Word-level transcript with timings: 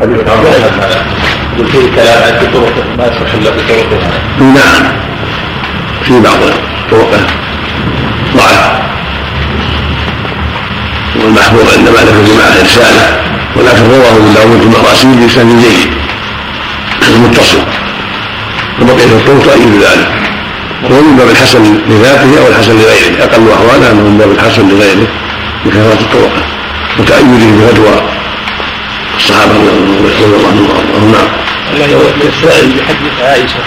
هذا 0.00 0.32
عن 0.32 0.42
ما 2.98 3.06
يصح 3.06 3.34
الا 3.34 3.52
في 3.52 3.60
طرقه 3.68 4.10
نعم 4.40 4.92
في 6.02 6.20
بعض 6.20 6.38
طرقه 6.90 7.20
ضعف 8.36 8.72
والمحفوظ 11.16 11.78
عند 11.78 11.88
مالك 11.88 12.14
جماعة 12.30 12.62
رسالة 12.62 13.20
ولكن 13.56 13.82
رواه 13.90 14.16
ابن 14.16 14.34
داود 14.34 14.60
في 14.60 14.66
المراسيل 14.66 15.10
بإسناد 15.10 15.46
جيد 15.46 15.90
متصل 17.24 17.58
وبقية 18.82 19.04
الطرق 19.04 19.44
تؤيد 19.44 19.82
ذلك 19.82 20.08
وهو 20.84 21.02
من 21.02 21.16
باب 21.16 21.28
الحسن 21.30 21.62
لذاته 21.88 22.40
أو 22.42 22.48
الحسن 22.48 22.72
لغيره 22.72 23.24
أقل 23.24 23.52
أحواله 23.52 23.90
أنه 23.90 24.02
من 24.02 24.18
باب 24.18 24.30
الحسن 24.30 24.68
لغيره 24.68 25.06
بكثرة 25.66 26.00
الطرق 26.00 26.32
وتأيده 26.98 27.46
بفتوى 27.56 28.17
الصحابة 29.18 29.54
رضي 30.04 30.24
الله 30.24 30.48
عنهم 30.48 31.12
نعم. 31.12 31.28
السائل 32.28 32.68
بحديث 32.70 33.14
عائشة. 33.22 33.62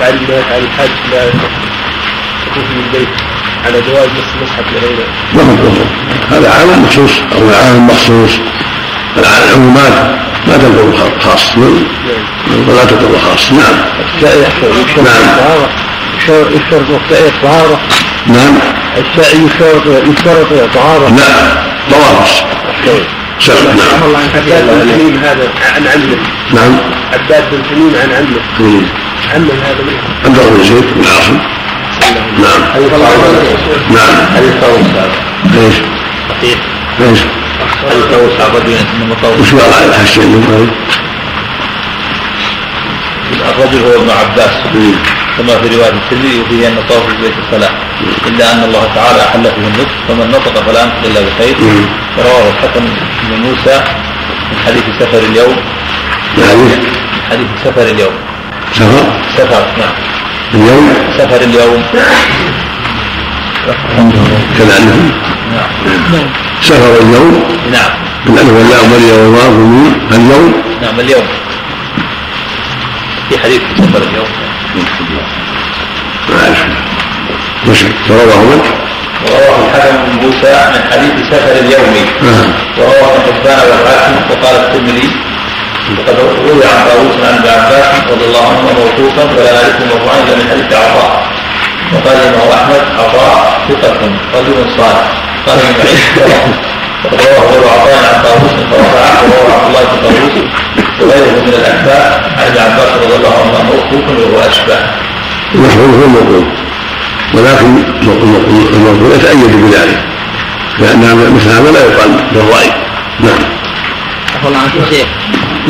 بعد 0.00 0.14
ما 0.14 0.44
على 0.50 0.64
الحاج 0.64 0.90
لا 1.12 1.24
يخرج 1.24 1.50
من 2.56 2.82
البيت. 2.86 3.08
على 3.66 3.80
جواز 3.80 4.08
مس 4.08 4.28
المصحف 4.36 4.64
لغيره. 4.72 5.06
ما 5.34 5.42
هذا 6.30 6.50
عام 6.50 6.82
مخصوص 6.82 7.10
أو 7.32 7.48
عام 7.54 7.86
مخصوص. 7.86 8.38
العمومات 9.16 9.92
ما 10.46 10.56
تنظر 10.56 11.08
خاص. 11.20 11.56
ولا 12.68 12.84
تضر 12.84 13.18
خاص. 13.18 13.52
نعم. 13.52 13.76
نعم. 15.04 15.26
يشترط 16.54 16.90
مقتئي 16.90 17.28
الطهارة 17.28 17.80
نعم. 18.26 18.58
السائل 18.96 19.46
يشترط 19.46 19.86
يشترط 19.86 20.74
طهارة. 20.74 21.08
لا 21.08 21.30
طواف 21.90 22.44
سبب 23.40 23.66
نعم 23.66 24.02
الله 24.04 24.18
عن 24.18 24.28
عباد 24.34 24.64
بن 24.66 24.92
تميم 24.92 25.18
هذا 25.24 25.48
عن 25.74 25.86
عمه. 25.86 26.16
نعم. 26.54 26.78
عباد 27.12 27.44
بن 27.52 27.62
تميم 27.70 27.92
عن 28.02 28.12
عمه. 28.12 28.40
عمه 29.34 29.54
هذا 29.64 29.82
منه. 29.86 30.00
عبد 30.24 30.38
الله 30.38 30.50
بن 30.50 30.62
زيد؟ 30.64 30.84
بن 30.94 31.04
عاصم 31.04 31.38
نعم. 32.42 32.60
نعم. 33.94 34.16
هل 34.34 34.44
يطوف 34.44 34.86
إيش؟ 35.54 35.74
صحيح 36.28 36.58
إيش؟ 37.00 37.20
هل 37.90 37.98
يطوف 37.98 38.40
الرجل 38.40 38.86
انما 38.94 39.14
طوف 39.22 39.40
وش 39.40 39.54
الحشي 39.84 40.20
عندهم 40.20 40.70
الرجل 43.50 43.84
هو 43.84 44.02
ابن 44.02 44.10
عباس. 44.10 44.50
كما 45.38 45.58
في 45.58 45.76
رواية 45.76 45.92
الترمذي 45.92 46.40
وفيه 46.40 46.68
أن 46.68 46.76
طواف 46.88 47.08
البيت 47.08 47.32
الصلاة. 47.44 47.70
إلا 48.26 48.52
أن 48.52 48.62
الله 48.64 48.84
تعالى 48.94 49.22
أحل 49.22 49.44
فيه 49.44 49.66
النطق 49.66 49.88
فمن 50.08 50.28
نطق 50.28 50.54
فلا 50.66 50.82
ينطق 50.82 51.04
إلا 51.04 51.20
بخير. 51.20 51.56
ورواه 52.18 52.48
الحكم 52.50 52.84
بن 53.28 53.40
موسى 53.46 53.76
من 54.50 54.58
حديث 54.66 54.84
سفر 55.00 55.18
اليوم. 55.18 55.56
من 56.36 56.90
حديث؟ 57.30 57.48
سفر 57.64 57.82
اليوم. 57.82 58.14
سفر؟ 58.72 59.04
سفر 59.36 59.62
نعم. 59.78 59.94
اليوم؟ 60.54 60.94
سفر 61.18 61.40
اليوم. 61.40 61.82
كذلك 64.58 64.94
نعم. 65.52 66.26
سفر 66.62 66.92
اليوم؟ 67.02 67.44
نعم. 67.72 67.90
بالالف 68.26 68.52
واللام 68.52 68.92
والياء 68.92 69.18
والواو 69.18 69.50
والميم 69.50 69.94
اليوم؟ 70.12 70.62
نعم 70.82 71.00
اليوم. 71.00 71.26
في 73.28 73.38
حديث 73.38 73.62
سفر 73.78 74.02
اليوم. 74.02 74.45
ما 74.76 74.82
ورواه 78.10 78.42
من؟ 78.42 78.60
ورواه 79.26 79.58
الحكم 79.74 79.96
بن 80.06 80.12
موسى 80.26 80.54
من 80.74 80.82
حديث 80.92 81.14
سفر 81.30 81.52
اليوم 81.52 81.94
آه. 82.22 82.46
ورواه 82.80 83.10
ابن 83.16 83.28
حبان 83.34 83.58
والحاكم 83.68 84.14
وقال 84.30 84.54
الترمذي 84.56 85.08
وقد 85.98 86.16
روي 86.18 86.64
عن 86.64 86.78
طاووس 86.88 87.16
عن 87.26 87.34
ابن 87.34 87.48
عباس 87.48 87.86
رضي 88.10 88.24
الله 88.24 88.44
عنه 88.48 88.60
موقوفا 88.62 89.24
ولا 89.24 89.52
نعرفه 89.52 89.84
مرفوعا 89.84 90.16
الا 90.16 90.34
من 90.36 90.46
حديث 90.50 90.72
عطاء 90.78 91.10
وقال 91.92 92.16
الامام 92.16 92.48
احمد 92.48 92.82
عطاء 92.98 93.60
ثقة 93.68 94.00
رجل 94.34 94.56
صالح 94.76 95.06
قال 95.46 95.58
ابن 95.58 95.86
وقد 97.04 97.20
رواه 97.20 97.44
غير 97.50 97.62
عطاء 97.68 97.98
عن 98.14 98.22
طاووس 98.22 98.52
فرفعه 98.70 99.22
ورواه 99.24 99.54
عبد 99.54 99.66
الله 99.68 99.82
بن 99.84 99.96
طاووس 100.02 100.36
وغيره 101.00 101.40
من 101.46 101.54
الاكفاء 101.60 102.30
عن 102.38 102.46
ابن 102.46 102.58
عباس 102.58 102.88
رضي 103.02 103.16
الله 103.16 103.34
عنه 103.40 103.62
موقوفا 103.62 104.12
وهو 104.12 104.48
أشبه. 104.48 104.78
المشهور 105.54 105.86
هو 105.86 106.04
الموقوف 106.04 106.44
ولكن 107.34 107.84
الموقوف 108.74 109.14
يتأيد 109.14 109.52
بذلك. 109.56 109.98
لأن 110.78 111.00
مثل 111.36 111.48
هذا 111.48 111.70
لا 111.70 111.80
يقال 111.80 112.10
بالرأي. 112.32 112.70
نعم. 113.20 113.42
عفوا 114.34 114.58
عنك 114.58 114.74
يا 114.74 114.84
شيخ. 114.90 115.06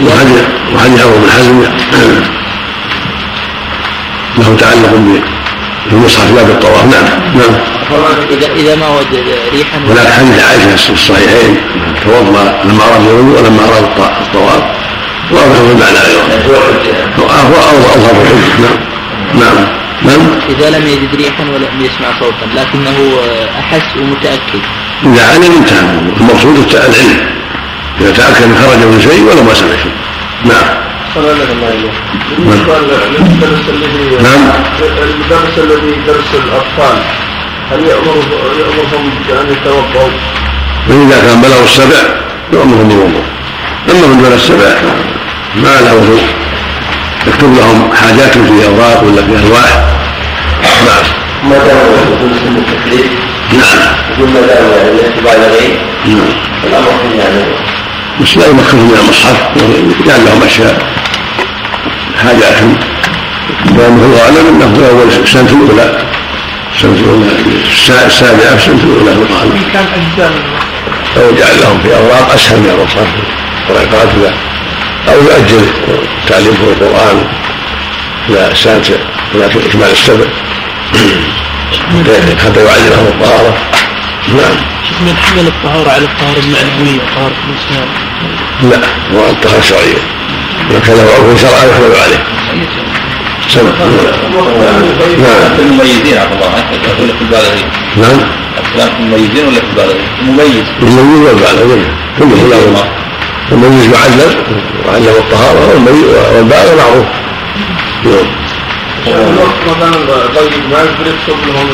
وحديث 0.06 0.44
وحديث 0.74 1.00
عمرو 1.00 1.18
بن 1.18 1.30
حزم. 1.30 1.62
له 4.38 4.56
تعلق 4.60 5.20
بالمصحف 5.90 6.34
لا 6.36 6.42
بالطواف 6.42 6.84
نعم. 6.84 7.04
نعم. 7.34 7.54
إذا 8.30 8.46
إذا 8.52 8.74
ما 8.74 8.88
وجد 8.88 9.24
ريحا 9.52 9.78
ولكن 9.88 10.12
حديث 10.12 10.44
عائشة 10.44 10.76
في 10.76 10.92
الصحيحين. 10.92 11.56
توضأ 12.04 12.60
لما 12.64 12.84
أراد 12.84 13.06
الوضوء 13.06 13.42
ولما 13.42 13.62
أراد 13.64 13.84
الطواف. 14.26 14.62
واضح 15.32 15.54
في 15.54 15.72
المعنى 15.72 15.98
أيضا؟ 15.98 16.22
هو 17.18 17.56
أظهر 17.94 18.22
الحج 18.22 18.60
نعم. 18.60 18.78
نعم. 19.40 19.66
نعم. 20.02 20.38
إذا 20.48 20.78
لم 20.78 20.86
يجد 20.86 21.14
ريحا 21.14 21.44
ولم 21.44 21.80
يسمع 21.80 22.08
صوتا 22.20 22.46
لكنه 22.54 23.18
أحس 23.60 23.96
ومتأكد. 23.96 24.62
إذا 25.04 25.26
علم 25.26 25.52
انتهى 25.56 25.80
المقصود 26.20 26.74
العلم. 26.74 27.26
إذا 28.00 28.10
تأكد 28.10 28.42
أن 28.42 28.54
خرج 28.54 28.78
من 28.78 29.00
شيء 29.00 29.22
ولو 29.22 29.42
ما 29.42 29.54
سمع 29.54 29.76
شيء. 29.82 29.92
نعم. 30.44 30.86
صلى 31.14 31.32
الله 31.32 31.66
عليه 31.66 31.90
بالنسبة 32.38 32.78
للمدرس 32.78 33.68
الذي 33.68 34.22
نعم. 34.22 34.50
المدرس 35.02 35.58
الذي 35.58 35.86
يدرس 35.86 36.30
الأطفال 36.34 36.98
هل 37.70 37.80
يأمر 37.84 38.16
يأمرهم 38.58 39.10
بأن 39.28 39.46
يتوضأوا؟ 39.52 40.10
وإذا 40.88 41.20
كان 41.26 41.40
بلغوا 41.40 41.64
السبع 41.64 42.02
يؤمرهم 42.52 42.88
بالوضوء 42.88 43.24
أما 43.90 44.06
من 44.06 44.22
دون 44.22 44.32
السبع 44.32 44.74
ما 45.56 45.80
له 45.80 46.18
يكتب 47.26 47.54
لهم 47.54 47.90
حاجات 47.94 48.32
في 48.38 48.66
أوراق 48.66 49.04
ولا 49.04 49.22
في 49.22 49.46
ألواح؟ 49.46 49.84
نعم. 50.62 51.04
ما 51.50 51.56
دام 51.58 51.78
سن 52.44 52.56
التكليف؟ 52.56 53.06
نعم. 53.52 53.94
يقول 54.18 54.28
ما 54.30 54.40
دام 54.40 54.70
يعني 54.76 54.90
الاعتبار 54.90 55.34
الغيب 55.34 55.76
نعم. 56.06 56.28
فالأمر 56.62 56.92
فيه 57.02 57.18
يعني. 57.18 57.44
بس 58.20 58.36
لا 58.36 58.46
يمكنهم 58.46 58.88
من 58.88 58.98
المصحف. 59.02 59.36
يجعل 60.00 60.24
لهم 60.24 60.42
أشياء. 60.42 60.86
حاجات 62.22 62.56
ومثل 63.70 64.04
الغالب 64.04 64.46
أنه 64.48 64.74
في 64.74 64.90
أول 64.90 65.08
السنة 65.22 65.50
الأولى. 65.50 65.98
السنة 66.74 66.92
الأولى. 66.92 67.26
السابعة 68.06 68.54
السنة 68.54 68.80
الأولى 68.84 69.14
في 69.14 69.32
الغالب 69.32 69.60
كان 69.72 69.86
أجزاء 69.94 70.32
أو 71.16 71.22
يجعل 71.30 71.60
لهم 71.62 71.78
في 71.82 71.96
أوراق 71.96 72.32
أسهل 72.34 72.58
من 72.58 72.70
المصحف 72.70 73.08
ورقات 73.68 74.14
له 74.14 74.32
أو 75.08 75.14
يؤجل 75.14 75.66
تعليمه 76.28 76.56
القرآن 76.68 77.24
إلى 78.28 78.52
السنة 78.52 78.98
إلى 79.34 79.46
إكمال 79.46 79.90
السبع 79.92 80.26
حتى 82.38 82.60
يعلمهم 82.64 83.06
الطهارة 83.06 83.54
نعم 84.28 84.56
من 85.00 85.16
حمل 85.16 85.46
الطهارة 85.46 85.90
على 85.90 86.04
الطهارة 86.04 86.38
المعنوية 86.38 87.00
طهارة 87.14 87.34
الإنسان 87.46 87.88
لا 88.62 88.78
هو 89.14 89.30
الطهارة 89.30 89.58
الشرعية 89.58 89.98
إذا 90.70 90.78
كان 90.86 90.96
له 90.96 91.02
عرف 91.02 91.40
شرعا 91.40 91.64
يحمل 91.64 91.96
عليه 92.04 92.24
سمع 93.48 93.70
نعم 95.18 95.52
المميزين 95.58 96.18
عفى 96.18 96.34
الله 96.34 96.46
ولا 97.00 97.12
في 97.12 97.22
البالغين 97.22 97.68
نعم 97.96 98.20
الكلام 98.66 98.88
في 98.88 99.00
المميزين 99.00 99.46
ولا 99.46 99.60
في 99.60 99.66
البالغين؟ 99.70 100.04
المميز 100.22 100.64
المميز 100.82 101.20
والبالغ 101.20 101.84
كله 102.18 102.48
له 102.48 102.84
المميز 103.52 103.84
يعلم 103.84 104.32
وعلم 104.88 105.14
الطهارة 105.18 105.68
والمميز- 105.68 106.34
والبالغ 106.36 106.74
معروف. 106.76 107.06
نعم. 108.04 108.26
مثلا 109.66 109.90
طيب 110.36 110.52
ما 110.70 110.78
يقدر 110.78 111.06
يكتب 111.06 111.38
لهم 111.46 111.66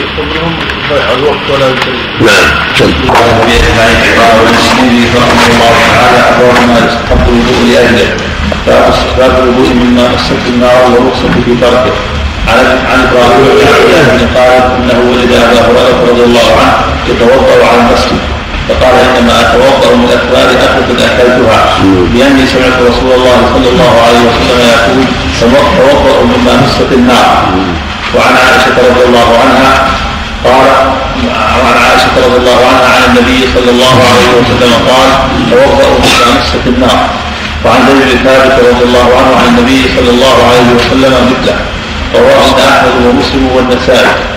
يكتب 0.00 0.34
لهم 0.34 0.54
الوقت 1.18 1.50
ولا 1.50 1.68
نعم 2.20 2.50
سم 2.78 2.92
رحمه 5.16 5.46
الله 5.50 5.72
تعالى 5.94 6.20
أبواب 6.30 6.68
ما 6.68 6.78
يستحب 6.86 7.28
الوضوء 7.28 7.64
لأجله 7.72 8.16
باب 8.66 8.92
استحباب 8.92 9.42
الوضوء 9.42 9.74
مما 9.74 10.08
مست 10.14 10.32
النار 10.48 10.82
ورخصة 10.90 11.28
في 11.44 11.54
تركه 11.60 11.92
عن 12.48 12.64
عن 12.90 13.00
إبراهيم 13.06 13.44
بن 14.12 14.38
قال 14.38 14.62
انه 14.76 15.10
ولد 15.10 15.32
ابا 15.32 15.60
هريره 15.60 16.10
رضي 16.10 16.24
الله 16.24 16.48
عنه 16.60 16.76
يتوضأ 17.08 17.66
على 17.66 17.80
المسجد. 17.80 18.18
فقال 18.68 18.94
إنما 19.04 19.34
اتوضا 19.40 19.94
من 19.96 20.08
اكبار 20.18 20.46
اكلة 20.50 21.06
أكلتها. 21.06 21.60
لأني 22.14 22.46
سمعت 22.46 22.76
رسول 22.90 23.12
الله 23.18 23.38
صلى 23.54 23.68
الله 23.72 23.92
عليه 24.06 24.22
وسلم 24.28 24.60
يقول 24.70 25.04
توضا 25.76 26.22
مما 26.22 26.52
مست 26.62 26.92
النار. 26.92 27.28
وعن 28.14 28.34
عائشة 28.36 28.76
رضي 28.88 29.04
الله 29.08 29.28
عنها 29.42 29.72
قال 30.44 30.66
وعن 31.60 31.76
عائشة 31.84 32.14
رضي 32.26 32.36
الله 32.36 32.58
عنها 32.68 32.88
عن 32.96 33.02
النبي 33.08 33.40
صلى 33.54 33.70
الله 33.70 33.96
عليه 34.10 34.30
وسلم 34.38 34.72
قال 34.90 35.10
توضأوا 35.50 35.98
مما 36.04 36.26
مسة 36.40 36.64
النار. 36.66 37.08
وعن 37.64 37.80
زيد 37.86 38.18
بن 38.18 38.24
ثابت 38.24 38.56
رضي 38.70 38.84
الله 38.84 39.06
عنه 39.18 39.36
عن 39.40 39.46
النبي 39.48 39.82
صلى 39.96 40.10
الله 40.10 40.36
عليه 40.48 40.68
وسلم 40.76 41.12
مثله 41.30 41.56
رواه 42.14 42.54
احمد 42.68 42.94
ومسلم 43.06 43.48
والنسائي. 43.56 44.33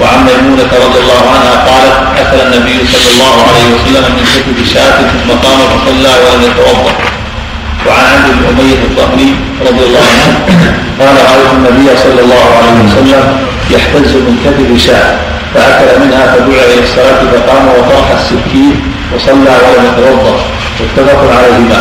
وعن 0.00 0.18
ميمونة 0.28 0.70
رضي 0.86 0.98
الله 1.04 1.22
عنها 1.34 1.54
قالت 1.70 1.96
أكل 2.22 2.38
النبي 2.46 2.76
صلى 2.92 3.08
الله 3.14 3.34
عليه 3.48 3.66
وسلم 3.74 4.04
من 4.16 4.24
كتب 4.34 4.58
شاة 4.74 4.98
ثم 5.12 5.30
قام 5.44 5.58
فصلى 5.72 6.12
ولم 6.24 6.42
يتوضأ. 6.48 6.92
وعن 7.86 8.04
عبد 8.14 8.26
بن 8.38 8.44
أمية 8.52 8.80
الطهري 8.88 9.30
رضي 9.68 9.84
الله 9.88 10.08
عنه 10.24 10.38
قال 11.00 11.16
رأيت 11.30 11.50
النبي 11.58 11.88
صلى 12.04 12.20
الله 12.24 12.44
عليه 12.58 12.76
وسلم 12.84 13.22
يحتز 13.70 14.10
من 14.26 14.34
كتب 14.44 14.78
شاة 14.86 15.16
فأكل 15.54 15.88
منها 16.04 16.26
فدعا 16.32 16.64
إلى 16.72 16.82
الصلاة 16.86 17.20
فقام 17.32 17.64
وطرح 17.68 18.08
السكين 18.18 18.74
وصلى 19.14 19.52
ولم 19.64 19.84
يتوضأ. 19.88 20.36
متفق 20.80 21.20
عليهما. 21.38 21.80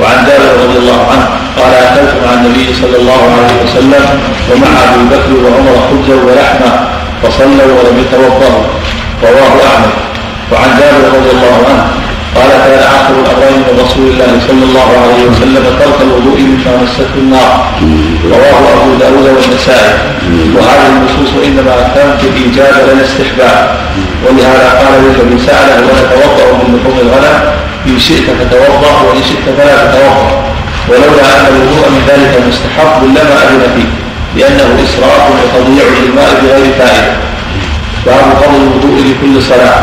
وعن 0.00 0.26
جابر 0.26 0.64
رضي 0.64 0.78
الله 0.78 1.00
عنه 1.12 1.26
قال 1.58 1.74
أكلت 1.74 2.14
مع 2.26 2.32
النبي 2.34 2.66
صلى 2.82 2.96
الله 2.96 3.20
عليه 3.36 3.54
وسلم 3.64 4.04
ومع 4.50 4.72
أبي 4.94 5.04
بكر 5.12 5.32
وعمر 5.44 5.76
خبزا 5.90 6.16
ولحما 6.26 6.88
فصلوا 7.24 7.72
ولم 7.78 8.04
يتوضأوا. 8.04 8.64
رواه 9.22 9.54
أحمد. 9.66 9.94
وعن 10.52 10.68
جابر 10.80 11.18
رضي 11.18 11.30
الله 11.30 11.56
عنه 11.68 11.86
قال 12.36 12.50
كان 12.50 12.78
آخر 12.98 13.14
الامرين 13.22 13.58
من 13.66 13.74
رسول 13.84 14.06
الله 14.10 14.32
صلى 14.48 14.64
الله 14.68 14.88
عليه 15.02 15.22
وسلم 15.30 15.64
ترك 15.80 15.98
الوضوء 16.06 16.38
مما 16.40 16.72
مسته 16.82 17.14
النار. 17.16 17.52
رواه 18.24 18.64
أبو 18.74 18.94
داود 19.00 19.26
والنسائي. 19.36 19.94
وهذه 20.54 20.86
النصوص 20.96 21.32
إنما 21.46 21.74
كانت 21.94 22.20
الايجاب 22.24 22.74
لا 22.86 22.92
الاستحباب. 22.92 23.76
ولهذا 24.24 24.68
قال 24.80 24.92
للذي 25.02 25.46
سأله 25.46 25.76
ونتوضا 25.88 26.46
من 26.60 26.68
لحوم 26.74 26.98
الغنم 27.04 27.36
إن 27.86 27.98
شئت 27.98 28.26
فتوضأ 28.38 28.94
وإن 29.06 29.22
شئت 29.28 29.46
فلا 29.58 29.76
تتوضأ. 29.84 30.54
ولولا 30.88 31.24
أن 31.36 31.46
الوضوء 31.52 31.84
من 31.94 32.02
ذلك 32.08 32.32
مستحب 32.48 33.04
لما 33.04 33.34
أذن 33.44 33.62
فيه. 33.76 34.03
لأنه 34.36 34.68
اسراف 34.84 35.22
وتضييع 35.30 35.84
للماء 36.02 36.30
بغير 36.42 36.72
فائدة. 36.78 37.12
باب 38.06 38.24
فضل 38.40 38.56
الوضوء 38.62 38.96
لكل 39.08 39.42
صلاة. 39.42 39.78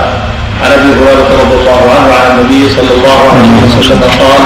عن 0.63 0.71
أبي 0.71 0.89
هريرة 0.97 1.29
رضي 1.41 1.55
الله 1.61 1.81
عنه 1.95 2.13
عن 2.15 2.39
النبي 2.39 2.69
صلى 2.69 2.91
الله 2.97 3.19
عليه 3.31 3.79
وسلم 3.79 4.01
قال 4.01 4.43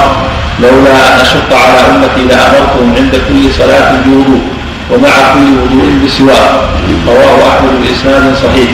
لولا 0.59 0.91
أن 0.91 1.19
أشق 1.21 1.49
على 1.51 1.79
أمتي 1.89 2.21
لأمرتهم 2.29 2.93
عند 2.97 3.13
كل 3.27 3.53
صلاة 3.57 3.91
بوضوء 4.05 4.41
ومع 4.91 5.09
كل 5.33 5.47
وضوء 5.61 5.89
بسواك. 6.05 6.51
رواه 7.07 7.37
أحمد 7.49 7.73
بإسناد 7.81 8.35
صحيح. 8.43 8.69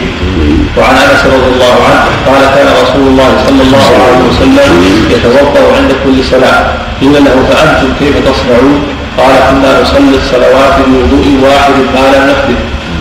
وعن 0.78 0.95
أنس 0.95 1.22
رضي 1.25 1.50
الله 1.54 1.75
عنه 1.88 2.04
قال 2.28 2.44
كان 2.56 2.68
رسول 2.83 3.07
الله 3.07 3.31
صلى 3.48 3.62
الله 3.62 3.89
عليه 4.04 4.22
وسلم 4.30 4.72
يتوضأ 5.10 5.78
عند 5.78 5.92
كل 6.04 6.24
صلاة. 6.31 6.66
قيل 7.01 7.13
له 7.13 7.36
فأنتم 7.50 7.89
كيف 8.00 8.16
تصنعون؟ 8.30 8.83
قال 9.18 9.36
كنا 9.50 9.81
نصلي 9.81 10.16
الصلوات 10.24 10.75
بوضوء 10.88 11.28
واحد 11.44 11.74
ما 11.96 12.06
لم 12.16 12.56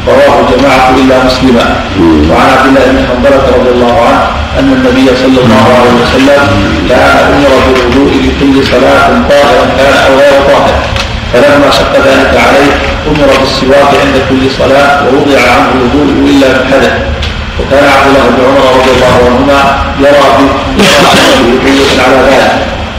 رواه 0.08 0.36
جماعة 0.50 0.90
إلا 1.00 1.24
مسلما. 1.24 1.66
وعن 2.30 2.48
عبد 2.56 2.66
الله 2.66 2.84
بن 2.92 2.98
حنظلة 3.08 3.44
رضي 3.56 3.70
الله 3.70 3.96
عنه 4.08 4.22
أن 4.58 4.72
النبي 4.72 5.06
صلى 5.22 5.40
الله 5.44 5.64
عليه 5.78 5.94
وسلم 6.02 6.42
كان 6.88 7.16
أمر 7.34 7.52
بالوضوء 7.66 8.12
لكل 8.24 8.66
صلاة 8.66 9.08
طاهرا 9.30 9.64
كان 9.78 9.94
أو 10.06 10.18
غير 10.20 10.32
طاهر. 10.48 10.74
فلما 11.32 11.70
شق 11.70 11.92
ذلك 12.08 12.32
عليه 12.46 12.72
أمر 13.10 13.28
بالسواك 13.40 13.90
عند 14.02 14.16
كل 14.30 14.50
صلاة 14.58 15.02
ووضع 15.04 15.40
عنه 15.52 15.68
الوضوء 15.74 16.06
إلا 16.30 16.48
من 16.48 16.62
حدث 16.72 16.94
وكان 17.60 17.84
عبد 17.96 18.06
الله 18.08 18.24
بن 18.30 18.44
عمر 18.48 18.64
رضي 18.78 18.90
الله 18.96 19.14
عنهما 19.26 19.60
يرى 20.00 20.26
به 21.64 21.78
على 22.04 22.16
ذلك. 22.30 22.52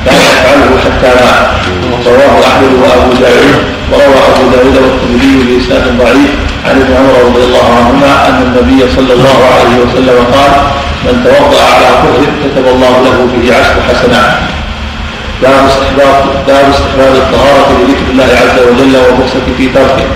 كان 0.05 0.15
يفعله 0.15 0.71
حتى 0.83 1.09
مات. 1.19 1.60
رواه 2.07 2.33
أحمد 2.49 2.71
وأبو 2.81 3.11
داود 3.23 3.55
وروى 3.91 4.19
أبو 4.29 4.43
داود 4.53 4.75
والترمذي 4.83 5.33
بإسناد 5.47 5.97
ضعيف 5.97 6.31
عن 6.65 6.75
ابن 6.81 6.93
عمر 6.99 7.13
رضي 7.27 7.43
الله 7.43 7.67
عنهما 7.77 8.11
أن 8.27 8.37
النبي 8.47 8.79
صلى 8.95 9.13
الله 9.13 9.39
عليه 9.55 9.75
وسلم 9.83 10.17
قال 10.35 10.51
من 11.05 11.15
توضأ 11.23 11.63
على 11.75 11.89
كفر 12.01 12.23
كتب 12.43 12.65
الله 12.67 12.93
له 13.05 13.17
به 13.33 13.55
عشر 13.59 13.77
حسنات. 13.89 14.31
باب 15.41 15.65
استحباب 15.71 16.15
باب 16.47 16.65
استحباب 16.73 17.13
الطهارة 17.15 17.67
لذكر 17.79 18.07
الله 18.11 18.29
عز 18.41 18.57
وجل 18.67 18.95
والرخصه 18.97 19.45
في 19.57 19.65
تركه. 19.67 20.07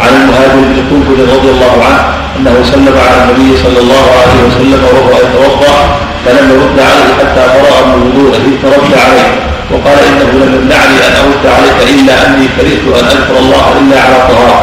عن 0.00 0.12
المهاجر 0.20 0.60
بن 0.70 0.78
كنكل 0.90 1.18
رضي 1.34 1.50
الله 1.50 1.74
عنه 1.86 2.02
أنه 2.36 2.54
سلم 2.72 2.96
على 3.06 3.16
النبي 3.22 3.56
صلى 3.64 3.78
الله 3.78 4.06
عليه 4.20 4.38
وسلم 4.46 4.80
وهو 4.84 5.10
يتوضأ 5.24 5.76
فلم 6.24 6.50
يرد 6.50 6.78
عليه 6.90 7.08
حتى 7.18 7.42
فرغ 7.54 7.86
من 7.86 7.98
وضوءه 8.06 8.44
فرد 8.62 8.90
عليه. 9.04 9.55
وقال 9.70 9.98
إنه 10.08 10.30
لم 10.44 10.50
يمنعني 10.58 10.96
أن 11.06 11.14
أرد 11.22 11.44
عليك 11.56 11.78
إلا 11.94 12.26
أني 12.26 12.46
كرهت 12.56 13.02
أن 13.02 13.06
أذكر 13.16 13.38
الله 13.38 13.64
إلا 13.80 13.96
على 14.04 14.16
طهارة. 14.28 14.60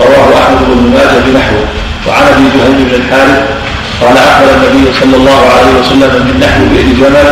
رواه 0.00 0.28
أحمد 0.42 0.60
بن 0.68 0.92
ماجه 0.94 1.18
بنحوه. 1.26 1.66
وعن 2.06 2.22
أبي 2.32 2.58
جهيم 2.58 2.88
بن 2.88 2.94
الحارث 2.94 3.40
قال 4.00 4.16
أقبل 4.18 4.48
النبي 4.56 4.92
صلى 5.00 5.16
الله 5.16 5.40
عليه 5.54 5.72
وسلم 5.80 6.12
من 6.26 6.34
نحو 6.44 6.60
بئر 6.70 6.88
جمل 7.00 7.28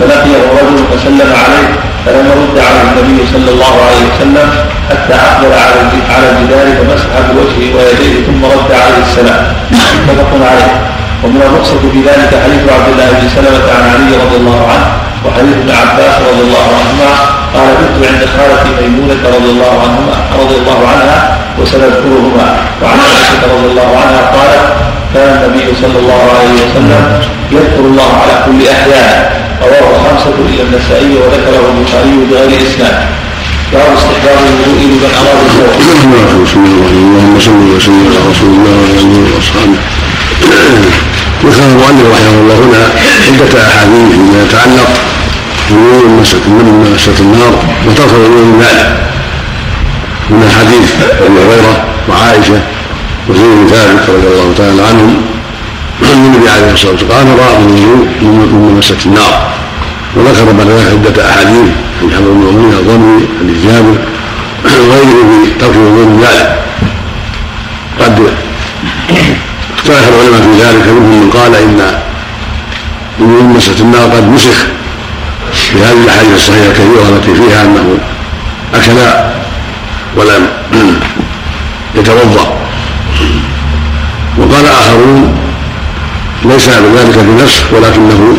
فلقيه 0.00 0.42
رجل 0.58 0.78
فسلم 0.90 1.30
عليه 1.42 1.68
فلم 2.06 2.26
يرد 2.26 2.56
عليه 2.66 2.82
النبي 2.92 3.26
صلى 3.32 3.50
الله 3.54 3.74
عليه 3.86 4.02
وسلم 4.10 4.48
حتى 4.90 5.14
أقبل 5.14 5.52
على 5.62 5.74
على 6.14 6.26
الجدار 6.30 6.66
فمسح 6.76 7.12
بوجهه 7.30 7.76
ويديه 7.76 8.26
ثم 8.26 8.44
رد 8.44 8.70
عليه 8.72 9.02
السلام. 9.08 9.42
متفق 9.70 10.32
عليه. 10.50 10.72
ومن 11.24 11.40
الرخصة 11.46 11.82
في 11.92 12.00
ذلك 12.08 12.30
حديث 12.44 12.62
عبد 12.76 12.88
الله 12.92 13.08
بن 13.18 13.28
سلمة 13.36 13.66
عن 13.76 13.84
علي 13.92 14.10
رضي 14.24 14.36
الله 14.36 14.60
عنه 14.72 14.86
وحديث 15.24 15.54
ابن 15.62 15.70
عباس 15.80 16.14
رضي 16.30 16.42
الله 16.48 16.66
عنهما 16.78 17.10
قال 17.54 17.68
كنت 17.80 17.98
عند 18.10 18.22
خالتي 18.34 18.70
ميمونة 18.80 19.22
رضي 19.36 19.50
الله 19.54 19.74
عنهما 19.84 20.14
رضي 20.42 20.56
الله 20.60 20.80
عنها 20.92 21.18
وسنذكرهما. 21.58 22.46
وعن 22.82 22.98
عائشة 23.08 23.42
رضي 23.54 23.66
الله 23.72 23.90
عنها 24.02 24.22
قالت 24.36 24.64
كان 25.14 25.28
النبي 25.36 25.66
صلى 25.82 25.98
الله 26.02 26.22
عليه 26.36 26.52
وسلم 26.62 27.02
يذكر 27.56 27.84
الله 27.90 28.10
على 28.22 28.34
كل 28.46 28.60
أحيان 28.74 29.10
رواه 29.62 29.92
خمسة 30.04 30.36
إلى 30.50 30.62
النسائي 30.62 31.12
وذكره 31.22 31.64
البخاري 31.72 32.14
بغير 32.30 32.60
إسناد. 32.68 32.96
باب 33.72 33.88
استحباب 33.98 34.38
الوضوء 34.46 34.80
لمن 34.82 35.12
أراد 35.20 35.38
الزواج. 35.46 35.78
بسم 35.80 36.08
الله 36.08 36.28
الرحمن 36.36 36.70
الرحيم 36.76 37.06
اللهم 37.08 37.36
صل 37.46 37.62
وسلم 37.76 38.06
على 38.08 38.20
رسول 38.30 38.50
الله 38.56 38.74
وعلى 38.80 39.00
اله 39.00 39.34
واصحابه 39.34 39.78
ذكر 41.44 41.62
المؤلف 41.70 42.06
رحمه 42.12 42.40
الله 42.40 42.54
هنا 42.54 42.82
عدة 43.26 43.52
أحاديث 43.62 44.12
فيما 44.12 44.42
يتعلق 44.42 44.90
مسة 46.20 46.38
من 46.48 46.92
مسة 46.94 47.18
النار 47.20 47.54
وترك 47.86 48.12
من 48.12 48.60
ذلك 48.62 48.96
من 50.30 50.48
حديث 50.58 50.92
أبي 51.20 51.38
هريرة 51.38 51.84
وعائشة 52.08 52.60
وزيد 53.28 53.44
بن 53.44 53.66
ثابت 53.66 54.10
رضي 54.10 54.26
الله 54.26 54.54
تعالى 54.58 54.82
عنهم 54.82 55.22
عن 56.02 56.24
النبي 56.24 56.48
عليه 56.48 56.72
الصلاة 56.72 56.92
والسلام 56.92 57.28
قال 57.28 57.56
الوضوء 57.56 58.06
من 58.22 58.74
مسة 58.78 58.96
النار. 59.06 59.56
وذكر 60.16 60.52
بعد 60.52 60.66
ذلك 60.68 60.92
عدة 60.92 61.30
أحاديث 61.30 61.70
من 62.02 62.10
حمد 62.16 62.26
المؤمنين 62.26 62.72
الضمي 62.72 63.28
حديث 63.40 63.64
جابر 63.66 63.98
وغيره 64.64 65.44
في 65.44 65.50
ترك 65.60 65.76
من 65.76 66.20
ذلك 66.22 66.58
قد 68.00 68.30
اختلف 69.88 70.08
العلماء 70.08 70.40
في 70.40 70.62
ذلك 70.62 70.86
منهم 70.88 71.20
من 71.20 71.30
قال 71.30 71.54
إن 71.54 71.98
وضوء 73.20 73.42
مسة 73.42 73.80
النار 73.80 74.02
قد 74.02 74.28
نسخ 74.28 74.66
في 75.52 75.78
هذه 75.78 76.04
الأحاديث 76.04 76.34
الصحيحة 76.34 76.66
الكثيرة 76.66 77.08
التي 77.08 77.34
فيها 77.34 77.62
أنه 77.62 77.98
أكل 78.74 78.92
ولم 80.16 80.46
يتوضأ. 81.98 82.56
وقال 84.38 84.66
آخرون 84.66 85.34
ليس 86.44 86.68
ذلك 86.68 87.18
بنفس 87.18 87.62
ولكنه 87.72 88.36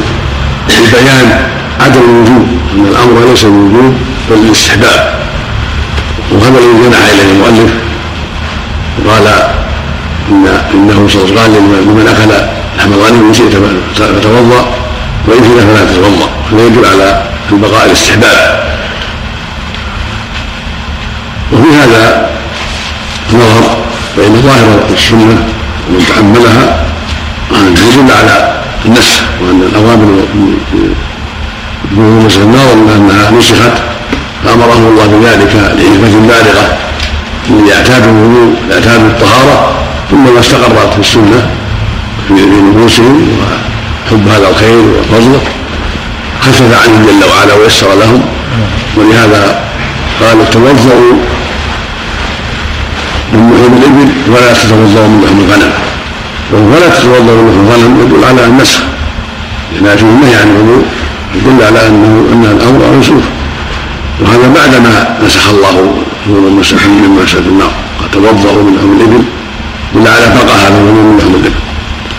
لبيان 0.69 1.43
عدم 1.81 2.01
الوجوب 2.01 2.47
أن 2.73 2.85
الأمر 2.85 3.29
ليس 3.29 3.43
بالوجوب 3.43 3.93
بل 4.29 4.35
بالاستحباب. 4.35 5.19
وهذا 6.31 6.57
الذي 6.59 6.89
جنح 6.89 6.99
إليه 7.13 7.31
المؤلف 7.31 7.73
وقال 9.05 9.57
ان 10.29 10.45
إنه 10.73 11.07
صلى 11.07 11.21
الله 11.21 11.41
عليه 11.41 11.51
وسلم 11.51 11.73
قال 11.73 11.83
لمن 11.83 12.07
اكل 12.07 12.31
لحم 12.77 12.93
الغنم 12.93 13.27
ان 13.27 13.33
شئت 13.33 13.53
فتوضا 13.95 14.61
وإن 15.27 15.43
شئت 15.43 15.59
فلا 15.67 15.85
تتوضأ. 15.85 16.29
فيدل 16.49 16.85
على 16.85 17.21
البقاء 17.51 17.85
الاستحباب. 17.85 18.63
وفي 21.53 21.69
هذا 21.81 22.29
نظر 23.33 23.77
فإن 24.17 24.41
ظاهر 24.41 24.79
السنة 24.93 25.45
ومن 25.89 26.05
تحملها 26.09 26.85
يدل 27.51 28.11
على 28.11 28.61
النسخ 28.85 29.21
وأن 29.41 29.61
الأوامر 29.61 30.25
بنسخ 31.91 32.37
النار 32.37 32.73
أنها 32.73 33.31
نسخت. 33.31 33.77
فأمرهم 34.45 34.87
الله 34.87 35.05
بذلك 35.05 35.53
لحكمة 35.55 36.27
بالغة 36.27 36.77
ليعتادوا 37.49 38.11
الوضوء 38.11 38.55
ليعتادوا 38.69 39.07
الطهارة 39.07 39.86
ثم 40.11 40.33
ما 40.33 40.39
استقرت 40.39 40.93
في 40.93 40.99
السنة 40.99 41.49
في 42.27 42.33
نفوسهم 42.33 43.39
وحب 43.39 44.27
هذا 44.27 44.49
الخير 44.49 44.79
وفضله. 44.79 45.41
خفف 46.41 46.83
عنهم 46.83 47.05
جل 47.05 47.29
وعلا 47.29 47.53
ويسر 47.53 47.87
لهم. 47.99 48.21
ولهذا 48.97 49.59
قال 50.21 50.49
توضؤوا 50.49 51.13
من 53.33 53.41
لحوم 53.51 53.73
الإبل 53.77 54.09
ولا 54.31 54.53
تتوضؤوا 54.53 55.07
من 55.07 55.21
لحوم 55.23 55.39
الغنم. 55.47 55.73
ولا 56.71 56.89
تتوضؤوا 56.89 57.41
من 57.41 57.65
لحوم 57.67 57.67
الغنم 57.67 58.01
يدل 58.01 58.25
على 58.25 58.45
النسخ. 58.45 58.79
لأن 59.73 59.97
فيه 59.97 60.05
النهي 60.05 60.35
عن 60.35 60.47
الوضوء 60.47 60.85
يدل 61.35 61.63
على 61.65 61.87
انه 61.87 62.13
أن 62.33 62.45
الأمر 62.57 62.95
منسوخ. 62.95 63.23
وهذا 64.21 64.47
بعدما 64.55 65.17
نسخ 65.25 65.49
الله 65.49 65.75
ظلم 66.27 66.47
المسح 66.47 66.85
من 66.85 67.19
مسح 67.23 67.35
النار. 67.35 67.71
قد 68.01 68.11
توضؤوا 68.11 68.63
من 68.63 68.75
لحوم 68.75 68.97
الإبل 68.97 69.23
دل 69.97 70.07
على 70.07 70.25
بقاء 70.35 70.57
هذا 70.67 70.77
الوضوء 70.77 71.03
من 71.03 71.19
الابل 71.19 71.51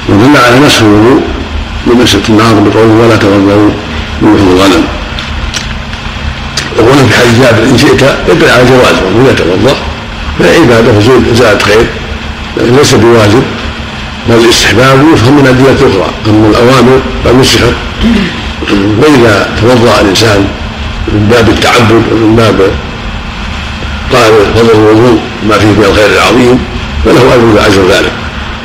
ودل 0.08 0.36
على 0.36 0.66
نسخ 0.66 0.82
الوضوء 0.82 1.22
بمسة 1.86 2.22
النار 2.28 2.54
بقوله 2.54 2.92
ولا 2.92 3.16
من 3.16 3.74
لحوم 4.22 4.52
الغنم 4.52 4.84
يقول 6.78 7.08
في 7.08 7.14
حديث 7.18 7.40
جابر 7.40 7.62
إن 7.62 7.78
شئت 7.78 8.02
يدل 8.28 8.50
على 8.50 8.64
جوازه 8.64 9.06
ومن 9.06 9.26
يتوضا 9.30 9.74
فعباده 10.38 11.00
زاد 11.34 11.62
خير 11.62 11.86
لكن 12.56 12.76
ليس 12.76 12.94
بواجب. 12.94 13.42
بل 14.28 14.34
الاستحباب 14.34 15.04
يفهم 15.14 15.34
من 15.34 15.46
ادله 15.46 15.72
أخرى 15.72 16.10
أما 16.26 16.48
الأوامر 16.50 17.00
فنسخت 17.24 17.74
فاذا 19.02 19.48
توضأ 19.60 20.00
الإنسان 20.00 20.48
من 21.08 21.28
باب 21.30 21.48
التعبد 21.48 22.02
ومن 22.12 22.36
باب 22.36 22.70
طلب 24.12 24.34
فضل 24.56 24.70
الوضوء 24.80 25.18
ما 25.48 25.58
فيه 25.58 25.66
من 25.66 25.84
الخير 25.84 26.10
العظيم 26.16 26.58
فله 27.08 27.34
أجر 27.34 27.66
أجر 27.66 27.82
ذلك. 27.82 28.12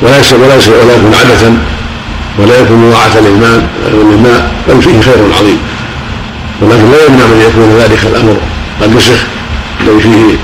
ولا 0.02 0.16
ولا 0.32 0.54
ولا 0.84 0.94
يكون 0.94 1.14
عبثا 1.14 1.58
ولا 2.38 2.60
يكون 2.60 2.76
مضاعفه 2.76 3.20
للماء 3.20 3.68
للماء 3.92 4.54
بل 4.68 4.82
فيه 4.82 5.00
خير 5.00 5.18
عظيم. 5.38 5.58
ولكن 6.62 6.90
لا 6.90 7.06
يمنع 7.06 7.26
من 7.26 7.40
يكون 7.48 7.78
ذلك 7.78 8.04
الأمر. 8.04 8.36
قد 8.82 8.96
نسخ 8.96 9.24
الذي 9.80 10.00
فيه 10.00 10.36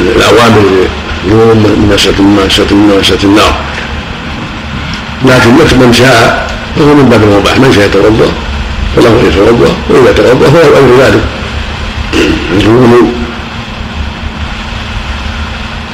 الأوامر 0.00 0.62
نور 1.28 1.54
من 1.54 1.92
مسألة 1.94 2.18
الماء 2.20 2.46
مسألة 3.00 3.24
النار. 3.24 3.54
لكن 5.24 5.50
من 5.80 5.92
شاء 5.92 6.50
فهو 6.76 6.94
من 6.94 7.08
باب 7.08 7.22
المباح. 7.22 7.58
من 7.58 7.72
شاء 7.72 7.86
يتوضأ 7.86 8.32
فله 8.96 9.08
أن 9.08 9.26
يتوضأ 9.26 9.74
وإذا 9.90 10.12
توضأ 10.12 10.50
فهو 10.50 10.78
أمر 10.78 11.02
ذلك. 11.02 11.24
الوضوء 12.66 13.29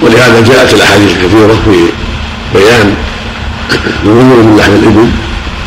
ولهذا 0.07 0.41
جاءت 0.41 0.75
الأحاديث 0.75 1.11
الكثيرة 1.17 1.55
في 1.65 1.79
بيان 2.55 2.95
الوضوء 4.05 4.43
من 4.47 4.57
لحم 4.59 4.73
الإبل 4.73 5.09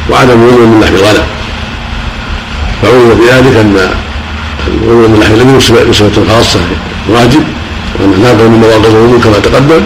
وعدم 0.10 0.42
الوضوء 0.42 0.66
من 0.66 0.82
لحم 0.82 0.96
الغنم. 0.96 1.28
فعلم 2.82 3.20
بذلك 3.20 3.56
أن 3.58 3.90
الوضوء 4.68 5.08
من 5.10 5.20
لحم 5.20 5.34
الإبل 5.34 5.58
بصفه 5.58 6.36
خاصة 6.36 6.60
واجب 7.10 7.44
وأن 8.00 8.14
هذا 8.26 8.48
من 8.48 8.60
مواقف 8.60 8.96
الوضوء 8.96 9.20
كما 9.20 9.40
تقدم 9.40 9.84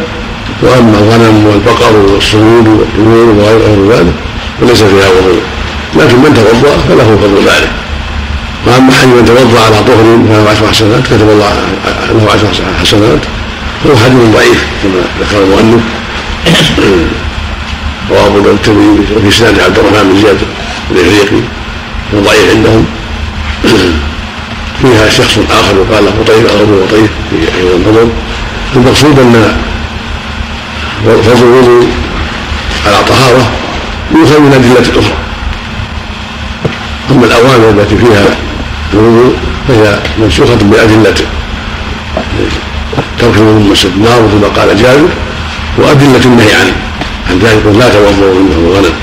واما 0.63 0.97
الغنم 0.97 1.45
والبقر 1.45 2.13
والصمود 2.13 2.67
والطيور 2.67 3.27
وغير 3.37 3.97
ذلك 3.97 4.13
فليس 4.61 4.83
فيها 4.83 5.09
وضوء. 5.09 5.41
لكن 5.95 6.17
من 6.17 6.33
توضأ 6.33 6.77
فله 6.89 7.17
فضل 7.21 7.37
ذلك. 7.49 7.71
وأما 8.67 8.91
حي 8.93 9.05
من 9.05 9.25
توضأ 9.25 9.59
على 9.65 9.75
طهر 9.75 10.17
فله 10.29 10.49
عشر 10.49 10.67
حسنات 10.67 11.03
كتب 11.07 11.29
الله 11.29 11.53
له 12.09 12.31
عشر 12.33 12.47
حسنات. 12.81 13.19
فهو 13.83 13.95
حديث 13.95 14.35
ضعيف 14.35 14.65
كما 14.83 15.01
ذكر 15.21 15.43
المؤلف. 15.43 15.83
رواه 18.11 18.27
أبو 18.27 18.51
الترمذي 18.51 19.05
وفي 19.15 19.27
إسناد 19.27 19.59
عبد 19.59 19.77
الرحمن 19.77 20.09
بن 20.09 20.21
زياد 20.21 20.37
الافريقي 20.91 21.41
هو 22.13 22.19
ضعيف 22.19 22.55
عندهم. 22.55 22.85
فيها 24.81 25.09
شخص 25.09 25.37
آخر 25.51 25.75
يقال 25.77 26.05
له 26.05 26.23
طيب 26.27 26.45
أو 26.45 26.63
ابو 26.63 26.85
طيب 26.91 27.09
في 27.29 27.57
أيضا 27.57 27.75
الفضل. 27.75 28.09
المقصود 28.75 29.19
أن 29.19 29.57
فضل 31.05 31.43
الوضوء 31.43 31.87
على 32.85 33.03
طهارة 33.07 33.51
يؤخذ 34.15 34.39
من 34.39 34.53
ادله 34.53 34.99
أخرى 34.99 35.17
أما 37.11 37.25
الأوامر 37.25 37.69
التي 37.69 37.97
فيها 37.97 38.25
الوضوء 38.93 39.35
فهي 39.67 39.99
منسوخة 40.17 40.55
بادلته 40.55 41.25
ترك 43.23 43.37
الوضوء 43.37 43.71
مسجد 43.71 43.91
النار 43.95 44.21
مثل 44.21 44.35
ما 44.41 44.47
قال 44.47 44.69
جابر 44.83 45.09
وأدلة 45.77 46.25
النهي 46.25 46.53
عنه. 46.61 46.75
عن 47.29 47.39
ذلك 47.39 47.65
لا 47.79 47.89
توضؤوا 47.89 48.39
انه 48.39 48.59
غنم 48.75 48.95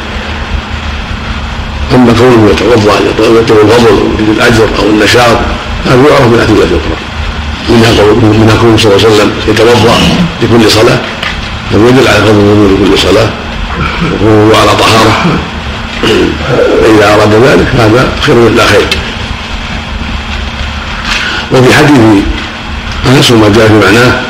أما 1.95 2.13
كونه 2.13 2.51
يتوضا 2.51 2.95
يطلب 3.41 3.59
الفضل 3.61 3.95
للأجر 4.19 4.69
أو 4.79 4.85
النشاط 4.91 5.39
هذا 5.87 6.09
يعرف 6.11 6.27
من 6.27 6.41
ادله 6.41 6.65
أخرى 6.65 6.97
منها 7.69 7.91
منها 8.39 8.57
كونه 8.61 8.77
صلى 8.77 8.93
الله 8.93 9.07
عليه 9.07 9.15
وسلم 9.15 9.33
يتوضأ 9.49 9.97
لكل 10.43 10.71
صلاة 10.71 10.99
لم 11.73 11.89
يدل 11.89 12.09
على 12.09 12.19
فضل 12.19 12.31
الوضوء 12.31 12.79
لكل 12.79 12.99
صلاة 12.99 13.31
وهو 14.23 14.55
على 14.61 14.71
طهارة. 14.77 15.25
فإذا 16.83 17.15
أراد 17.15 17.35
ذلك 17.35 17.69
هذا 17.79 18.13
خير 18.27 18.49
لا 18.49 18.67
خير. 18.67 18.89
وفي 21.53 21.75
حديث 21.75 22.01
أنس 23.07 23.31
وما 23.33 23.49
جاء 23.49 23.67
في 23.67 23.75
معناه 23.75 24.21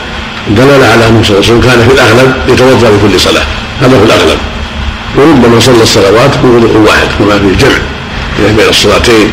دلل 0.49 0.85
على 0.85 1.09
أنه 1.09 1.23
صلى 1.23 1.39
الله 1.39 1.49
عليه 1.49 1.59
وسلم 1.59 1.61
كان 1.61 1.89
في 1.89 1.95
الأغلب 1.95 2.35
يتوضأ 2.49 2.89
لكل 2.89 3.21
صلاة. 3.21 3.43
هذا 3.83 3.97
هو 3.97 4.05
الأغلب. 4.05 4.39
وربما 5.17 5.61
صلى 5.61 5.83
الصلوات 5.83 6.39
بوضوء 6.43 6.77
واحد 6.77 7.09
كما 7.19 7.39
في 7.39 7.67
يعني 8.43 8.57
بين 8.57 8.69
الصلاتين 8.69 9.31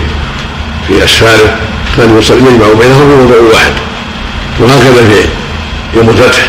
في 0.88 1.04
أسفاره 1.04 1.56
كان 1.98 2.22
يجمع 2.30 2.68
بينهم 2.80 3.08
بوضوء 3.10 3.54
واحد. 3.54 3.74
وهكذا 4.60 5.08
في 5.10 5.30
يوم 5.98 6.10
الفتح 6.10 6.48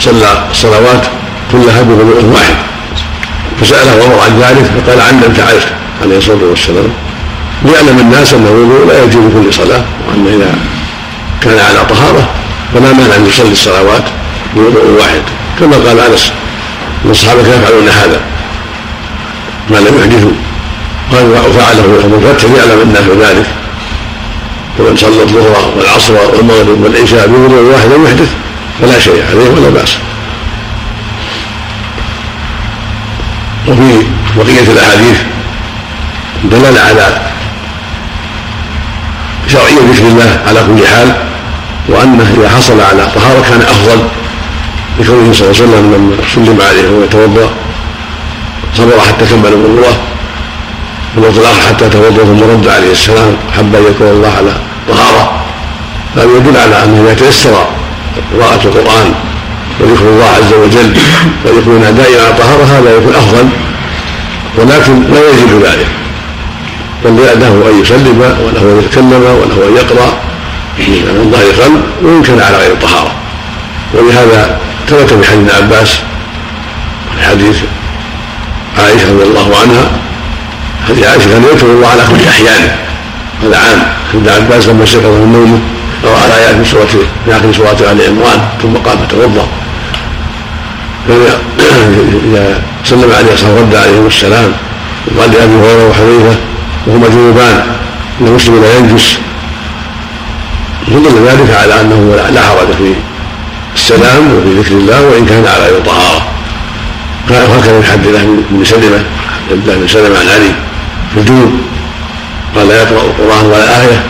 صلى 0.00 0.44
الصلوات 0.50 1.06
كلها 1.52 1.82
بوضوء 1.82 2.24
واحد. 2.24 2.54
فسأله 3.60 4.04
عمر 4.04 4.18
عن 4.24 4.40
ذلك 4.40 4.64
فقال 4.64 5.00
عن 5.00 5.32
فعلت 5.34 5.66
عليه 6.02 6.18
الصلاة 6.18 6.44
والسلام. 6.50 6.88
ليعلم 7.64 7.98
الناس 7.98 8.34
أن 8.34 8.46
الوضوء 8.46 8.86
لا 8.88 9.04
يجوز 9.04 9.32
كل 9.32 9.54
صلاة 9.54 9.84
وأن 10.08 10.26
إذا 10.26 10.54
كان 11.42 11.58
على 11.58 11.84
طهارة 11.84 12.28
فلا 12.74 12.92
مانع 12.92 13.16
أن 13.16 13.26
يصلي 13.26 13.52
الصلوات 13.52 14.04
بوضوء 14.56 14.96
واحد. 14.98 15.22
كما 15.60 15.76
قال 15.76 16.00
أنس 16.00 16.32
إن 17.04 17.10
الصحابه 17.10 17.42
كانوا 17.42 17.56
يفعلون 17.56 17.88
هذا. 17.88 18.20
ما 19.70 19.76
لم 19.76 19.98
يحدثوا. 20.00 20.32
قال 21.12 21.30
وفعله 21.30 21.82
يوم 21.82 22.14
الفتح 22.14 22.50
ليعلم 22.50 22.80
الناس 22.80 23.04
ذلك. 23.28 23.46
ومن 24.78 24.96
صلى 24.96 25.22
الظهر 25.22 25.72
والعصر 25.76 26.12
والمغرب 26.12 26.82
والعشاء 26.82 27.26
بوضوء 27.26 27.72
واحد 27.72 27.92
لم 27.92 28.04
يحدث 28.04 28.28
فلا 28.80 28.98
شيء 28.98 29.24
عليه 29.30 29.50
ولا 29.50 29.68
بأس. 29.68 29.96
وفي 33.68 34.06
بقية 34.36 34.72
الأحاديث 34.72 35.18
دلال 36.44 36.78
على 36.78 37.20
شرعية 39.48 39.78
ذكر 39.92 40.06
الله 40.06 40.40
على 40.46 40.60
كل 40.60 40.86
حال. 40.86 41.29
وأنه 41.88 42.34
إذا 42.38 42.48
حصل 42.48 42.80
على 42.80 43.06
طهارة 43.14 43.40
كان 43.48 43.62
أفضل 43.62 44.02
لكونه 44.98 45.32
صلى 45.32 45.50
الله 45.50 45.60
عليه 45.60 45.64
وسلم 45.64 45.94
لما 45.94 46.16
سلم 46.34 46.58
عليه 46.68 46.90
وهو 46.90 47.04
يتوضا 47.04 47.50
صبر 48.76 49.00
حتى 49.00 49.26
كمل 49.26 49.46
الوضوء 49.46 49.96
والوقت 51.16 51.38
الآخر 51.38 51.62
حتى 51.62 51.88
توضأ 51.88 52.24
ثم 52.24 52.50
رد 52.50 52.68
عليه 52.68 52.92
السلام 52.92 53.36
حب 53.56 53.74
ان 53.74 53.84
يكون 53.90 54.08
الله 54.08 54.28
على 54.28 54.52
طهارة. 54.88 55.32
هذا 56.16 56.36
يدل 56.36 56.56
على 56.56 56.84
أنه 56.84 57.04
إذا 57.04 57.14
تيسر 57.14 57.54
قراءة 58.32 58.60
القرآن 58.64 59.14
وذكر 59.80 60.08
الله 60.08 60.24
عز 60.24 60.52
وجل 60.52 60.94
ويكون 61.44 61.80
دائما 61.80 62.22
على 62.24 62.34
طهارة 62.38 62.64
هذا 62.64 62.96
يكون 62.96 63.14
أفضل. 63.14 63.48
ولكن 64.58 65.12
لا 65.12 65.30
يجب 65.30 65.62
ذلك. 65.64 65.88
بل 67.04 67.40
له 67.40 67.70
أن 67.70 67.82
يسلم 67.82 68.20
وله 68.20 68.72
أن 68.72 68.82
يتكلم 68.84 69.12
وله 69.12 69.68
أن 69.68 69.76
يقرأ. 69.76 70.29
من 70.88 71.82
وإن 72.02 72.22
كان 72.22 72.40
على 72.40 72.56
غير 72.56 72.74
طهارة. 72.82 73.12
ولهذا 73.94 74.58
ثبت 74.88 75.12
في 75.12 75.30
حديث 75.30 75.54
عباس 75.54 75.90
في 77.16 77.22
حديث 77.22 77.56
عائشة 78.78 79.12
رضي 79.12 79.22
الله 79.22 79.56
عنها 79.62 79.90
حديث 80.88 81.06
عائشة 81.06 81.30
كان 81.30 81.42
يذكر 81.42 81.66
الله 81.66 81.88
على 81.88 82.02
كل 82.02 82.28
احيانه 82.28 82.76
هذا 83.42 83.56
عام. 83.56 83.82
حديث 84.12 84.32
عباس 84.32 84.68
لما 84.68 84.84
استيقظ 84.84 85.06
من 85.06 85.32
نومه 85.32 85.58
قرأ 86.04 86.26
الآيات 86.26 86.56
في 86.56 86.70
سورة 86.70 86.86
في 87.24 87.36
آخر 87.36 87.52
سورة 87.52 87.92
آل 87.92 88.00
عمران 88.08 88.40
ثم 88.62 88.74
قام 88.74 88.98
فتوضأ 89.06 89.46
إذا 92.30 92.62
سلم 92.84 93.12
عليه 93.18 93.32
الصلاة 93.32 93.60
رد 93.60 93.74
عليهم 93.74 94.06
السلام 94.06 94.52
وقال 95.06 95.30
لأبي 95.30 95.54
هريرة 95.54 95.88
وحذيفة 95.88 96.36
وهما 96.86 97.08
جنوبان 97.08 97.62
أن 98.20 98.26
المسلم 98.26 98.62
لا 98.62 98.78
ينجس. 98.78 99.18
فدل 100.90 101.26
ذلك 101.26 101.50
على 101.62 101.80
أنه 101.80 102.16
لا 102.34 102.40
حرج 102.42 102.72
في 102.78 102.94
السلام 103.74 104.34
وفي 104.34 104.60
ذكر 104.60 104.74
الله 104.74 105.00
وإن 105.02 105.26
كان 105.26 105.46
على 105.46 105.64
غير 105.64 105.80
طهارة. 105.80 106.22
وهكذا 107.30 107.80
في 107.80 107.92
حد 107.92 108.06
الله 108.06 108.22
بن 108.50 108.64
سلمة 108.64 109.04
عبد 109.50 109.62
الله 109.62 109.74
بن 109.74 109.88
سلمة 109.88 110.18
عن 110.18 110.28
علي 110.28 110.52
في 111.14 111.20
الجنوب. 111.20 111.52
قال 112.56 112.68
لا 112.68 112.82
يقرأ 112.82 113.02
القرآن 113.02 113.46
ولا 113.46 113.80
آية. 113.80 114.02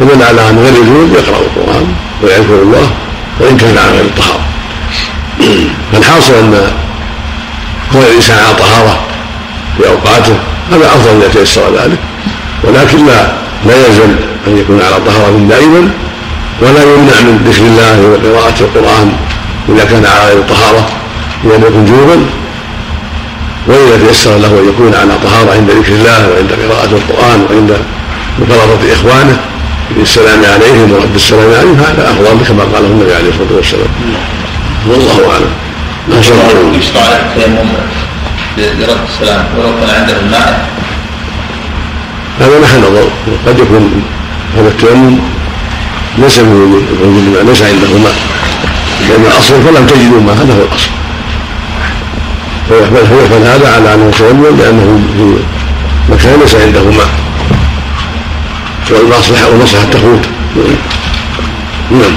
فمن 0.00 0.22
على 0.28 0.50
أن 0.50 0.58
غير 0.58 0.82
الجنوب 0.82 1.10
يقرأ 1.12 1.38
القرآن 1.38 1.86
ويذكر 2.22 2.62
الله 2.62 2.90
وإن 3.40 3.56
كان 3.56 3.78
على 3.78 3.90
غير 3.90 4.04
الطهارة 4.04 4.40
فالحاصل 5.92 6.34
أن 6.34 6.72
كون 7.92 8.02
الإنسان 8.02 8.38
على 8.38 8.54
طهارة 8.54 9.00
في 9.76 9.88
أوقاته 9.88 10.36
هذا 10.72 10.86
أفضل 10.86 11.22
إذا 11.22 11.28
تيسر 11.32 11.62
ذلك. 11.74 11.98
ولكن 12.64 13.06
لا 13.06 13.32
لا 13.66 13.86
يلزم 13.86 14.16
أن 14.46 14.58
يكون 14.58 14.82
على 14.82 14.96
طهارة 15.06 15.46
دائما. 15.48 15.90
ولا 16.62 16.82
يمنع 16.82 17.20
من 17.26 17.36
ذكر 17.46 17.64
الله 17.66 17.96
وقراءة 18.10 18.60
القرآن 18.60 19.12
إذا 19.68 19.84
كان 19.84 20.06
على 20.06 20.28
غير 20.28 20.38
الطهارة 20.38 20.88
لم 21.44 21.62
يكن 21.66 21.84
جنوبا 21.84 22.26
وإذا 23.66 24.06
تيسر 24.06 24.36
له 24.36 24.48
أن 24.60 24.68
يكون 24.68 24.94
على 24.94 25.12
طهارة 25.24 25.52
عند 25.52 25.70
ذكر 25.70 25.92
الله 25.92 26.28
وعند 26.30 26.50
قراءة 26.52 26.90
القرآن 27.00 27.46
وعند 27.50 27.78
مخالطة 28.38 28.92
إخوانه 28.92 29.36
بالسلام 29.90 30.44
عليهم 30.44 30.92
ورد 30.92 31.14
السلام 31.14 31.54
عليهم 31.54 31.76
هذا 31.78 32.10
أفضل 32.10 32.46
كما 32.48 32.64
قاله 32.64 32.86
النبي 32.86 33.14
عليه 33.14 33.28
الصلاة 33.28 33.56
والسلام. 33.56 33.88
والله 34.88 35.32
أعلم. 35.32 35.50
نسأل 36.08 36.32
الله. 36.32 36.78
يشرع 36.78 37.02
التيمم 37.02 37.68
لرد 38.58 38.98
السلام 39.08 39.44
ولو 39.58 39.70
كان 39.80 40.00
عنده 40.00 40.20
الماء. 40.20 40.68
هذا 42.40 42.60
محل 42.60 42.78
نظر. 42.78 43.08
قد 43.46 43.58
يكون 43.58 44.02
هذا 44.56 44.68
التيمم 44.68 45.18
ليس 46.18 46.38
من 46.38 46.52
وجود 46.62 46.84
الماء 47.02 47.44
ليس 47.44 47.62
عنده 47.62 47.98
ماء 48.04 48.14
لأن 49.08 49.22
الأصل 49.26 49.54
فلم 49.62 49.86
تجدوا 49.86 50.20
ماء 50.20 50.34
هذا 50.34 50.54
هو 50.54 50.62
الأصل. 50.62 50.90
فيحمل 52.68 53.46
هذا 53.46 53.72
على 53.74 53.94
أنه 53.94 54.08
يتيمم 54.08 54.56
لأنه 54.58 55.00
في 55.16 55.36
مكان 56.12 56.40
ليس 56.40 56.54
عنده 56.54 56.82
ماء 56.82 57.08
والمصلحة 58.90 59.48
والمصلحة 59.48 59.84
تفوت 59.84 60.24
نعم. 61.90 62.16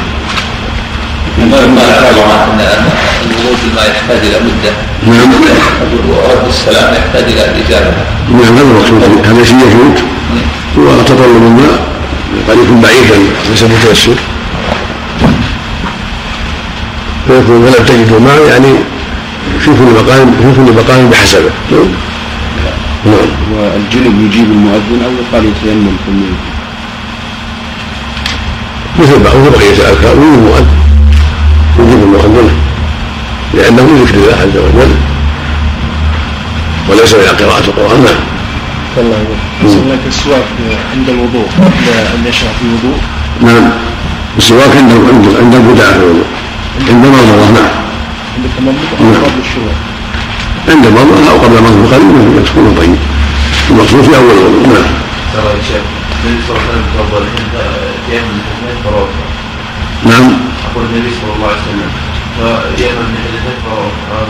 ما 1.38 1.58
ذكر 1.58 2.24
ان 2.44 2.60
الوضوء 3.26 3.56
بما 3.64 3.82
يحتاج 3.82 4.18
إلى 4.18 4.40
مدة. 4.40 4.72
نعم. 5.08 5.34
ورد 6.10 6.48
السلام 6.48 6.94
يحتاج 6.94 7.24
إلى 7.24 7.46
الإجابة. 7.46 7.94
نعم 8.32 8.54
هذا 8.58 8.62
المقصود 8.62 9.26
هذا 9.26 9.44
شيء 9.44 9.58
يفوت 9.58 10.04
وتطلب 10.78 11.20
الماء 11.22 11.80
قد 12.50 12.58
يكون 12.64 12.82
بعيدا 12.82 13.16
ليس 13.50 13.64
متيسر 13.64 14.16
فيكون 17.28 17.72
فلم 17.72 17.86
تجدوا 17.86 18.20
ماء 18.20 18.48
يعني 18.50 18.74
في 19.60 19.66
كل 19.66 20.04
مقام 20.04 20.32
في 20.32 20.56
كل 20.56 20.74
مقام 20.74 21.10
بحسبه 21.10 21.52
نعم. 21.72 21.88
نعم. 23.06 23.30
والجنب 23.54 24.22
يجيب 24.22 24.52
المؤذن 24.52 25.02
أو 25.06 25.12
يقال 25.12 25.46
يتيمم 25.46 25.96
ثم 26.06 26.22
مثل 29.00 29.20
مثل 29.20 29.50
بقية 29.50 29.72
الأذكار. 29.72 30.16
يجيب 30.16 30.34
المؤذن؟ 30.34 30.68
يجيب 31.80 32.04
المؤذن. 32.04 32.50
لأنه 33.54 33.84
من 33.84 34.04
ذكر 34.04 34.18
الله. 34.18 34.34
عز 34.34 34.58
وجل 34.58 34.96
وليس 36.90 37.14
إلى 37.14 37.28
قراءة 37.28 37.64
القرآن. 37.68 38.04
نعم. 38.04 38.39
الله 38.98 39.18
لك 39.92 40.00
السواك 40.08 40.46
عند 40.94 41.10
الوضوء 41.10 41.48
عند 42.14 42.26
يشرع 42.26 42.52
في 42.60 42.64
الوضوء؟ 42.66 43.00
نعم. 43.42 43.70
السواك 44.38 44.78
عند 44.78 44.92
عند 45.42 45.54
في 45.54 45.96
الوضوء. 45.96 46.26
عند 46.90 47.06
مرضى 47.06 47.52
نعم. 47.54 47.72
عند 48.36 48.46
التمضمض 48.46 48.90
أو 49.02 49.26
قبل 49.26 49.40
الشروع؟ 49.46 49.74
عند 50.70 50.88
مرضى 50.88 51.30
أو 51.30 51.38
قبل 51.38 51.56
مرض 51.64 51.94
قليل 51.94 52.46
يكون 52.46 52.76
طيب. 52.78 52.96
المقصود 53.70 54.02
في 54.02 54.18
أول 54.18 54.32
الوضوء 54.38 54.68
نعم. 54.68 54.92
ترى 55.34 55.50
يا 55.58 55.64
شيخ 55.68 55.84
النبي 56.26 56.42
صلى 56.48 56.56
الله 56.58 56.66
عليه 56.70 56.72
وسلم 56.72 56.86
تفضل 56.96 57.24
عند 57.38 57.56
يمن 58.12 58.40
نعم. 60.06 60.32
أقول 60.72 60.86
النبي 60.86 61.10
صلى 61.22 61.32
الله 61.36 61.48
عليه 61.48 61.62
وسلم 61.62 61.92
فيمن 62.76 63.10
فروضا 63.66 64.30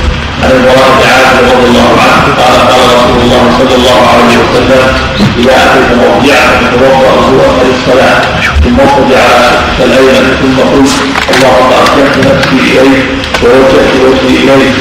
عن 0.43 0.51
المراد 0.51 0.93
تعالى 1.03 1.39
رضي 1.53 1.65
الله 1.69 1.89
عنه 2.07 2.23
قال 2.41 2.55
قال 2.71 2.81
رسول 2.97 3.21
الله 3.23 3.43
صلى 3.59 3.75
الله 3.79 3.99
عليه 4.13 4.35
وسلم 4.43 4.83
إذا 5.39 5.55
أتيت 5.65 5.89
موضعك 6.03 6.49
فتوضأ 6.71 7.11
وضوءا 7.17 7.63
للصلاه 7.67 8.21
ثم 8.63 8.77
اضطجع 8.79 9.25
الايمن 9.85 10.25
ثم 10.41 10.57
قلت 10.73 10.93
اللهم 11.33 11.71
ارجعت 11.81 12.17
نفسي 12.17 12.79
إليك 12.81 13.05
ووجهت 13.43 13.93
وجهي 14.05 14.37
إليك 14.53 14.77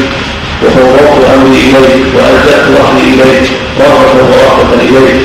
وفوضت 0.63 1.25
أمري 1.35 1.61
إليك 1.79 2.05
وألجأت 2.15 2.65
ظهري 2.77 3.07
إليك 3.15 3.47
رغبه 3.81 4.25
ورهبه 4.33 4.83
إليك 4.83 5.21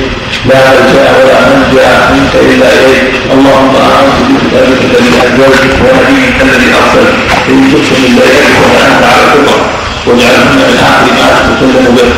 لا 0.46 0.60
ملجأ 0.70 1.06
ولا 1.18 1.38
منجأ 1.50 1.90
منك 2.14 2.34
إلا 2.50 2.68
إليك 2.78 3.04
اللهم 3.34 3.74
امنت 3.76 4.15
الذي 4.64 5.12
انزلت 5.24 5.74
ونبيك 5.84 6.36
الذي 6.42 6.68
ارسلت 6.78 7.14
إن 7.48 7.60
كنت 7.70 7.88
من 8.02 8.12
ليلتك 8.18 8.56
فانت 8.74 9.02
على 9.10 9.22
الفطر 9.26 9.60
واجعلهن 10.06 10.56
من 10.68 10.78
اخر 10.88 11.06
ما 11.18 11.28
تتكلم 11.46 11.94
به. 11.96 12.10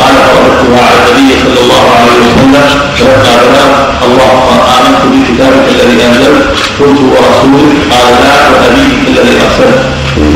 قال 0.00 0.14
فرددتها 0.26 0.84
على 0.88 0.98
النبي 1.08 1.34
صلى 1.42 1.60
الله 1.64 1.84
عليه 1.98 2.16
وسلم 2.24 2.54
فلما 2.96 3.34
بلغ 3.42 3.70
اللهم 4.06 4.58
آمنت 4.76 5.02
بكتابك 5.12 5.66
الذي 5.74 5.96
أنزلت 6.08 6.46
قلت 6.78 7.00
ورسولك. 7.12 7.76
قال 7.92 8.12
لا 8.24 8.36
ونبيك 8.50 9.02
الذي 9.08 9.34
أرسلت. 9.44 9.80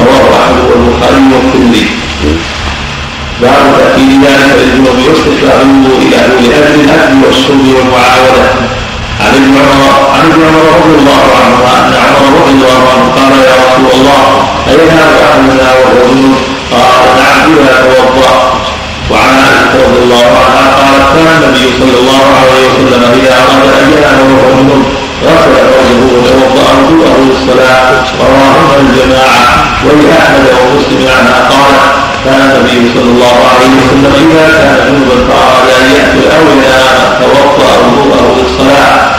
رواه 0.01 0.27
أحمد 0.41 0.65
والبخاري 0.71 1.23
والترمذي. 1.33 1.87
باب 3.43 3.65
تأكيد 3.79 4.11
ذلك 4.25 4.51
للجنوب 4.59 4.99
واستحباب 5.09 5.61
الوضوء 5.63 5.99
إلى 6.03 6.17
لأجل 6.49 6.81
الأكل 6.85 7.17
والشرب 7.27 7.67
والمعاودة 7.77 8.45
عن 9.21 9.35
ابن 9.35 9.55
عمر 9.59 10.11
عن 10.15 10.21
ابن 10.31 10.43
عمر 10.49 10.65
رضي 10.79 10.95
الله 11.01 11.23
عنهما 11.39 11.71
أن 11.79 11.93
عمر 12.05 12.41
رضي 12.41 12.53
الله 12.53 12.81
عنه 12.93 13.07
قال 13.17 13.33
يا 13.49 13.55
رسول 13.65 13.91
الله 14.01 14.23
أحدنا 14.67 15.69
وهو 15.79 16.09
جنوب 16.09 16.35
قال 16.73 17.05
نعم 17.19 17.53
إذا 17.61 17.77
توضأ. 17.95 18.53
وعن 19.11 19.35
عائشة 19.45 19.87
رضي 19.89 19.99
الله 20.05 20.27
عنها 20.45 20.67
قالت 20.81 21.07
كان 21.15 21.43
النبي 21.43 21.67
صلى 21.81 21.99
الله 22.01 22.25
عليه 22.41 22.65
وسلم 22.69 23.03
إذا 23.21 23.33
أراد 23.43 23.65
أن 23.83 23.93
ينام 23.93 24.19
وهو 24.39 24.83
غسل 25.25 25.55
فرجه 25.55 26.01
وتوضأ 26.15 26.69
وضوءه 26.79 27.17
للصلاة 27.29 28.05
رواهما 28.21 28.77
الجماعة 28.81 29.45
ولأحمد 29.85 30.47
ومسلم 30.61 31.09
عنها 31.19 31.49
قالت 31.53 31.83
كان 32.25 32.41
النبي 32.51 32.91
صلى 32.95 33.11
الله 33.15 33.37
عليه 33.51 33.71
وسلم 33.79 34.13
إذا 34.25 34.47
كان 34.59 34.77
جنوبا 34.87 35.17
فأراد 35.29 35.69
أن 35.81 35.87
يأكل 35.97 36.23
أو 36.37 36.43
ينام 36.53 36.97
توضأ 37.21 37.73
وضوءه 37.87 38.37
للصلاة. 38.39 39.19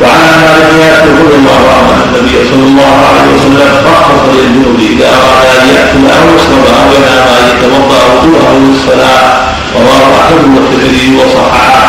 وعن 0.00 0.30
مالك 0.42 0.70
يأكل 0.84 1.10
رضي 1.22 1.34
الله 1.34 1.62
عنه 1.76 2.04
النبي 2.04 2.48
صلى 2.50 2.66
الله 2.70 2.94
عليه 3.08 3.26
وسلم 3.34 3.70
رخص 3.86 4.22
للجنوب 4.34 4.76
إذا 4.80 5.08
أراد 5.08 5.46
أن 5.60 5.68
يأكل 5.74 6.02
أو 6.16 6.24
يشرب 6.34 6.64
أو 6.78 6.86
ينام 6.96 7.26
أن 7.38 7.44
يتوضأ 7.50 8.00
وضوءه 8.12 8.52
للصلاة. 8.64 9.49
رواه 9.76 10.08
أحمد 10.20 10.44
والترمذي 10.56 11.16
وصححه. 11.16 11.80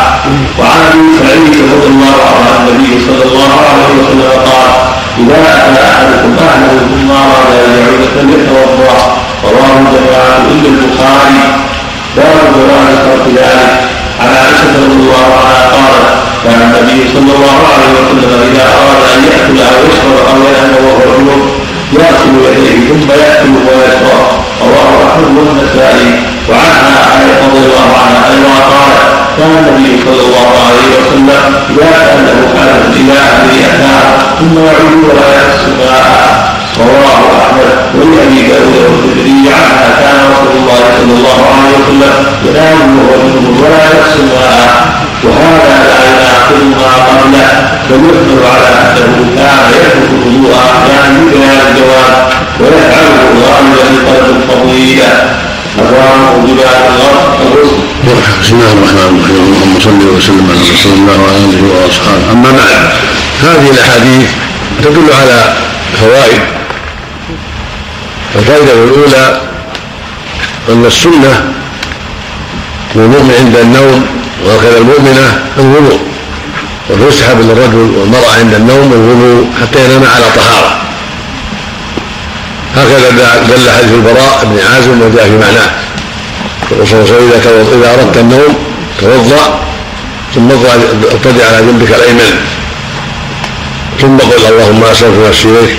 وعن 0.58 0.82
أبي 0.92 1.10
سعيد 1.18 1.54
رضي 1.72 1.86
الله 1.86 2.16
عنه 2.28 2.46
أن 2.58 2.66
النبي 2.68 2.92
صلى 3.06 3.22
الله 3.28 3.52
عليه 3.68 3.88
وسلم 3.98 4.30
قال 4.50 4.70
إذا 5.18 5.38
أكل 5.56 5.74
أحدكم 5.90 6.32
أهله 6.48 6.78
ثم 6.92 7.10
أراد 7.10 7.50
أن 7.64 7.70
يعود 7.78 8.02
فليتوضأ. 8.14 8.98
رواه 9.44 9.74
الجماعة 9.80 10.36
إلا 10.52 10.68
البخاري. 10.68 11.40
باب 12.16 12.38
جواز 12.54 12.88
ترك 13.04 13.26
ذلك. 13.36 13.72
عن 14.20 14.28
عائشة 14.28 14.72
رضي 14.84 14.96
الله 15.02 15.26
عنها 15.38 15.62
قالت 15.74 16.06
كان 16.44 16.60
النبي 16.62 17.08
صلى 17.14 17.32
الله 17.36 17.58
عليه 17.72 17.90
وسلم 17.98 18.30
إذا 18.50 18.64
أراد 18.80 19.00
أن 19.14 19.20
يأكل 19.24 19.56
أو 19.68 19.76
يشرب 19.88 20.16
أو 20.30 20.36
ينام 20.46 20.72
وهو 20.84 21.00
جنوب 21.18 21.42
يغسل 21.92 22.34
يديه 22.46 22.88
ثم 22.88 23.10
يأكل 23.10 23.52
ويشرب 23.68 24.28
رواه 24.62 24.92
أحمد 25.08 25.36
والنسائي 25.36 26.10
وعنها 26.48 26.94
عائشة 27.06 27.46
رضي 27.46 27.58
الله 27.66 27.88
عنها 28.02 28.20
أيضا 28.32 28.56
قالت 28.72 29.02
كان 29.38 29.52
النبي 29.58 30.04
صلى 30.04 30.22
الله 30.26 30.48
عليه 30.66 30.88
وسلم 30.98 31.28
إذا 31.70 31.90
كان 32.06 32.18
له 32.26 32.40
حاجة 32.54 32.86
إلى 33.00 33.12
أهله 33.12 33.92
ثم 34.38 34.54
يعود 34.58 35.04
ولا 35.08 35.28
يحس 35.36 35.64
ماء. 35.78 36.52
رواه 36.78 37.22
أحمد 37.42 37.70
ولابي 37.94 38.40
داود 38.48 38.74
والترمذي. 38.76 39.50
عنها 39.58 39.88
كان 40.00 40.18
رسول 40.32 40.56
الله 40.60 40.80
صلى 40.98 41.14
الله 41.18 41.40
عليه 41.54 41.72
وسلم 41.78 42.14
ينام 42.46 42.98
وهو 42.98 43.64
ولا 43.64 43.82
يحس 43.92 44.16
ماء. 44.32 44.70
وهذا 45.24 45.74
لا 45.88 45.98
يناقض 46.08 46.31
على 48.52 48.72
كان 50.88 51.12
يترك 51.26 51.42
الوضوء 51.42 51.60
الجواب 51.70 52.12
ويفعله 52.60 53.22
وجبات 56.38 56.80
الغرب 56.88 57.32
الغسل 58.04 58.40
بسم 58.42 58.54
الله 58.54 58.72
الرحمن 58.72 59.18
الرحيم 59.18 59.44
اللهم 59.44 59.74
صل 59.80 60.00
وسلم 60.16 60.46
على 60.50 60.60
رسول 60.74 60.92
الله 60.92 61.16
وعلى 61.22 61.38
اله 61.44 61.62
واصحابه 61.84 62.32
اما 62.32 62.50
بعد 62.50 62.80
هذه 63.42 63.70
الاحاديث 63.70 64.28
تدل 64.82 65.08
على 65.20 65.54
فوائد 66.00 66.40
الفائده 68.36 68.72
الاولى 68.72 69.40
ان 70.68 70.84
السنة 70.86 71.52
للمؤمن 72.96 73.34
عند 73.38 73.56
النوم 73.56 74.06
وهكذا 74.44 74.78
المؤمنه 74.78 75.42
الوضوء 75.58 76.11
ويستحب 76.90 77.40
للرجل 77.40 77.98
والمرأة 77.98 78.34
عند 78.40 78.54
النوم 78.54 78.92
الوضوء 78.92 79.46
حتى 79.60 79.84
ينام 79.84 80.04
على 80.14 80.24
طهارة. 80.36 80.82
هكذا 82.76 83.10
دل 83.48 83.70
حديث 83.70 83.92
البراء 83.92 84.44
بن 84.44 84.58
عازم 84.74 85.02
وجاء 85.02 85.24
في 85.24 85.36
معناه. 85.36 85.70
الرسول 86.72 87.06
صلى 87.06 87.18
الله 87.18 87.30
عليه 87.34 87.40
وسلم 87.40 87.82
إذا 87.82 87.94
أردت 87.94 88.16
النوم 88.16 88.54
توضأ 89.00 89.60
ثم 90.34 90.48
اضطجع 90.50 91.46
على 91.46 91.66
جنبك 91.66 91.90
الأيمن. 91.94 92.34
ثم 94.00 94.16
قل 94.16 94.46
اللهم 94.48 94.84
اسلمت 94.84 95.28
نفسي 95.28 95.48
إليك 95.48 95.76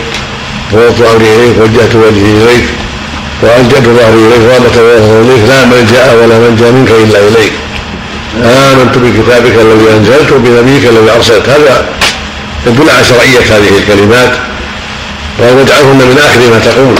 فوضت 0.71 1.01
أمري 1.01 1.35
إليك 1.35 1.57
وجهت 1.57 1.95
وجهي 1.95 2.31
إليك 2.43 2.65
وألجأت 3.41 3.83
ظهري 3.83 4.21
إليك 4.27 4.41
وابت 4.51 4.77
وظهري 4.77 5.21
إليك 5.21 5.49
لا 5.49 5.65
ملجأ 5.65 6.13
ولا 6.13 6.39
منجا 6.39 6.71
منك 6.71 6.91
إلا 6.91 7.19
إليك. 7.27 7.53
امنت 8.37 8.97
بكتابك 8.97 9.55
الذي 9.61 9.89
انزلت 9.97 10.31
وبنبيك 10.31 10.85
الذي 10.89 11.11
أرسلت. 11.15 11.49
هذا 11.49 11.85
يدل 12.67 12.89
على 12.89 13.05
شرعية 13.05 13.39
هذه 13.39 13.77
الكلمات 13.77 14.31
ويجعلهن 15.39 15.97
من 15.97 16.17
آخر 16.17 16.39
ما 16.53 16.59
تقول. 16.59 16.95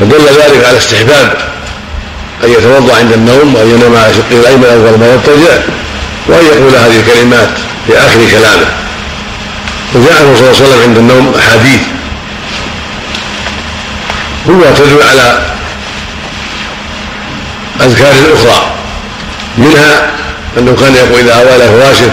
ودل 0.00 0.24
ذلك 0.26 0.64
على 0.64 0.78
استحباب 0.78 1.36
أن 2.44 2.50
يتوضأ 2.50 2.96
عند 2.96 3.12
النوم 3.12 3.54
وأن 3.54 3.68
ينام 3.68 3.96
على 3.96 4.14
شقه 4.14 4.40
الأيمن 4.40 4.64
أول 4.64 4.98
ما 4.98 5.06
يضطجع 5.14 5.54
وأن 6.28 6.46
يقول 6.46 6.74
هذه 6.74 7.00
الكلمات 7.00 7.48
في 7.86 7.98
آخر 7.98 8.20
كلامه. 8.30 8.68
وجاء 9.94 10.34
صلى 10.34 10.50
الله 10.50 10.56
عليه 10.56 10.66
وسلم 10.66 10.82
عند 10.82 10.98
النوم 10.98 11.34
أحاديث. 11.38 11.80
كلها 14.46 14.72
تدل 14.72 15.02
على 15.10 15.57
أذكار 17.80 18.12
أخرى 18.34 18.72
منها 19.58 20.10
أنه 20.58 20.76
كان 20.80 20.94
يقول 20.94 21.20
إذا 21.20 21.34
اوى 21.34 21.56
إلى 21.56 21.68
فراشه 21.68 22.10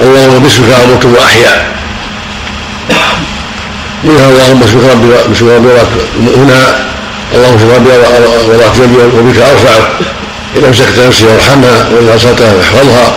اللهم 0.00 0.42
باسمك 0.42 0.68
أموت 0.84 1.04
واحيا 1.04 1.66
منها 4.04 4.28
اللهم 4.28 4.60
ربي 4.90 5.32
بشفك 5.32 5.48
ربي 5.48 5.68
هنا 6.36 6.86
اللهم 7.34 7.70
ربي 7.74 7.90
وضعت 8.54 8.76
جنبي 8.76 9.18
وبك 9.18 9.38
ارفعه 9.38 9.88
إن 10.56 10.64
أمسكت 10.64 10.98
نفسي 11.06 11.26
وارحمها 11.26 11.88
وإن 11.92 12.08
ارسلتها 12.12 12.52
فاحفظها 12.52 13.16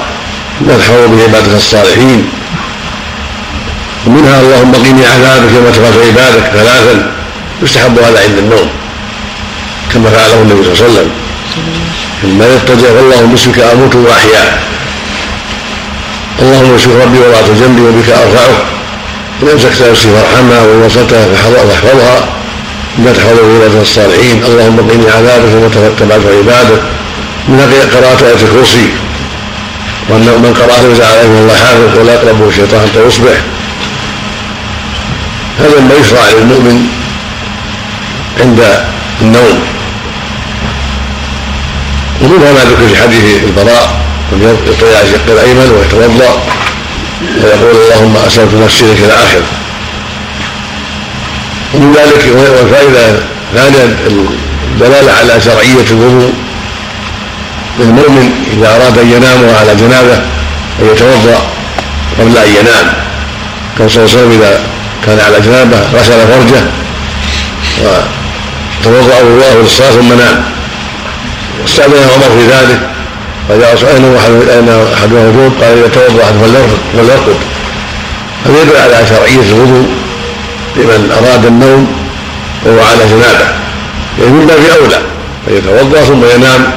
ما 0.61 0.77
تحفظ 0.77 1.07
به 1.11 1.23
عبادك 1.23 1.55
الصالحين. 1.55 2.29
ومنها 4.07 4.41
اللهم 4.41 4.71
قني 4.71 5.05
عذابك 5.05 5.49
كما 5.49 5.71
تغفر 5.71 6.01
عبادك 6.07 6.43
ثلاثا 6.53 7.11
يستحب 7.63 7.99
هذا 7.99 8.19
عند 8.23 8.37
النوم 8.37 8.69
كما 9.93 10.09
فعله 10.09 10.41
النبي 10.41 10.63
صلى 10.63 10.73
الله 10.73 10.83
عليه 10.83 10.91
وسلم. 10.93 11.11
ثم 12.21 12.41
يضطجع 12.41 12.89
اللهم 12.89 13.31
باسمك 13.31 13.59
أموت 13.59 13.95
وأحيا. 13.95 14.59
اللهم 16.41 16.75
اشفك 16.75 16.91
ربي 17.03 17.19
وضعت 17.19 17.49
جنبي 17.59 17.81
وبك 17.81 18.09
أرفعه. 18.09 18.55
إن 19.43 19.47
أمسكت 19.49 19.81
نفسي 19.91 20.07
فارحمها 20.15 20.61
وإن 20.61 20.81
وصلتها 20.85 21.25
فاحفظها. 21.35 22.27
بما 22.97 23.11
تحفظ 23.11 23.39
عبادة 23.39 23.81
الصالحين. 23.81 24.43
اللهم 24.43 24.77
قني 24.77 25.11
عذابك 25.11 25.51
وما 25.55 25.69
تبعت 25.99 26.25
عبادك. 26.37 26.81
من 27.47 27.59
قراءة 27.93 28.25
آية 28.25 28.43
الكرسي. 28.47 28.87
وأن 30.09 30.21
من 30.21 30.53
قرأ 30.59 30.91
نزع 30.91 31.05
عليه 31.05 31.39
الله 31.41 31.55
حافظ. 31.55 31.99
ولا 31.99 32.13
يقربه 32.13 32.47
الشيطان 32.47 32.81
حتى 32.81 33.07
يصبح. 33.07 33.37
هذا 35.59 35.79
ما 35.79 35.95
يشرع 36.01 36.21
للمؤمن 36.37 36.87
عند 38.39 38.59
النوم. 39.21 39.78
ومنها 42.21 42.51
ما 42.53 42.59
ذكر 42.59 42.87
في 42.87 43.01
حديث 43.01 43.43
البراء 43.43 43.99
من 44.31 44.57
يطيع 44.67 45.03
شق 45.11 45.31
الايمن 45.31 45.71
ويتوضأ 45.71 46.43
ويقول 47.43 47.75
اللهم 47.75 48.17
أسلمت 48.27 48.53
نفسي 48.53 48.85
لك 48.85 48.97
إلى 48.97 49.13
اخره 49.13 49.43
ومن 51.73 51.93
ذلك 51.93 52.23
والفائدة 52.35 53.19
الثانية 53.53 53.95
الدلالة 54.67 55.11
على 55.11 55.41
شرعية 55.41 55.85
الوضوء. 55.91 56.33
للمؤمن 57.79 58.45
إذا 58.57 58.75
أراد 58.75 58.97
أن 58.97 59.11
ينام 59.11 59.55
على 59.59 59.75
جنابه 59.75 60.15
أن 60.81 60.89
يتوضأ 60.91 61.41
قبل 62.19 62.37
أن 62.37 62.49
ينام. 62.59 62.93
كان 63.77 63.89
صلى 63.89 64.03
الله 64.03 64.15
عليه 64.15 64.21
وسلم 64.21 64.31
إذا 64.41 64.63
كان 65.05 65.19
على 65.19 65.39
جنابه 65.39 65.77
غسل 65.93 66.27
فرجه 66.27 66.63
وتوضأ 67.81 69.17
وضوءه 69.21 69.61
للصلاه 69.61 69.91
ثم 69.91 70.13
نام. 70.13 70.58
واستاذن 71.69 72.09
عمر 72.13 72.29
في 72.39 72.45
ذلك 72.47 72.79
فجاء 73.49 73.95
أين 73.95 74.05
اين 74.49 74.69
احدنا 74.93 75.19
وجود 75.19 75.53
قال 75.61 75.77
اذا 75.77 75.87
توضأ 75.87 76.23
أحد 76.23 76.33
فليرقد 76.93 77.37
هذا 78.45 78.61
يدل 78.61 78.77
على 78.77 79.07
شرعية 79.07 79.51
الوضوء 79.51 79.87
لمن 80.75 81.17
أراد 81.21 81.45
النوم 81.45 81.87
وهو 82.65 82.79
على 82.79 83.05
جنابة. 83.09 83.45
يعني 84.19 84.31
من 84.31 84.47
باب 84.47 84.57
أولى 84.81 84.97
ان 85.47 85.57
يتوضا 85.57 86.01
ثم 86.01 86.25
ينام. 86.35 86.71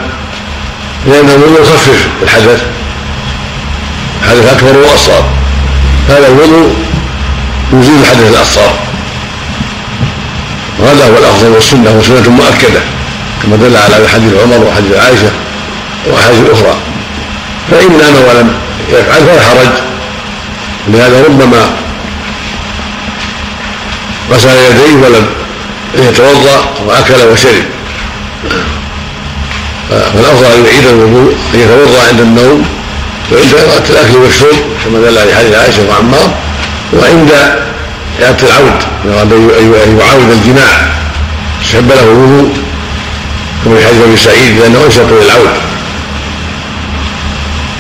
لأن 1.07 1.31
الوضوء 1.31 1.61
يخفف 1.61 2.09
الحدث. 2.23 2.63
حدث 4.29 4.53
أكبر 4.53 4.79
وأصغر. 4.79 5.25
هذا 6.09 6.27
الوضوء 6.27 6.75
يزيل 7.73 7.95
الحدث 8.01 8.31
الأصغر. 8.31 8.73
وهذا 10.79 11.05
هو 11.05 11.19
الأفضل 11.19 11.49
والسنة 11.49 11.91
وسنة 11.99 12.31
مؤكدة. 12.31 12.92
كما 13.43 13.57
دل 13.57 13.77
على 13.77 14.09
حديث 14.09 14.33
عمر 14.43 14.65
وحديث 14.67 14.93
عائشة 14.97 15.31
واحاديث 16.07 16.51
أخرى. 16.53 16.77
فإن 17.71 17.99
نام 17.99 18.15
ولم 18.15 18.55
يفعل 18.93 19.27
فلا 19.27 19.43
حرج. 19.43 19.73
لهذا 20.89 21.25
ربما 21.25 21.71
غسل 24.33 24.49
يديه 24.49 24.95
ولم 24.95 25.27
يتوضأ 25.95 26.75
وأكل 26.87 27.15
وشرب. 27.33 27.65
فالأفضل 29.91 30.47
أن 30.47 30.65
يعيد 30.65 30.87
الوضوء 30.87 31.37
أن 31.55 31.61
يتوضأ 31.61 32.09
عند 32.09 32.21
النوم 32.21 32.67
وعند 33.33 33.55
الأكل 33.91 34.17
والشرب 34.17 34.59
كما 34.85 34.99
دل 34.99 35.19
على 35.19 35.35
حديث 35.35 35.55
عائشة 35.55 35.83
وعمار. 35.89 36.35
وعند 36.93 37.31
إعادة 38.23 38.47
العود 38.49 38.83
أن 39.05 39.99
يعاود 40.01 40.31
الجماع 40.31 40.71
استحب 41.65 41.89
له 41.89 42.03
الوضوء. 42.03 42.62
في 43.65 43.87
حديث 43.87 44.03
أبي 44.03 44.17
سعيد 44.17 44.59
لأنه 44.61 44.85
أنشط 44.87 45.01
للعود 45.01 45.51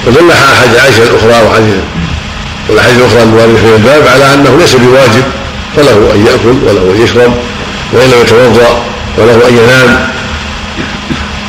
ودل 0.06 0.30
احاديث 0.30 0.80
عائشة 0.80 1.02
الأخرى 1.02 1.46
وحديث 1.46 1.74
والاحاديث 2.68 2.98
الأخرى 2.98 3.22
الوارده 3.22 3.56
في 3.56 3.76
الباب 3.76 4.02
على 4.14 4.34
أنه 4.34 4.58
ليس 4.60 4.74
بواجب 4.74 5.24
فله 5.76 6.12
أن 6.14 6.26
يأكل 6.26 6.56
وله 6.66 6.94
أن 6.94 7.02
يشرب 7.04 7.32
وإن 7.92 8.10
لم 8.10 8.20
يتوضأ 8.22 8.84
وله 9.18 9.48
أن 9.48 9.56
ينام. 9.56 10.08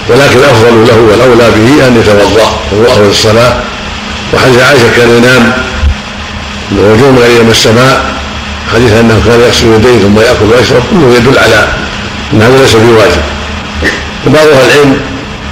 ولكن 0.09 0.37
الافضل 0.39 0.87
له 0.87 0.97
والأولى 0.97 1.51
به 1.51 1.87
أن 1.87 1.97
يتوضأ 2.01 2.59
وهو 2.71 2.85
أفضل 2.85 3.09
الصلاة. 3.09 3.53
وحديث 4.33 4.61
عائشة 4.61 4.91
كان 4.97 5.09
ينام. 5.09 5.53
من 6.71 7.23
إلى 7.41 7.51
السماء. 7.51 8.13
حديث 8.73 8.93
أنه 8.93 9.21
كان 9.25 9.39
يغسل 9.39 9.67
يديه 9.67 9.99
ثم 9.99 10.19
يأكل 10.19 10.45
ويشرب 10.55 10.83
كله 10.91 11.15
يدل 11.17 11.39
على 11.39 11.67
ان 12.33 12.41
هذا 12.41 12.57
ليس 12.61 12.75
بواجب. 12.75 13.21
وبعض 14.27 14.47
أهل 14.47 14.71
العلم 14.71 14.97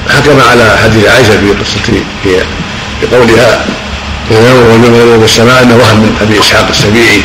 حكم 0.10 0.42
على 0.52 0.78
حديث 0.84 1.08
عائشه 1.08 1.30
في 1.30 1.52
قصه 1.62 1.80
في 2.24 2.30
بقولها 3.12 3.66
ينام 4.32 4.58
وهو 4.58 4.78
من 4.78 5.22
السماء 5.24 5.64
أنه 5.64 5.76
وهم 5.76 6.00
من 6.00 6.18
أبي 6.22 6.40
إسحاق 6.40 6.68
السبيعي. 6.70 7.22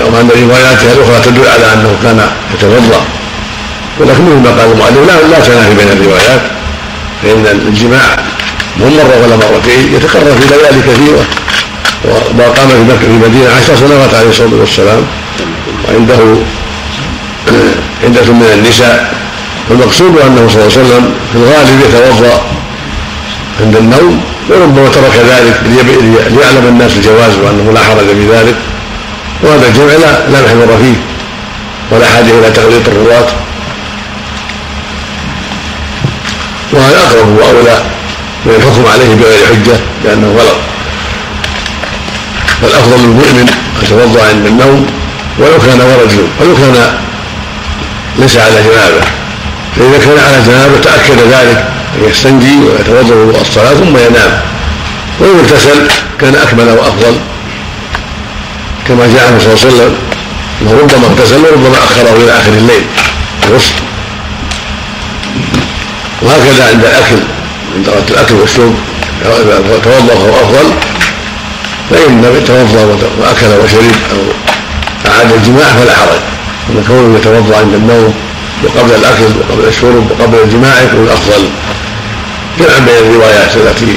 وان 0.00 0.28
رواياته 0.28 0.92
الأخرى 0.92 1.20
تدل 1.24 1.48
على 1.48 1.72
أنه 1.72 1.96
كان 2.02 2.30
يتوضأ. 2.54 3.04
ولكن 3.98 4.22
ما 4.22 4.50
قال 4.50 4.72
المؤلف 4.72 5.08
لا 5.08 5.28
لا 5.28 5.40
تنافي 5.46 5.74
بين 5.74 5.88
الروايات 5.88 6.42
فإن 7.22 7.46
الجماع 7.46 8.16
مو 8.76 8.86
مرة 8.86 9.16
ولا 9.22 9.36
مرتين 9.36 9.94
يتكرر 9.94 10.34
في 10.40 10.46
ليالي 10.54 10.80
كثيرة. 10.82 11.24
وقام 12.38 12.68
في 12.68 12.84
مكة 12.88 12.98
في 12.98 13.06
المدينة 13.06 13.50
عشر 13.50 13.76
سنوات 13.76 14.14
عليه 14.14 14.28
الصلاة 14.28 14.54
والسلام 14.60 15.02
وعنده 15.88 16.42
عدة 18.04 18.32
من 18.32 18.50
النساء 18.54 19.14
فالمقصود 19.68 20.18
أنه 20.18 20.48
صلى 20.48 20.62
الله 20.62 20.72
عليه 20.72 20.80
وسلم 20.82 21.14
في 21.32 21.38
الغالب 21.38 21.80
يتوضأ 21.88 22.40
عند 23.60 23.76
النوم 23.76 24.20
وربما 24.50 24.88
ترك 24.88 25.16
ذلك 25.30 25.60
ليعلم 26.30 26.66
الناس 26.68 26.96
الجواز 26.96 27.38
وأنه 27.44 27.72
لا 27.72 27.80
حرج 27.80 28.06
في 28.06 28.26
ذلك 28.32 28.54
وهذا 29.42 29.68
الجمع 29.68 29.92
لا 29.92 30.28
لا 30.32 30.42
محذور 30.42 30.78
فيه 30.82 30.96
ولا 31.90 32.06
حاجة 32.06 32.38
إلى 32.38 32.50
تغليط 32.50 32.88
الرواة. 32.88 33.26
وهذا 36.72 36.98
اقرب 36.98 37.28
وأولى 37.28 37.78
من 38.46 38.54
الحكم 38.54 38.84
عليه 38.92 39.14
بغير 39.14 39.46
حجة 39.46 39.76
لأنه 40.04 40.26
غلط. 40.26 40.56
فالأفضل 42.62 43.02
للمؤمن 43.02 43.48
أن 43.80 43.84
يتوضأ 43.86 44.28
عند 44.28 44.46
النوم 44.46 44.86
ولو 45.38 45.58
كان 45.66 45.80
ورد 45.80 46.28
ولو 46.40 46.54
كان 46.54 47.03
ليس 48.18 48.36
على 48.36 48.54
جنابه. 48.54 49.04
فإذا 49.76 49.98
كان 49.98 50.18
على 50.26 50.42
جنابه 50.46 50.78
تأكد 50.78 51.18
ذلك 51.32 51.68
يستنجي 52.10 52.58
ويتوضأ 52.58 53.14
وضوء 53.14 53.40
الصلاه 53.40 53.74
ثم 53.74 53.96
ينام. 53.96 54.40
وان 55.20 55.38
اغتسل 55.38 55.86
كان 56.20 56.34
أكمل 56.34 56.68
وأفضل. 56.68 57.16
كما 58.88 59.06
جاء 59.06 59.26
عنه 59.26 59.38
صلى 59.38 59.52
الله 59.52 59.64
عليه 59.64 59.74
وسلم 59.74 59.96
إنه 60.62 60.72
ربما 60.72 61.06
اغتسل 61.06 61.40
وربما 61.44 61.78
أخره 61.78 62.16
إلى 62.16 62.32
آخر 62.32 62.52
الليل 62.52 62.84
الغسل. 63.48 63.74
وهكذا 66.22 66.68
عند 66.68 66.84
الأكل 66.84 67.22
عند 67.76 67.88
الأكل 68.10 68.34
والشرب 68.34 68.74
اذا 69.24 69.78
توضأ 69.84 70.14
فهو 70.14 70.34
أفضل. 70.34 70.72
فإن 71.90 72.44
توضا 72.46 72.82
وأكل 73.20 73.64
وشرب 73.64 73.94
أو 74.12 74.18
أعاد 75.12 75.32
الجماع 75.32 75.66
فلا 75.66 75.96
حرج. 75.96 76.33
اما 76.70 76.82
كونه 76.88 77.18
يتوضأ 77.18 77.56
عند 77.56 77.74
النوم 77.74 78.14
وقبل 78.64 78.94
الأكل 78.94 79.30
وقبل 79.40 79.68
الشرب 79.68 80.10
وقبل 80.10 80.38
الجماع 80.44 80.82
يكون 80.82 81.08
أفضل. 81.08 81.48
جمعا 82.58 82.78
بين 82.78 83.10
الروايات 83.10 83.56
التي 83.56 83.96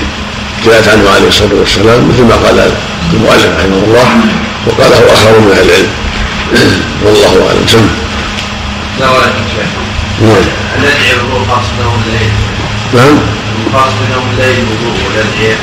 جاءت 0.65 0.87
عنه 0.87 1.09
عليه 1.15 1.27
الصلاة 1.27 1.55
والسلام 1.59 2.09
مثل 2.09 2.23
ما 2.23 2.35
قال 2.35 2.71
المؤلف 3.13 3.49
رحمه 3.59 3.81
الله 3.87 4.07
وقاله 4.67 5.13
اخر 5.13 5.39
من 5.39 5.51
أهل 5.51 5.69
العلم. 5.69 5.89
والله 7.05 7.47
أعلم. 7.47 7.67
سم 7.67 7.87
لا 8.99 9.09
ولا 9.09 9.25
شيخ. 9.55 9.69
نعم. 10.21 10.43
الادعيه 10.79 11.13
الوضوء 11.13 11.47
خاص 11.47 11.65
بنوم 11.79 12.01
الليل؟ 12.07 12.31
نعم. 12.93 13.17
خاص 13.73 13.91
بنوم 13.93 14.25
الليل 14.31 14.55
الوضوء 14.55 15.03
والادعيه 15.05 15.57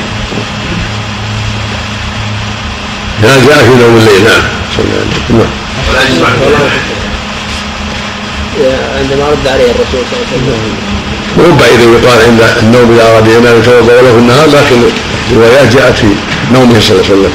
هذا 3.23 3.45
جاء 3.47 3.63
في 3.63 3.69
نوم 3.69 3.97
الليل 3.97 4.23
نعم. 4.23 4.41
نعم. 5.29 5.64
ولا 5.89 6.01
يسمع 6.07 6.29
عندما 8.99 9.25
رد 9.33 9.47
عليه 9.47 9.69
الرسول 9.73 10.01
صلى 10.09 10.17
الله 10.19 10.27
عليه 10.31 10.37
وسلم. 10.37 10.75
مو 11.37 11.47
بعيد 11.59 11.79
يقال 11.79 12.19
عند 12.27 12.41
النوم 12.63 12.87
اذا 12.93 13.03
اراد 13.09 13.27
ينام 13.27 13.55
يتوضا 13.59 13.93
له 14.01 14.11
في 14.15 14.19
النهار 14.23 14.47
لكن 14.47 14.79
الروايات 15.31 15.67
جاءت 15.75 15.95
في 16.01 16.07
نومه 16.53 16.79
صلى 16.79 16.91
الله 16.91 17.05
عليه 17.05 17.13
وسلم. 17.13 17.33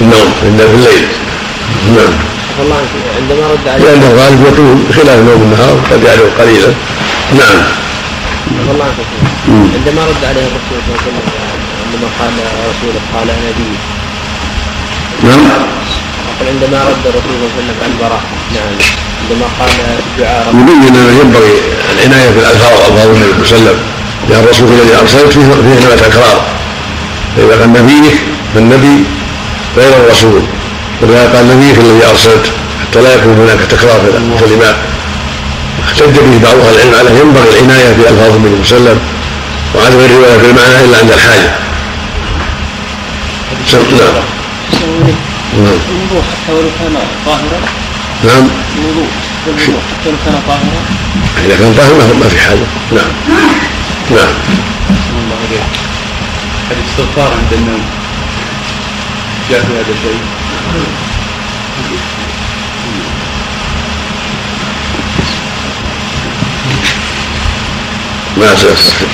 النوم 0.00 0.28
عند 0.46 0.60
في 0.70 0.74
الليل. 0.78 1.06
نعم. 1.96 2.14
الله 2.62 2.80
عندما 3.20 3.44
رد 3.52 3.68
عليه 3.68 3.84
لأن 3.84 4.02
الغالب 4.10 4.40
يطول 4.48 4.78
خلاف 4.96 5.18
نوم 5.28 5.40
النهار 5.46 5.76
قد 5.90 6.00
يعلو 6.08 6.26
قليلا. 6.38 6.70
نعم. 7.40 7.60
الله 8.72 8.88
عندما 9.76 10.02
رد 10.10 10.22
عليه 10.30 10.44
الرسول 10.50 10.78
صلى 10.86 10.90
الله 10.90 11.00
عليه 11.02 11.08
وسلم 11.08 11.26
عندما 11.84 12.08
قال 12.18 12.32
رسوله 12.70 13.00
قال 13.14 13.28
أنا 13.30 13.50
بي 13.58 13.68
نعم. 15.28 15.42
يقول 16.36 16.48
عندما 16.54 16.78
رد 16.84 17.04
الرسول 17.06 17.32
صلى 17.32 17.36
الله 17.36 17.50
عليه 17.56 17.58
وسلم 17.58 17.76
عن 17.84 17.90
البراء 17.90 18.22
نعم. 18.54 18.72
عندما 19.22 19.46
قال 19.58 19.70
الدعاء 20.06 20.44
يبين 20.48 20.82
أنه 20.88 21.20
ينبغي 21.20 21.54
العناية 21.92 22.30
بالالفاظ 22.30 22.72
الفاظ 22.86 23.08
النبي 23.08 23.44
صلى 23.44 23.58
الله 23.58 23.70
عليه 23.70 23.70
وسلم. 23.70 23.78
لأن 24.28 24.40
الرسول 24.44 24.68
الذي 24.68 24.94
أرسلت 25.02 25.32
فيه 25.32 25.40
فيه 25.40 25.86
نوع 25.86 25.96
تكرار 25.96 26.38
فإذا 27.36 27.60
قال 27.60 27.72
نبيك 27.72 28.16
فالنبي 28.54 29.04
غير 29.76 29.92
الرسول. 30.00 30.42
ولذلك 31.02 31.36
قال 31.36 31.44
نبيك 31.56 31.78
الذي 31.78 32.06
أرسلت 32.10 32.46
حتى 32.80 32.98
لا 33.02 33.14
يكون 33.14 33.34
هناك 33.42 33.60
تكرار 33.70 34.00
في 34.00 34.08
الكلمات 34.08 34.76
احتج 35.84 36.14
به 36.26 36.38
بعض 36.44 36.58
أهل 36.66 36.74
العلم 36.74 36.94
على 36.94 37.20
ينبغي 37.20 37.48
العناية 37.52 37.92
بالفاظ 37.92 38.34
النبي 38.34 38.64
صلى 38.64 38.78
الله 38.78 38.90
عليه 38.90 39.00
وسلم. 39.00 39.00
وعدم 39.74 40.00
الروايه 40.04 40.38
في 40.38 40.46
المعنى 40.50 40.84
إلا 40.84 40.98
عند 40.98 41.10
الحاجة. 41.10 41.50
نعم. 43.92 45.35
نعم. 45.54 45.78
الوضوء 45.90 46.22
حتى 46.22 46.52
ولو 46.52 46.70
كان 46.78 46.94
طاهرا 47.26 47.60
نعم 48.24 48.48
الوضوء 48.78 49.08
الوضوء 49.46 49.80
حتى 49.90 50.08
ولو 50.08 50.18
كان 50.24 50.42
طاهرا 50.48 50.80
اذا 51.46 51.56
كان 51.56 51.74
طاهر 51.74 52.14
ما 52.20 52.28
في 52.28 52.38
حاجة. 52.38 52.66
نعم. 52.92 53.12
نعم. 54.10 54.34
الله 54.90 55.36
عليك 55.46 55.62
الاستغفار 56.70 57.32
عند 57.32 57.52
النوم. 57.52 57.84
جاء 59.50 59.60
في 59.60 59.72
هذا 59.72 59.94
شيء 60.02 60.20
ما 68.36 68.54
سأستغفر 68.54 69.06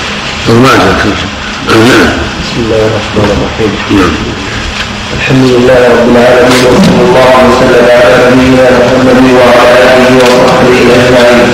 ما 0.49 0.75
نعم 0.77 2.17
بسم 2.43 2.57
الله 2.57 2.85
الرحمن 2.85 3.29
الرحيم. 3.37 3.97
نعم. 3.97 4.52
الحمد 5.17 5.45
لله 5.55 5.79
رب 5.95 6.07
العالمين 6.15 6.65
وصلى 6.73 7.01
الله 7.07 7.31
وسلم 7.49 7.85
على 8.01 8.17
نبينا 8.31 8.65
محمد 8.79 9.19
وعلى 9.37 9.69
آله 9.93 10.15
وصحبه 10.17 10.77
أجمعين. 10.95 11.49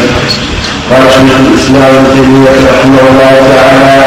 قال 0.89 1.03
شيخ 1.15 1.35
الإسلام 1.45 1.91
ابن 1.99 2.07
تيمية 2.15 2.55
رحمه 2.71 3.03
الله 3.11 3.33
تعالى 3.55 3.97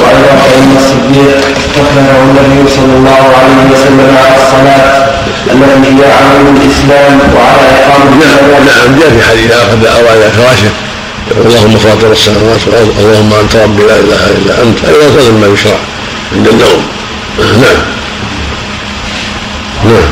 وعن 0.00 0.22
فان 0.44 0.70
الصديق 0.80 1.40
رحمه 1.80 2.16
النبي 2.26 2.70
صلى 2.76 2.94
الله 2.98 3.22
عليه 3.38 3.58
وسلم 3.72 4.08
على 4.22 4.36
الصلاة 4.42 4.86
التي 5.52 5.90
هي 5.98 6.04
عمل 6.18 6.46
الإسلام 6.56 7.14
وعلى 7.34 7.66
إقامة 7.78 8.10
نعم 8.22 8.64
نعم 8.70 8.88
جاء 8.98 9.10
في 9.16 9.22
حديث 9.30 9.50
آخر 9.62 9.76
اوى 9.96 10.10
إلى 10.16 10.28
فراشه. 10.36 10.72
اللهم 11.46 11.76
فاطر 11.76 12.12
السماوات 12.12 12.60
والأرض 12.66 12.94
اللهم 12.98 13.32
أنت 13.42 13.56
ربي 13.56 13.82
لا 13.82 13.96
إله 14.04 14.22
إلا 14.38 14.62
أنت. 14.62 14.78
أيضا 14.84 15.06
هذا 15.20 15.32
ما 15.40 15.46
يشرع 15.54 15.78
عند 16.34 16.48
النوم. 16.48 16.82
نعم. 17.38 18.01
نعم. 19.84 20.10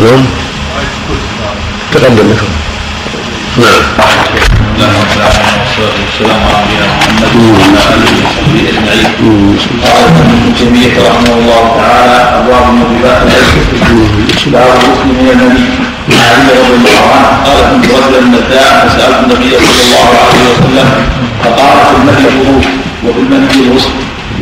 نعم. 0.00 0.24
تقدم 1.92 2.30
لكم. 2.32 2.46
نعم. 3.58 3.82
والسلام 6.04 6.40
على 6.46 6.64
نبينا 6.64 6.86
محمد 6.96 7.34
وعلى 7.36 7.80
اله 7.94 8.18
وصحبه 8.24 8.60
اجمعين. 8.68 9.08
قال 9.84 10.54
تيميه 10.58 10.94
رحمه 11.08 11.34
الله 11.38 11.62
تعالى 11.80 12.18
ابواب 12.38 12.66
من 12.72 12.84
النبي 15.32 15.64
رضي 16.60 16.74
الله 16.74 17.00
عنه 17.14 17.28
قال 17.44 17.58
كنت 17.70 17.86
رجلا 17.90 18.20
فسالت 18.88 19.18
النبي 19.24 19.50
صلى 19.50 19.82
الله 19.88 20.08
عليه 20.24 20.44
وسلم 20.50 20.88
فقال 21.44 21.76
في 21.86 21.96
المني 21.96 22.28
الوضوء 22.28 22.64
وفي 23.04 23.18
المني 23.18 23.66
الغسل 23.66 23.90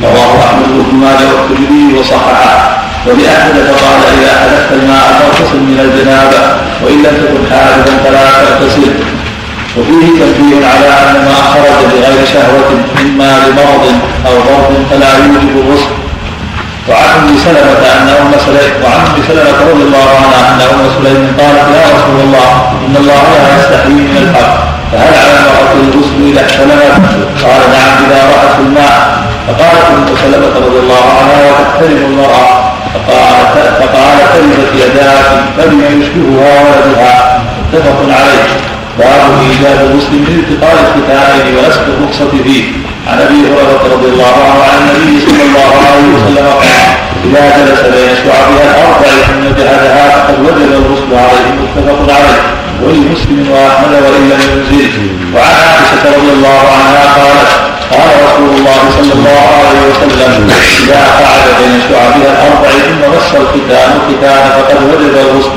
رواه 0.02 0.44
احمد 0.46 0.68
بن 0.68 0.96
ماجه 0.96 1.26
والترمذي 1.34 1.98
وصححه 1.98 2.81
ولأحمد 3.06 3.56
فقال 3.70 4.00
إذا 4.18 4.32
حدثت 4.40 4.72
الماء 4.72 5.06
فاغتسل 5.18 5.60
من 5.70 5.78
الجنابة 5.86 6.40
وإن 6.82 6.98
لم 7.02 7.14
تكن 7.22 7.42
حادثا 7.54 7.92
فلا 8.04 8.24
تغتسل. 8.44 8.92
وفيه 9.76 10.06
تنبيه 10.20 10.66
على 10.66 10.88
أن 11.10 11.24
ما 11.24 11.34
خرج 11.52 11.78
بغير 11.92 12.26
شهوة 12.34 12.68
إما 13.02 13.30
لمرض 13.46 13.84
أو 14.26 14.34
ضرب 14.48 14.86
فلا 14.90 15.10
يوجب 15.18 15.54
الغسل. 15.56 15.92
وعن 16.88 17.08
أم 17.18 17.36
سلمة 17.44 17.82
أن 17.96 18.08
أم 18.22 18.32
سليم 18.46 18.72
وعن 18.84 19.00
أم 19.00 19.22
سلمة 19.28 19.58
رضي 19.70 19.82
الله 19.82 20.08
عنها 20.18 20.40
أن 20.50 20.60
أم 20.60 20.80
سليم 20.98 21.36
قالت 21.38 21.66
يا 21.76 21.84
رسول 21.94 22.20
الله 22.26 22.50
إن 22.86 22.96
الله 22.96 23.22
لا 23.42 23.50
يستحيي 23.60 23.92
من 23.92 24.16
الحق. 24.22 24.54
فهل 24.92 25.14
على 25.22 25.38
المرأة 25.38 25.72
الغسل 25.82 26.16
إذا 26.30 26.40
احتلمت؟ 26.46 26.94
قال 27.44 27.60
نعم 27.76 28.04
إذا 28.04 28.20
رأت 28.32 28.56
الماء. 28.60 29.22
فقالت 29.46 29.86
أم 29.94 30.06
سلمة 30.22 30.54
رضي 30.66 30.78
الله 30.78 31.04
عنها 31.18 31.38
وتحترم 31.50 32.02
المرأة. 32.10 32.61
فقال 32.94 33.36
فقال 33.80 34.18
تربت 34.32 34.72
يداك 34.74 35.26
فبما 35.58 35.86
يشبهها 35.88 36.54
ولدها 36.62 37.42
متفق 37.72 37.98
عليه 38.02 38.44
باب 38.98 39.20
ايجاب 39.40 39.90
المسلم 39.90 40.24
لالتقاء 40.28 40.72
الختانين 40.72 41.56
ونسك 41.56 41.80
الرخصه 41.88 42.42
فيه 42.44 42.64
عن 43.08 43.18
ابي 43.18 43.34
هريره 43.34 43.82
رضي 43.94 44.08
الله 44.08 44.34
عنه 44.44 44.62
عن 44.64 44.78
النبي 44.78 45.20
صلى 45.26 45.42
الله 45.42 45.72
عليه 45.86 46.06
وسلم 46.14 46.46
قال 46.46 47.02
اذا 47.24 47.64
جلس 47.66 47.80
بين 47.80 48.16
شعبها 48.16 48.64
الاربع 48.70 49.08
ثم 49.26 49.44
جهدها 49.58 50.10
فقد 50.10 50.40
وجب 50.40 50.72
الغسل 50.72 51.14
عليه 51.14 51.52
متفق 51.62 52.14
عليه 52.14 52.61
ولمسلم 52.84 53.50
وأحمد 53.50 53.92
وان 53.92 54.28
لم 54.30 54.40
ينزل 54.50 54.90
وعن 55.34 55.54
عائشه 55.68 56.16
رضي 56.16 56.32
الله 56.36 56.60
عنها 56.76 57.04
قالت 57.18 57.50
قال 57.92 58.10
رسول 58.26 58.50
الله 58.58 58.80
صلى 58.98 59.12
الله 59.18 59.44
عليه 59.58 59.80
وسلم 59.90 60.50
إذا 60.82 61.00
قعد 61.20 61.44
بين 61.58 61.80
شعبها 61.88 62.30
الأربع 62.34 62.70
ثم 62.70 63.02
مس 63.16 63.30
الختان 63.42 63.90
الختان 63.96 64.50
فقد 64.56 64.76
وجب 64.90 65.14
الغسل 65.16 65.50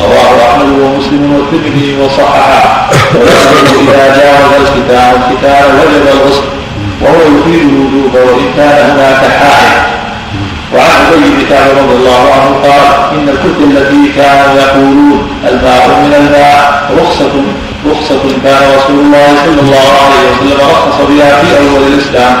رواه 0.00 0.50
أحمد 0.50 0.68
ومسلم 0.82 1.34
والترمذي 1.34 1.96
وصححه. 2.02 2.88
ويقول 3.14 3.88
إذا 3.88 4.04
جاوز 4.18 4.52
الختان 4.60 5.12
الختان 5.22 5.64
وجب 5.78 6.04
الغسل 6.14 6.42
وهو 7.02 7.20
يفيد 7.20 7.68
الوجوب 7.68 8.14
وإن 8.14 8.52
كان 8.56 8.90
هناك 8.90 9.30
حائل 9.38 9.97
وعن 10.74 11.00
أبي 11.12 11.30
بن 11.30 11.48
كعب 11.50 11.70
رضي 11.78 11.96
الله 11.96 12.32
عنه 12.34 12.50
قال 12.68 13.18
إن 13.18 13.28
الكتب 13.28 13.60
التي 13.70 14.12
كانوا 14.16 14.60
يقولون 14.60 15.30
الماء 15.48 15.88
من 15.88 16.14
الماء 16.14 16.90
رخصة 17.00 17.32
رخصة 17.86 18.22
كان 18.44 18.62
رسول 18.76 18.98
الله 19.00 19.28
صلى 19.44 19.60
الله 19.60 19.90
عليه 20.04 20.24
وسلم 20.32 20.60
رخص 20.70 21.00
بها 21.08 21.42
في 21.42 21.58
أول 21.58 21.92
الإسلام 21.92 22.36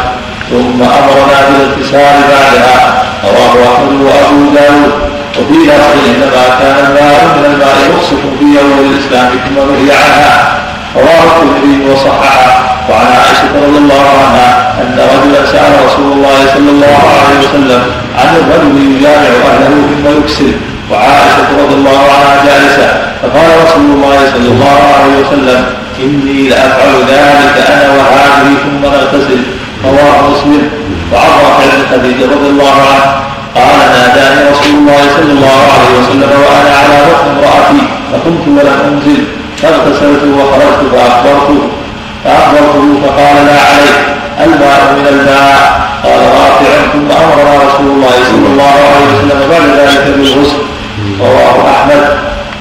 ثم 0.50 0.82
أمرنا 0.82 1.38
بالاغتسال 1.48 2.20
بعدها. 2.30 3.04
رواه 3.24 3.74
أحمد 3.74 4.00
وأبو 4.00 4.54
داود. 4.54 4.92
وفي 5.38 5.58
لفظ 5.66 6.08
انما 6.08 6.58
كان 6.60 6.86
الماء 6.86 7.36
من 7.36 7.44
الماء 7.44 7.76
رخصة 7.96 8.16
في 8.38 8.60
أول 8.60 8.86
الإسلام 8.86 9.30
ثم 9.30 9.54
نهي 9.54 9.92
عنها. 9.92 10.58
رواه 10.96 11.24
الترمذي 11.24 11.90
وصححه. 11.90 12.67
وعن 12.88 13.06
عائشة 13.06 13.52
رضي 13.66 13.78
الله 13.78 14.04
عنها 14.20 14.48
أن 14.82 14.98
رجلا 15.14 15.46
سأل 15.52 15.72
رسول 15.86 16.12
الله 16.12 16.38
صلى 16.54 16.70
الله 16.70 17.00
عليه 17.18 17.38
وسلم 17.38 17.82
عن 18.18 18.36
الرجل 18.36 18.96
يجامع 18.96 19.32
اهله 19.50 19.74
ثم 19.90 20.04
يكسل 20.18 20.52
وعائشة 20.90 21.48
رضي 21.62 21.74
الله 21.74 22.00
عنها 22.16 22.44
جالسة. 22.46 22.88
فقال 23.22 23.50
رسول 23.64 23.86
الله 23.96 24.18
صلى 24.32 24.48
الله 24.54 24.78
عليه 24.94 25.14
وسلم 25.20 25.64
إني 26.00 26.48
لأفعل 26.48 26.94
ذلك 27.08 27.56
أنا 27.70 27.88
وهذه 27.96 28.48
ثم 28.64 28.82
نغتسل 28.82 29.40
رواه 29.84 30.30
مسلم. 30.30 30.70
وعن 31.12 31.30
رافع 31.44 31.64
بن 31.76 31.82
خديجة 31.92 32.24
رضي 32.24 32.48
الله 32.48 32.76
عنه 32.90 33.06
قال 33.54 33.78
ناداني 33.94 34.50
رسول 34.50 34.74
الله 34.78 35.02
صلى 35.16 35.32
الله 35.32 35.60
عليه 35.74 35.92
وسلم 36.00 36.30
وأنا 36.44 36.72
على 36.80 36.96
بطن 37.08 37.28
امرأتي 37.34 37.82
فقمت 38.12 38.44
ولم 38.48 38.78
أنزل 38.88 39.24
فاغتسلت 39.62 40.22
وخرجت 40.38 40.82
فأخبرته. 40.92 41.58
فاخبرته 42.28 43.00
فقال 43.02 43.36
لا 43.46 43.58
عليك 43.70 43.98
الماء 44.44 44.80
من 44.96 45.06
الماء 45.14 45.88
قال 46.04 46.20
رافع 46.40 46.72
ثم 46.92 47.08
أمرنا 47.22 47.54
رسول 47.66 47.86
الله 47.86 48.16
صلى 48.30 48.46
الله 48.52 48.74
عليه 48.92 49.06
وسلم 49.12 49.40
بعد 49.50 49.66
ذلك 49.80 50.04
بالغسل. 50.16 50.58
رواه 51.20 51.56
أحمد. 51.74 52.02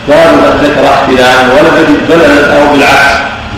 باب 0.08 0.30
من 0.34 0.52
ذكر 0.64 0.84
احتلاما 0.94 1.54
ولم 1.54 1.74
يجد 1.82 2.00
بلدا 2.10 2.58
أو 2.58 2.74
بالعكس. 2.74 3.12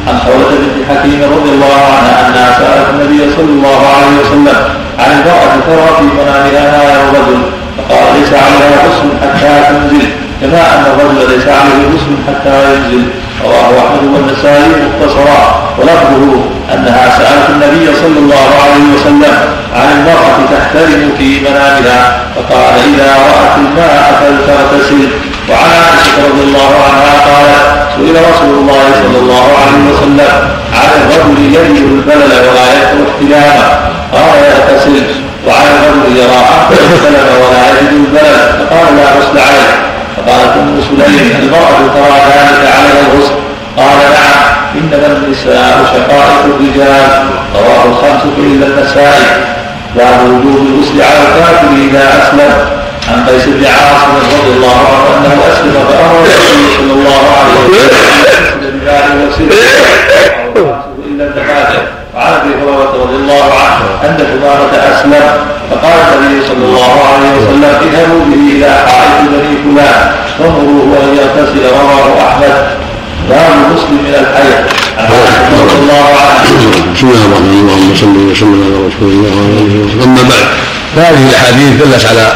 عن 0.08 0.20
حولة 0.26 0.50
بنت 0.62 0.78
حكيم 0.90 1.20
رضي 1.36 1.50
الله 1.56 1.76
عنها 1.96 2.28
أنها 2.28 2.60
سألت 2.60 2.88
النبي 2.94 3.36
صلى 3.36 3.52
الله 3.56 3.80
عليه 3.96 4.14
وسلم 4.22 4.58
عن 5.00 5.12
امرأة 5.12 5.54
ترى 5.68 5.88
في 5.98 6.04
منامها 6.18 6.72
ما 6.72 6.84
يرى 6.84 7.02
الرجل 7.10 7.42
فقال 7.78 8.06
ليس 8.20 8.34
عليها 8.34 8.72
غسل 8.86 9.10
حتى 9.22 9.52
تنزل 9.70 10.08
كما 10.42 10.62
أن 10.74 10.84
الرجل 10.92 11.32
ليس 11.32 11.48
عليه 11.48 11.80
غسل 11.94 12.14
حتى 12.28 12.74
ينزل. 12.74 13.06
رواه 13.44 13.88
أحمد 13.88 14.04
والنسائي 14.14 14.70
مختصرا. 14.86 15.70
ولفظه 15.80 16.42
أنها 16.74 17.18
سألت 17.18 17.50
النبي 17.50 17.96
صلى 18.02 18.20
الله 18.20 18.48
عليه 18.64 18.86
وسلم 18.96 19.34
عن 19.76 19.92
المرأة 19.98 20.38
تحترم 20.52 21.12
في 21.18 21.40
منامها 21.40 22.20
فقال 22.36 22.74
إذا 22.94 23.12
رأت 23.16 23.58
الماء 23.58 24.20
فلتغتسل 24.20 25.10
وعن 25.50 25.70
عائشة 25.70 26.28
رضي 26.30 26.44
الله 26.44 26.72
عنها 26.86 27.14
قالت 27.30 27.66
سئل 27.96 28.16
رسول 28.32 28.54
الله 28.60 28.84
صلى 29.02 29.18
الله 29.18 29.48
عليه 29.62 29.94
وسلم 29.94 30.32
عن 30.74 30.90
الرجل 31.02 31.40
يجد 31.46 31.76
البلل 31.78 32.32
ولا 32.50 32.68
يكره 32.78 33.06
احتلاما 33.12 33.80
قال 34.14 34.40
يغتسل 34.52 35.04
وعن 35.48 35.66
الرجل 35.68 36.18
يرى 36.18 36.42
انه 36.70 36.96
احتلم 36.96 37.28
ولا 37.42 37.70
يجد 37.70 37.92
البلل. 37.94 38.40
فقال 38.60 38.96
لا 38.98 39.04
غسل 39.04 39.40
عليه. 39.40 39.89
فقالت 40.26 40.58
أم 40.58 40.82
سليم 40.82 41.40
المراه 41.40 41.94
ترى 41.94 42.18
ذلك 42.28 42.72
على 42.76 42.90
الغسل؟ 43.02 43.34
قال 43.78 43.98
نعم 43.98 44.40
إنما 44.76 45.08
النساء 45.18 45.86
شقائق 45.94 46.44
الرجال 46.46 47.24
رواه 47.56 47.86
الخمسه 47.86 48.38
إلا 48.38 48.68
النسائي 48.68 49.26
باب 49.96 50.24
وجوب 50.24 50.68
الغسل 50.68 51.02
على 51.02 51.20
الكافر 51.28 51.68
إذا 51.90 52.04
أسلم. 52.24 52.80
عن 53.10 53.26
قيس 53.26 53.46
بن 53.46 53.66
عاصم 53.66 54.16
رضي 54.16 54.58
الله 54.58 54.76
عنه 54.76 55.18
أنه 55.18 55.44
أسلم 55.54 55.74
فأمر 55.90 56.20
النبي 56.20 56.78
صلى 56.78 56.94
الله 56.94 57.24
عليه 57.40 57.60
وسلم 57.70 58.80
بذلك 58.80 59.52
إلا 61.08 61.24
الدفاتر 61.24 61.99
وعن 62.20 62.34
أبي 62.34 62.50
هريرة 62.50 62.94
رضي 63.04 63.16
الله 63.16 63.44
عنه 63.44 63.84
أن 64.04 64.18
ثمامه 64.18 64.74
أسلم. 64.92 65.26
فقال 65.70 66.00
النبي 66.14 66.48
صلى 66.48 66.66
الله 66.66 66.94
عليه 67.12 67.32
وسلم 67.38 67.64
إذهبوا 67.64 68.26
به 68.26 68.44
إلى 68.56 68.70
حائط 68.88 69.30
بني 69.32 69.54
فلان 69.64 70.12
فانظروه 70.40 70.98
ان 71.04 71.18
يغتسل 71.18 71.64
رواه 71.80 72.28
أحمد. 72.28 72.56
باب 73.30 73.52
مسلم 73.74 73.98
من 74.06 74.14
الحي 74.22 74.52
رضي 75.60 75.76
الله 75.82 76.08
عنه. 76.26 76.40
بسم 76.96 77.08
الله 77.08 77.26
الرحمن 77.26 77.48
الرحيم 77.48 77.68
اللهم 77.70 77.96
صل 77.96 78.16
وسلم 78.32 78.64
على 78.66 78.78
رسول 78.88 79.10
الله 79.12 79.32
وعلى 79.38 79.62
اله 79.64 79.78
وصحبه 79.86 80.04
أما 80.04 80.22
بعد 80.30 80.48
فهذه 80.96 81.24
الأحاديث 81.30 81.72
دلت 81.82 82.06
على 82.06 82.28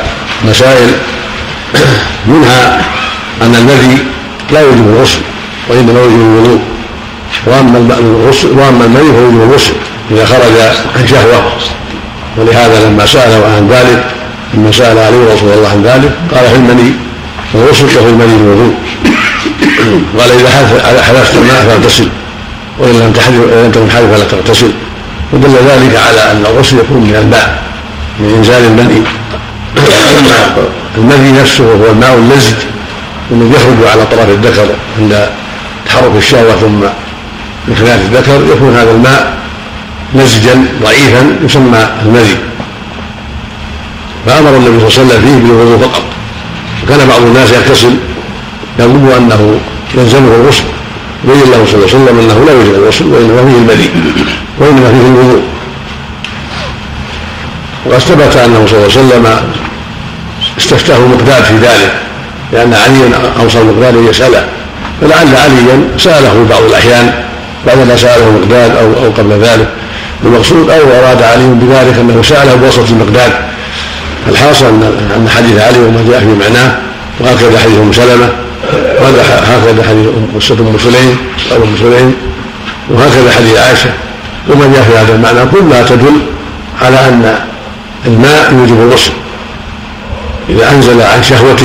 مسائل 0.49 0.89
منها 2.27 2.81
أن 3.41 3.55
الذي 3.55 3.97
لا 4.51 4.61
يجب 4.61 4.87
الغسل 4.95 5.21
وإنما 5.69 5.99
يجب 6.05 6.21
الوضوء. 6.21 6.59
وأما 7.47 7.77
الغسل 7.99 8.47
وأما 8.47 8.85
المني 8.85 9.11
فيجب 9.13 9.41
الغسل 9.43 9.73
إذا 10.11 10.25
خرج 10.25 10.55
عن 10.95 11.07
شهوة. 11.07 11.43
ولهذا 12.37 12.89
لما 12.89 13.05
سأله 13.05 13.45
عن 13.57 13.67
ذلك 13.67 14.05
لما 14.53 14.71
سأل 14.71 14.97
علي 14.97 15.33
رسول 15.33 15.49
الله 15.53 15.69
عن 15.69 15.83
ذلك 15.83 16.11
قال 16.35 16.49
في 16.49 16.55
المني 16.55 16.91
الغسل 17.55 17.87
كفي 17.87 18.09
المني 18.09 18.35
الوضوء. 18.35 18.73
قال 20.19 20.31
إذا 20.31 21.03
حدثت 21.03 21.35
الماء 21.35 21.65
فاغتسل 21.69 22.07
وإن 22.79 22.91
لم 22.91 23.11
تحدث 23.11 23.35
لم 23.35 23.71
تكن 23.71 23.87
فلا 23.87 24.23
تغتسل. 24.23 24.71
ودل 25.33 25.49
ذلك 25.49 25.95
على 25.95 26.31
أن 26.31 26.45
الغسل 26.45 26.77
يكون 26.79 26.97
من 26.97 27.15
الماء 27.15 27.63
من 28.19 28.33
إنزال 28.37 28.65
المني. 28.65 29.03
المني 30.97 31.31
نفسه 31.41 31.63
وهو 31.63 31.91
الماء 31.91 32.15
اللزج 32.15 32.55
الذي 33.31 33.51
يخرج 33.55 33.87
على 33.91 34.05
طرف 34.05 34.29
الذكر 34.29 34.67
عند 34.99 35.29
تحرك 35.85 36.11
الشهوة 36.17 36.55
ثم 36.55 36.83
من 37.67 37.76
خلال 37.76 37.99
الذكر 38.02 38.56
يكون 38.56 38.76
هذا 38.76 38.91
الماء 38.91 39.38
لزجا 40.15 40.65
ضعيفا 40.84 41.36
يسمى 41.45 41.88
المذي 42.06 42.38
فأمر 44.26 44.49
النبي 44.49 44.89
صلى 44.89 45.04
الله 45.04 45.13
عليه 45.13 45.21
وسلم 45.21 45.21
فيه 45.21 45.47
بالوضوء 45.47 45.78
فقط. 45.78 46.04
وكان 46.84 47.08
بعض 47.08 47.21
الناس 47.21 47.52
يغتسل 47.52 47.95
يظن 48.80 49.12
أنه 49.17 49.60
يلزمه 49.95 50.36
الغسل. 50.36 50.63
بين 51.23 51.52
له 51.52 51.65
صلى 51.65 51.76
الله 51.76 51.88
عليه 51.88 51.95
وسلم 51.95 52.19
أنه 52.19 52.45
لا 52.45 52.52
يوجد 52.52 52.73
الغسل 52.73 53.06
وإنما 53.06 53.45
فيه 53.45 53.58
المذي 53.58 53.89
وإنما 54.60 54.89
فيه 54.91 55.08
الوضوء. 55.08 55.43
وقد 57.86 57.99
ثبت 57.99 58.38
أنه 58.38 58.65
صلى 58.67 58.78
الله 58.78 58.89
عليه 58.91 59.08
وسلم 59.08 59.54
استفتاه 60.58 60.99
مقداد 60.99 61.43
في 61.43 61.54
ذلك 61.54 61.93
لأن 62.54 62.73
عليا 62.73 63.34
اوصى 63.39 63.62
المقداد 63.62 63.97
ان 63.97 64.08
يسأله. 64.08 64.47
فلعل 65.02 65.28
عليا 65.36 65.88
سأله 65.97 66.45
بعض 66.49 66.62
الأحيان 66.63 67.23
بعدما 67.67 67.95
ساله 67.95 68.32
مقداد 68.32 68.71
أو 68.76 68.86
أو 68.86 69.12
قبل 69.17 69.32
ذلك. 69.32 69.67
المقصود 70.23 70.69
أو 70.69 70.82
أراد 70.99 71.21
علي 71.21 71.47
بذلك 71.47 71.97
أنه 71.99 72.23
ساله 72.23 72.56
بواسطه 72.56 72.89
المقداد. 72.89 73.32
الحاصل 74.30 74.65
ان 75.15 75.30
حديث 75.30 75.62
علي 75.62 75.80
وما 75.80 76.06
جاء 76.10 76.19
في 76.19 76.26
معناه 76.26 76.78
وهكذا 77.19 77.60
حديث 77.60 77.78
أم 77.78 77.93
سلمة 77.93 78.30
وهكذا 78.99 79.84
حديث 79.89 80.08
ام 80.60 80.78
سليم 80.78 81.17
أو 81.52 81.58
أم 81.58 81.78
سليم 81.80 82.15
وهكذا 82.89 83.32
حديث 83.38 83.58
عائشة. 83.58 83.89
وما 84.49 84.65
جاء 84.73 84.84
في 84.84 84.97
هذا 84.97 85.15
المعنى. 85.15 85.49
كلها 85.52 85.84
تدل 85.84 86.19
على 86.82 86.99
أن 87.08 87.36
الماء 88.06 88.54
يوجب 88.54 88.82
الغسل. 88.82 89.12
إذا 90.49 90.71
أنزل 90.71 91.02
عن 91.02 91.23
شهوة 91.23 91.62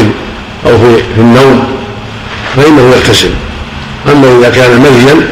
أو 0.67 0.79
في, 0.79 0.97
في 1.15 1.21
النوم 1.21 1.65
فإنه 2.57 2.93
يغتسل. 2.97 3.31
أما 4.13 4.39
إذا 4.39 4.51
كان 4.51 4.81
مليا 4.81 5.29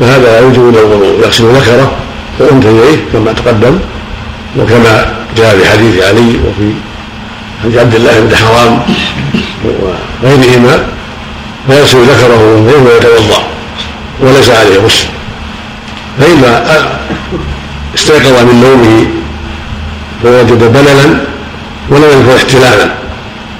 فهذا 0.00 0.22
لا 0.22 0.40
يوجب 0.40 0.74
له 0.74 1.14
يغسل 1.24 1.44
ذكره 1.44 1.92
وانثييه 2.40 3.04
كما 3.12 3.32
تقدم 3.32 3.78
وكما 4.58 5.14
جاء 5.36 5.56
في 5.58 5.68
حديث 5.70 6.02
علي 6.02 6.28
وفي 6.28 6.72
حديث 7.62 7.78
عبد 7.78 7.94
الله 7.94 8.20
بن 8.20 8.36
حرام 8.36 8.80
وغيرهما 10.22 10.86
فيغسل 11.68 11.98
ذكره 11.98 12.54
وانثيه 12.54 12.90
ويتوضا 12.90 13.42
وليس 14.20 14.50
عليه 14.50 14.78
غسل. 14.78 15.06
فإذا 16.20 16.88
استيقظ 17.94 18.42
من 18.42 18.60
نومه 18.60 19.06
فوجد 20.22 20.72
بللا 20.72 21.20
ولم 21.90 22.04
يذكر 22.04 22.36
احتلالا 22.36 22.94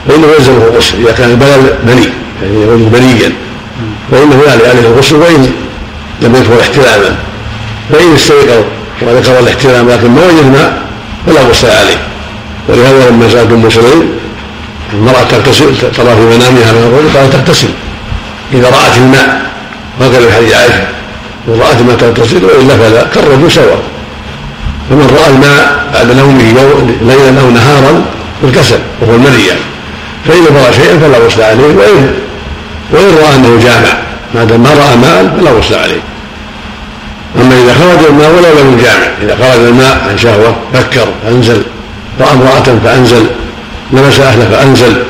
فإنه 0.09 0.27
يلزمه 0.27 0.57
الغسل 0.57 0.99
إذا 0.99 1.13
كان 1.13 1.31
البلل 1.31 1.75
بني 1.83 2.09
يعني 2.43 2.63
يكون 2.63 2.89
بنيا 2.89 3.33
فإنه 4.11 4.43
عليه 4.51 4.89
الغسل 4.89 5.17
وإن 5.17 5.51
لم 6.23 6.35
يذكر 6.37 6.61
احتلاما 6.61 7.17
فإن 7.93 8.15
استيقظ 8.15 8.65
وذكر 9.03 9.39
الاحتلام 9.39 9.89
لكن 9.89 10.11
ما 10.11 10.23
وجد 10.27 10.47
ماء 10.53 10.83
فلا 11.27 11.41
غسل 11.41 11.71
عليه. 11.71 11.99
ولهذا 12.69 13.11
لما 13.11 13.29
سألت 13.29 13.53
أم 13.53 13.71
سليم 13.71 14.11
المرأة 14.93 15.23
تغتسل 15.31 15.65
ترى 15.97 16.15
في 16.15 16.21
منامها 16.21 16.73
من 16.73 16.93
الرجل 16.93 17.19
قالت 17.19 17.33
تغتسل 17.33 17.69
إذا 18.53 18.71
رأت 18.71 18.97
الماء 18.97 19.43
وهكذا 20.01 20.21
في 20.21 20.33
حديث 20.33 20.55
عائشة 20.55 20.87
إن 21.49 21.61
رأت 21.61 21.83
ما 21.83 21.95
تغتسل 21.95 22.45
وإلا 22.45 22.77
فلا 22.77 23.07
كالرجل 23.15 23.53
سواء 23.53 23.83
فمن 24.91 25.17
رأى 25.21 25.31
الماء 25.31 25.85
بعد 25.95 26.17
نومه 26.17 26.43
ليلا 27.03 27.41
أو 27.41 27.51
نهارا 27.51 28.05
بالكسل 28.43 28.79
وهو 29.01 29.15
المني 29.15 29.49
فإذا 30.29 30.63
رأى 30.63 30.73
شيئا 30.73 30.99
فلا 30.99 31.19
غسل 31.19 31.43
عليه 31.43 31.63
وإن 31.63 32.15
وإن 32.93 33.17
رأى 33.23 33.37
أنه 33.37 33.59
جامع. 33.65 34.08
ما 34.35 34.45
دام 34.45 34.61
ما 34.61 34.71
رأى 34.71 34.97
ماء 34.97 35.37
فلا 35.41 35.51
غسل 35.51 35.75
عليه. 35.75 36.01
أما 37.41 37.55
إذا 37.55 37.75
خرج 37.75 38.07
الماء 38.09 38.31
ولو 38.31 38.63
لم 38.63 38.79
يجامع 38.79 39.07
إذا 39.23 39.37
خرج 39.37 39.65
الماء 39.65 40.07
عن 40.11 40.19
شهوة 40.19 40.57
فكر 40.75 41.07
فأنزل. 41.25 41.63
رأى 42.21 42.33
امرأة 42.33 42.79
فأنزل. 42.85 43.27
لمس 43.93 44.21
أهله 44.21 44.49
فأنزل. 44.51 45.03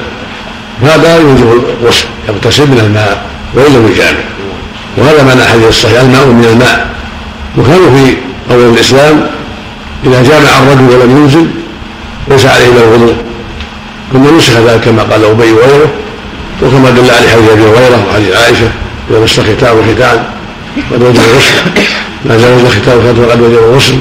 هذا 0.83 1.17
يوجب 1.17 1.65
الغسل 1.83 2.05
يغتسل 2.29 2.67
من 2.67 2.81
الماء 2.87 3.23
وإن 3.55 3.75
لم 3.75 3.93
يجامع 3.93 4.21
وهذا 4.97 5.23
معنى 5.23 5.45
حديث 5.45 5.69
الصحيح 5.69 6.01
الماء 6.01 6.27
من 6.27 6.45
الماء. 6.45 6.89
وكانوا 7.59 7.91
في 7.91 8.17
أول 8.51 8.75
الإسلام 8.75 9.27
إذا 10.07 10.23
جامع 10.23 10.59
الرجل 10.59 10.97
ولم 10.97 11.17
ينزل 11.17 11.47
ليس 12.29 12.47
عليه 12.47 12.67
إلا 12.67 12.85
الوضوء 12.85 13.17
ثم 14.13 14.37
نسخ 14.37 14.53
ذلك 14.53 14.81
كما 14.81 15.03
قال 15.03 15.25
أبي 15.25 15.53
وغيره 15.53 15.91
وكما 16.63 16.91
دل 16.91 17.11
عليه 17.11 17.29
حديث 17.29 17.51
أبي 17.51 17.63
هريره 17.63 18.07
وحديث 18.11 18.37
عائشة. 18.37 18.69
اذا 19.11 19.21
مس 19.21 19.41
ختان 19.41 19.79
وختان 19.79 20.25
قد 20.93 21.03
وجب 21.03 21.21
الغسل 21.31 21.55
ما 22.25 22.39
زال 22.39 22.53
الختان 22.67 22.97
وختان 22.97 23.31
قد 23.31 23.41
وجب 23.41 23.59
الغسل 23.59 23.99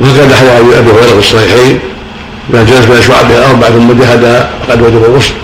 وهكذا 0.00 0.36
حديث 0.36 0.76
أبي 0.78 0.90
هريرة 0.90 1.12
في 1.12 1.18
الصحيحين. 1.18 1.78
ما 2.50 2.62
جلس 2.62 2.86
بين 2.86 3.02
شعبها 3.02 3.38
الاربع 3.38 3.66
ثم 3.66 3.92
جهدها 3.92 4.50
فقد 4.68 4.82
وجب 4.82 5.04
الغسل 5.04 5.34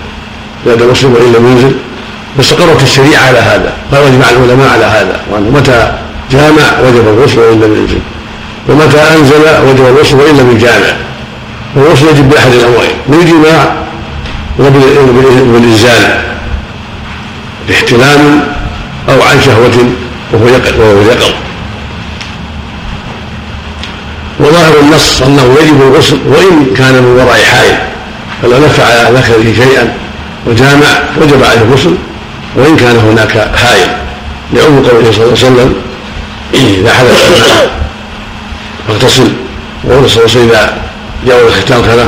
زاد 0.65 0.83
مسلم 0.83 1.13
وان 1.13 1.33
لم 1.33 1.51
ينزل 1.51 1.75
فاستقرت 2.37 2.83
الشريعه 2.83 3.21
على 3.27 3.39
هذا. 3.39 3.73
قال 3.91 4.01
واجمع 4.03 4.29
العلماء 4.29 4.69
على 4.69 4.85
هذا. 4.85 5.19
وأنه 5.31 5.49
متى 5.49 5.91
جامع 6.31 6.79
وجب 6.87 7.07
الغسل 7.07 7.39
وان 7.39 7.59
لم 7.59 7.75
ينزل 7.75 7.99
ومتى 8.69 8.97
أنزل 8.97 9.69
وجب 9.69 9.85
الغسل 9.85 10.15
وان 10.15 10.37
لم 10.37 10.51
يجامع 10.51 10.93
والغسل 11.75 12.07
يجب 12.07 12.29
بأحد 12.29 12.51
الأمرين. 12.51 12.95
بالجماع 13.07 13.73
وبالإنزال. 14.59 16.21
باحتلام 17.67 18.43
أو 19.09 19.21
عن 19.21 19.41
شهوة 19.41 19.89
وهو 20.33 20.47
يقظ 20.47 20.79
وهو 20.79 21.01
يقظ 21.01 21.33
وظاهر 24.39 24.79
النص 24.79 25.21
أنه 25.21 25.55
يجب 25.61 25.81
الغسل 25.81 26.17
وإن 26.27 26.73
كان 26.77 26.93
من 26.93 27.19
وراء 27.19 27.41
حائل 27.41 27.77
فلو 28.41 28.57
نفع 28.65 28.83
على 28.83 29.17
ذكره 29.17 29.53
شيئا 29.53 29.93
وجامع 30.47 30.87
وجب 31.21 31.43
عليه 31.43 31.61
الغسل 31.61 31.95
وإن 32.55 32.75
كان 32.75 32.97
هناك 32.97 33.55
حائل. 33.55 33.87
لعموم 34.53 34.85
قوله 34.85 35.11
صلى 35.11 35.23
الله 35.23 35.37
عليه 35.37 35.47
وسلم 35.47 35.75
إذا 36.53 36.93
حدث 36.93 37.69
فاغتسل. 38.87 39.31
وقول 39.83 40.09
صلى 40.09 40.25
الله 40.25 40.35
عليه 40.35 40.39
وسلم 40.39 40.49
إذا 40.49 40.77
جاء 41.27 41.47
الختان 41.47 41.81
ثلاث 41.81 42.07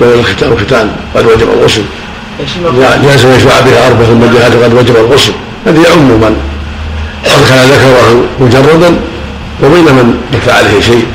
بين 0.00 0.24
الختان 0.52 0.90
قد 1.14 1.26
وجب 1.26 1.48
الغسل. 1.52 1.82
جالس 3.02 3.24
يشفع 3.24 3.60
بها 3.60 3.86
أربع 3.86 4.04
ثم 4.04 4.22
قد 4.64 4.74
وجب 4.74 4.96
الغسل. 4.96 5.32
هذه 5.66 5.82
يعم 5.88 5.98
من 5.98 6.36
أدخل 7.24 7.56
ذكره 7.56 8.24
مجردا 8.40 9.00
وبين 9.62 9.84
من 9.84 10.20
لف 10.32 10.48
عليه 10.48 10.80
شيء. 10.80 11.06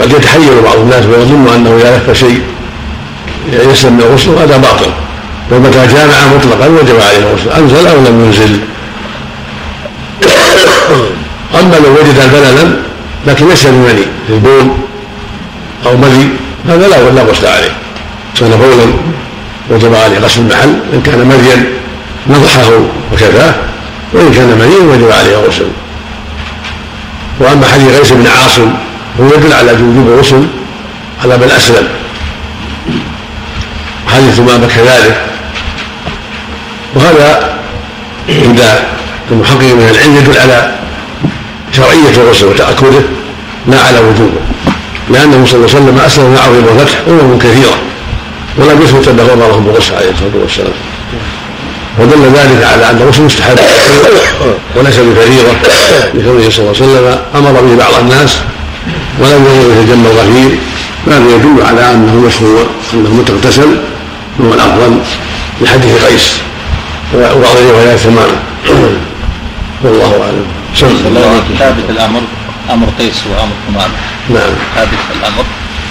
قد 0.00 0.12
يتحير 0.12 0.60
بعض 0.64 0.76
الناس 0.76 1.06
ويظن 1.06 1.48
أنه 1.54 1.76
إذا 1.76 1.96
لف 1.96 2.18
شيء. 2.18 2.42
يسلم 3.52 3.92
من 3.92 4.00
الغسل 4.00 4.30
هذا 4.30 4.56
باطل. 4.56 4.90
ومتى 5.50 5.86
جامع 5.86 6.34
مطلقا 6.36 6.66
وجب 6.68 7.00
عليه 7.00 7.18
الغسل 7.18 7.50
أنزل 7.50 7.86
أو 7.86 7.96
لم 7.96 8.24
ينزل. 8.24 8.60
أما 11.60 11.74
لو 11.74 11.92
وجد 11.92 12.32
بللا 12.32 12.76
لكن 13.26 13.48
ليس 13.48 13.66
بمني 13.66 14.06
في 14.26 14.32
البول 14.32 14.70
أو 15.86 15.96
ملي 15.96 16.28
هذا 16.68 16.88
لا 16.88 17.22
غسل 17.22 17.46
عليه. 17.46 17.72
كان 18.40 18.50
بولا 18.50 18.86
وجب 19.70 19.94
عليه 19.94 20.18
غسل 20.18 20.40
المحل 20.40 20.74
إن 20.94 21.02
كان 21.02 21.28
مريا 21.28 21.79
نضحه 22.26 22.70
وكفاه 23.12 23.54
وإن 24.12 24.32
كان 24.32 24.58
مريا 24.58 24.94
وجب 24.94 25.12
عليه 25.12 25.36
غسل. 25.36 25.66
وأما 27.40 27.66
حديث 27.66 27.98
غيث 27.98 28.12
بن 28.12 28.26
عاصم 28.26 28.72
هو 29.20 29.26
يدل 29.26 29.52
على 29.52 29.72
وجوب 29.72 30.08
الغسل 30.08 30.46
على 31.22 31.36
من 31.36 31.50
أسلم. 31.56 31.88
حديث 34.06 34.34
ثمامه 34.34 34.66
كذلك 34.66 35.26
وهذا 36.94 37.58
عند 38.28 38.60
المحقق 39.30 39.62
من 39.62 39.88
العلم 39.94 40.16
يدل 40.16 40.40
على 40.40 40.74
شرعية 41.72 42.16
الغسل 42.16 42.46
وتأكده 42.46 43.02
لا 43.66 43.80
على 43.80 43.98
وجوبه. 43.98 44.40
لأنه 45.10 45.46
صلى 45.46 45.56
الله 45.56 45.68
عليه 45.68 45.84
وسلم 45.84 45.98
أسلم 46.06 46.34
معه 46.34 46.48
إلى 46.48 46.72
الفتح 46.72 46.98
أمم 47.08 47.38
كثيرة 47.38 47.78
ولم 48.56 48.82
يثبت 48.82 49.08
انه 49.08 49.32
امرهم 49.32 49.64
بالغسل 49.64 49.94
عليه 49.94 50.10
الصلاة 50.10 50.42
والسلام. 50.42 50.72
ودل 52.00 52.22
ذلك 52.24 52.64
على 52.72 52.90
أن 52.90 52.98
الغسل 53.02 53.22
مستحب. 53.22 53.58
وليس 54.76 54.96
بفريضة 54.96 55.52
لكونه 56.14 56.50
صلى 56.50 56.58
الله 56.58 56.74
عليه 56.80 56.84
وسلم 56.84 57.18
أمر 57.34 57.52
به 57.60 57.76
بعض 57.76 57.94
الناس 58.00 58.36
ولم 59.20 59.44
يامر 59.46 59.74
به 59.74 59.80
الجم 59.80 60.06
الغفير 60.06 60.58
فهذا 61.06 61.34
يدل 61.34 61.66
على 61.66 61.90
أنه 61.92 62.14
مشروع 62.26 62.62
أنه 62.94 63.10
متغتسل 63.14 63.76
هو 64.40 64.54
الأفضل 64.54 64.98
لحديث 65.60 66.04
قيس. 66.04 66.32
وبعض 67.14 67.56
الروايات 67.56 67.98
ثمانه 67.98 68.40
والله 69.84 70.22
أعلم. 70.22 70.46
ثابت 71.58 71.90
الأمر 71.90 72.20
أمر 72.70 72.86
قيس 72.98 73.14
وأمر 73.30 73.52
ثمامه 73.68 73.94
نعم. 74.30 74.52
ثابت 74.76 74.98
الأمر. 75.20 75.44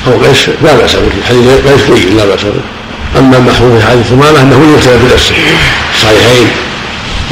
أو 0.07 0.27
قيس 0.27 0.49
لا 0.63 0.73
بأس 0.73 0.95
به 0.95 1.23
حديث 1.29 1.47
قيس 1.67 1.99
جيد 1.99 2.13
لا 2.17 2.25
بأس 2.25 2.43
به. 2.43 2.78
أما 3.17 3.37
المحفوظ 3.37 3.79
في 3.79 3.87
حديث 3.87 4.07
ثمامة 4.07 4.41
أنه 4.41 4.71
يرتد 4.71 4.99
بنفسه 5.01 5.35
الصحيحين 5.95 6.47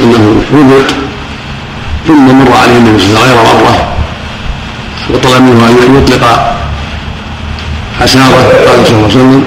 أنه 0.00 0.42
وجد 0.52 0.86
ثم 2.06 2.26
مر 2.38 2.52
عليه 2.62 2.76
النبي 2.76 2.98
صلى 2.98 3.08
الله 3.08 3.20
عليه 3.20 3.32
وسلم 3.32 3.46
غير 3.46 3.64
مرة. 3.64 3.88
وطلب 5.10 5.42
منه 5.42 5.66
أن 5.68 6.02
يطلق 6.02 6.54
حساره 8.00 8.52
قال 8.66 8.86
صلى 8.86 8.96
الله 8.96 9.08
عليه 9.10 9.16
وسلم. 9.16 9.44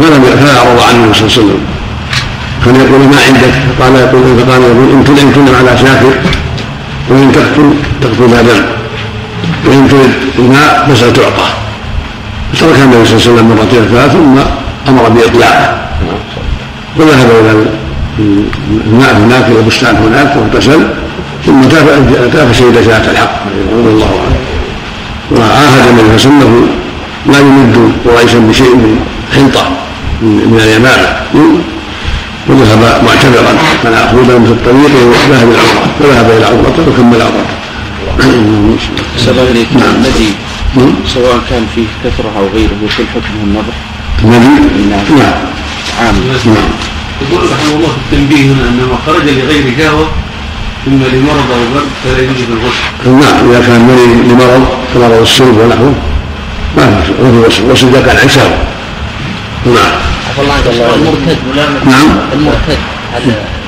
فلم 0.00 0.22
فلا 0.40 0.58
أعرض 0.58 0.80
عنه 0.88 1.04
النبي 1.04 1.14
صلى 1.14 1.26
الله 1.26 1.36
عليه 1.36 1.40
وسلم. 1.40 1.60
كان 2.64 2.76
يقول 2.76 3.00
ما 3.00 3.18
عندك؟ 3.26 3.54
فقال 3.78 3.94
يقول 3.94 4.24
فقال 4.38 4.62
يقول 4.62 4.90
إن 4.90 5.04
تنعم 5.04 5.30
تنعم 5.30 5.66
على 5.66 5.78
شاكر 5.78 6.12
وإن 7.10 7.32
تقتل 7.32 7.74
تقتل 8.02 8.28
دم. 8.46 8.62
وإن 9.66 9.88
تريد 9.88 10.12
الماء 10.38 10.88
فسأل 10.90 11.12
تعطى. 11.12 11.48
فترك 12.52 12.78
النبي 12.78 13.04
صلى 13.04 13.16
الله 13.16 13.26
عليه 13.26 13.32
وسلم 13.32 13.48
مرتين 13.48 13.88
ثلاث 13.92 14.12
ثم 14.12 14.55
أمر 14.88 15.08
باطلاقه 15.08 15.78
وذهب 16.96 17.30
إلى 17.40 17.64
الماء 18.86 19.16
هناك 19.16 19.44
إلى 19.50 19.58
البستان 19.58 19.96
هناك 19.96 20.36
واغتسل 20.36 20.88
ثم 21.46 21.60
تاف 22.32 22.56
سيد 22.56 22.80
ساعة 22.80 23.10
الحق 23.10 23.42
رضي 23.72 23.88
الله 23.88 24.20
عنه 24.26 24.36
وعاهد 25.32 25.88
النبي 25.88 26.18
صلى 26.18 26.32
الله 26.32 26.44
عليه 26.44 26.46
وسلم 26.46 26.68
لا 27.26 27.38
يمد 27.38 27.92
قريشا 28.06 28.38
بشيء 28.38 28.74
من 28.74 29.00
حنطة 29.34 29.64
من 30.22 30.60
اليمامة. 30.64 31.08
وذهب 32.48 33.04
معتبرا 33.04 33.52
فنأخذ 33.82 34.46
في 34.46 34.52
الطريق 34.52 34.94
وذهب 35.06 35.48
إلى 35.48 35.60
العمره 35.60 35.88
فذهب 36.00 36.30
إلى 36.30 36.46
عمرته 36.46 36.82
وكمل 36.88 37.22
عمرته 37.22 37.56
سبق 39.16 39.42
نعم. 39.76 39.94
الذي 39.94 40.34
سواء 41.06 41.40
كان 41.50 41.66
فيه 41.74 41.86
كثرة 42.04 42.32
أو 42.38 42.46
غيره 42.54 42.70
يكون 42.82 43.06
حكمه 43.14 43.44
النظر 43.44 43.72
النبي 44.24 44.46
نعم. 44.90 45.18
نعم 45.18 45.38
عام 46.00 46.14
نعم. 46.46 46.68
يقول 47.22 47.50
رحمه 47.52 47.74
الله 47.76 47.88
في 47.88 48.14
التنبيه 48.14 48.44
هنا 48.52 48.68
أن 48.68 48.88
ما 48.90 48.98
خرج 49.06 49.28
لغير 49.28 49.74
شهوة 49.78 50.08
إما 50.86 51.04
لمرض 51.04 51.50
أو 51.50 51.74
برد 51.74 51.88
فلا 52.04 52.18
يجوز 52.22 52.48
الغسل. 52.48 53.20
نعم 53.20 53.50
إذا 53.50 53.60
كان 53.66 53.80
مريض 53.80 54.32
لمرض 54.32 54.66
كمرض 54.94 55.20
السلب 55.20 55.56
ونحوه 55.58 55.94
ما 56.76 57.02
في 57.02 57.12
غسل 57.46 57.62
الغسل 57.62 57.88
اذا 57.88 58.00
كان 58.06 58.16
عن 58.16 58.28
شهوه 58.28 58.58
نعم. 59.66 59.92
عفى 60.30 60.40
الله 60.42 60.54
عنك 60.54 60.66
المرتد. 60.94 61.38
نعم. 61.86 62.18
المرتد. 62.32 62.78
هل 63.14 63.22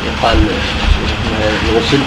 يقال 0.06 0.38
الغسل. 1.68 1.98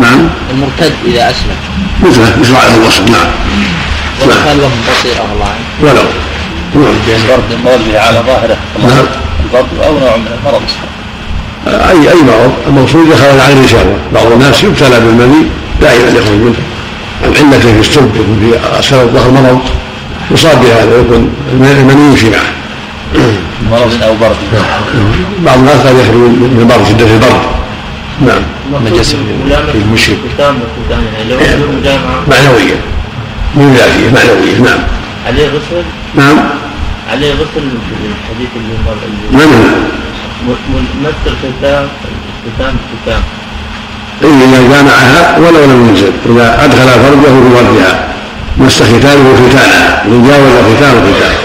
نعم. 0.00 0.28
المرتد 0.50 0.92
إذا 1.06 1.30
أسلم. 1.30 1.56
مثله 2.02 2.36
مثل 2.40 2.56
على 2.56 2.74
الغسل. 2.74 3.04
نعم. 3.12 3.30
ولو 4.20 4.30
نعم. 4.30 4.44
كان 4.44 4.60
وهم 4.60 4.80
قصير 4.88 5.12
عفى 5.12 5.32
الله 5.32 5.46
عنك. 5.46 5.82
ولو. 5.82 6.08
نعم 6.74 6.84
البرد 6.84 7.52
المرض 7.52 7.80
به 7.92 8.00
على 8.00 8.22
ظاهره. 8.26 8.56
نعم. 8.78 9.06
البرد 9.44 9.68
أو 9.86 9.98
نوع 9.98 10.16
من 10.16 10.26
المرض. 10.38 10.62
اي 11.66 12.10
أي 12.10 12.22
مرض. 12.22 12.52
المقصود 12.68 13.08
يخرج 13.08 13.40
عن 13.40 13.66
شهوه 13.66 13.96
بعض 14.14 14.32
الناس 14.32 14.64
يبتلى 14.64 15.00
بالمني 15.00 15.46
دائما 15.80 16.08
يخرج 16.18 16.36
منه. 16.36 16.54
عن 17.24 17.32
علة 17.36 17.58
في 17.58 17.80
السلب 17.80 18.16
يكون 18.16 18.38
في 18.40 18.78
اسفل 18.78 18.96
الظهر 18.96 19.30
مرض 19.30 19.60
يصاب 20.30 20.60
بهذا 20.62 21.00
يكون 21.00 21.34
المني 21.52 22.10
يمشي 22.10 22.30
معه. 22.30 22.50
مرض 23.70 24.02
أو 24.02 24.14
برد. 24.20 24.36
بعض 25.46 25.58
الناس 25.58 25.76
قد 25.76 25.98
يخرج 25.98 26.14
من 26.14 26.58
البرد 26.60 26.86
شدة 26.88 27.14
البرد. 27.14 27.42
نعم. 28.20 28.42
نجاسة. 28.84 29.16
في 29.72 29.78
المشرك 29.78 30.18
معنويا 32.28 32.76
من 33.54 33.74
ذاتيه 33.74 34.10
معنوية. 34.14 34.58
نعم. 34.70 34.78
عليه 35.26 35.48
غسل؟ 35.48 35.84
نعم. 36.14 36.36
عليه 37.10 37.32
غسل 37.32 37.64
الحديث 38.10 38.48
اللي 38.56 38.74
مر 38.86 38.94
من 39.32 39.40
اللي 39.40 39.56
هو؟ 39.56 40.50
مس 41.02 41.14
الختام 41.26 41.88
الختام 42.46 42.76
الختام. 42.94 43.22
إذا 44.22 44.68
جامعها 44.72 45.38
ولو 45.38 45.64
لم 45.64 45.88
ينزل. 45.88 46.12
إذا 46.26 46.64
أدخل 46.64 46.88
فرجه 46.88 47.26
في 47.26 47.56
فرجها 47.56 48.08
مس 48.56 48.82
ختانه 48.82 49.34
ختانها 49.36 50.04
إن 50.04 50.28
جاوز 50.28 50.76
ختان 50.76 51.14
ختان 51.14 51.36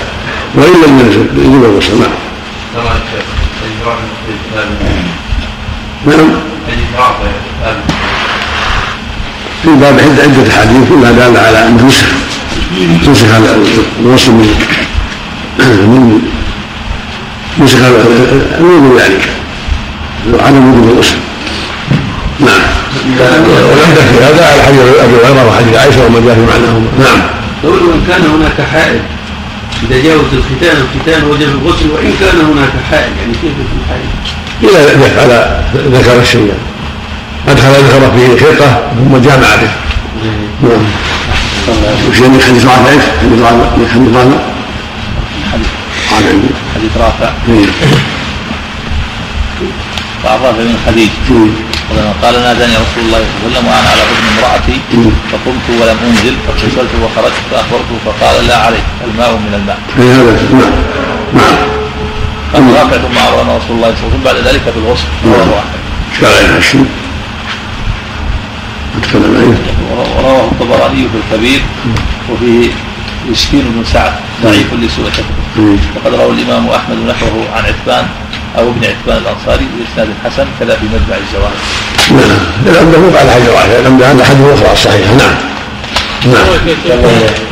وإن 0.55 0.73
لم 0.87 0.99
ينزل 0.99 1.27
يجب 1.37 1.63
الغسل 1.63 1.99
نعم. 1.99 2.09
نعم. 6.05 6.31
الإجراء 6.67 7.15
في 9.63 9.69
باب 9.71 9.99
عدة 9.99 10.51
أحاديث 10.51 10.89
كلها 10.89 11.11
دالة 11.11 11.39
على 11.39 11.67
أنه 11.67 11.85
نسخ 11.87 12.05
نسخ 13.11 13.25
الغسل 13.99 14.31
من 14.31 14.49
من 15.59 16.21
نسخ 17.59 17.77
الوضوء 18.59 18.99
يعني 18.99 19.15
عدم 20.43 20.73
وجود 20.73 20.91
الغسل 20.91 21.15
نعم 22.39 22.61
والعمدة 23.19 24.01
في 24.01 24.23
هذا 24.25 24.45
على 24.45 24.61
حديث 24.63 24.79
أبي 24.79 25.15
هريرة 25.15 25.47
وحديث 25.47 25.75
عائشة 25.77 26.05
وما 26.05 26.19
جاء 26.19 26.35
في 26.35 26.41
معناهما 26.41 26.87
نعم 26.99 27.21
وإن 27.63 28.01
كان 28.07 28.21
هناك 28.21 28.67
حائل 28.71 28.99
إذا 29.83 30.03
جاوز 30.03 30.25
الختان 30.33 30.77
الختان 30.81 31.23
وجب 31.23 31.49
الغسل 31.49 31.91
وإن 31.91 32.13
كان 32.19 32.41
هناك 32.41 32.73
حائل 32.91 33.11
يعني 33.21 33.33
كيف 33.41 33.51
في 33.51 33.75
الحائل؟ 33.81 34.09
إذا 34.63 34.93
دخل 34.93 35.31
ذكر 35.97 36.21
الشيء. 36.21 36.53
أدخل 37.47 37.69
ذكر 37.69 38.11
فيه 38.17 38.45
خرقة 38.45 38.81
ثم 38.97 39.17
جامع 39.17 39.55
به 39.61 39.71
نعم. 40.63 40.85
وش 41.65 42.21
عندك 42.21 42.41
حديث 42.41 42.65
رافع 42.65 42.89
حديث 43.21 43.41
رافع 43.41 44.39
حديث 45.51 45.67
رافع 46.11 46.29
عندي 46.29 46.49
حديث 46.75 46.91
رافع. 46.97 47.29
إيه. 47.49 47.67
وعن 50.25 50.39
رافع 50.43 50.57
بن 50.57 50.75
خديج. 50.87 51.09
إيه. 51.31 51.51
قال 52.23 52.33
ناداني 52.33 52.73
رسول 52.73 53.03
الله 53.05 53.19
صلى 53.19 53.47
الله 53.47 53.49
عليه 53.49 53.57
وسلم 53.57 53.65
وأنا 53.67 53.89
على 53.89 54.01
حضن 54.01 54.25
امرأتي. 54.37 54.77
فقمت 55.31 55.65
ولم 55.81 55.97
أنزل 56.07 56.35
فاغتسلت 56.47 56.91
وخرجت 57.03 57.41
فأخبرته 57.51 57.95
فقال 58.05 58.47
لا 58.47 58.57
عليك 58.57 58.83
الماء 59.07 59.31
من 59.31 59.53
الماء. 59.53 59.79
إيه 59.99 60.13
هذا؟ 60.13 60.33
نعم. 60.53 60.73
نعم. 61.33 61.57
قال 62.53 62.63
رافع 62.75 62.97
ثم 62.97 63.17
أمرنا 63.27 63.57
رسول 63.57 63.75
الله 63.75 63.93
صلى 63.95 64.07
الله 64.07 64.07
عليه 64.07 64.07
وسلم. 64.07 64.23
بعد 64.25 64.37
ذلك 64.47 64.63
بالغسل 64.75 65.07
رواه 65.25 65.59
احمد 65.59 65.81
اشكال 66.13 66.27
عليها 66.27 66.57
الشيء 66.57 66.85
أتكلم 68.97 69.35
عليه. 69.35 69.64
ورواه 69.97 70.43
الطبراني 70.51 71.07
في 71.09 71.17
الكبير 71.23 71.61
وفيه 72.31 72.69
مسكين 73.29 73.61
بن 73.61 73.83
سعد 73.93 74.13
ضعيف 74.43 74.73
لسوء 74.73 75.09
حفظه. 75.09 75.77
وقد 75.95 76.13
روى 76.13 76.33
الإمام 76.33 76.69
أحمد 76.69 76.97
نحوه 76.97 77.45
عن 77.55 77.63
عتبان 77.65 78.07
أو 78.57 78.69
ابن 78.69 78.85
عتبان 78.85 79.17
الأنصاري 79.17 79.65
بإسناد 79.77 80.09
حسن 80.25 80.45
كذا 80.59 80.75
في 80.75 80.85
مجمع 80.85 81.17
الزواهر 81.27 81.55
نعم. 82.11 82.75
العمدة 82.75 82.97
مو 82.99 83.17
على 83.17 83.31
حاجة 83.31 83.53
واحدة 83.53 83.79
العمدة 83.79 84.07
على 84.07 84.25
حاجة 84.25 84.53
أخرى 84.53 84.71
الصحيحة 84.73 85.13
نعم. 85.13 85.35
نعم. 86.25 86.45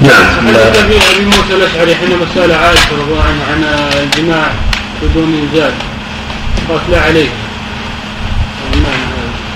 نعم. 0.01 0.47
حدث 0.47 0.77
في 0.77 1.15
ابي 1.15 1.25
موسى 1.25 1.53
الأشعري 1.53 1.95
حينما 1.95 2.25
سأل 2.35 2.51
عائشة 2.51 2.89
رضي 2.91 3.11
الله 3.11 3.23
عنها 3.23 3.45
عن 3.51 3.93
الجماع 4.03 4.51
بدون 5.01 5.47
انزال 5.51 5.73
قالت 6.69 6.81
لا 6.91 7.01
عليك. 7.01 7.31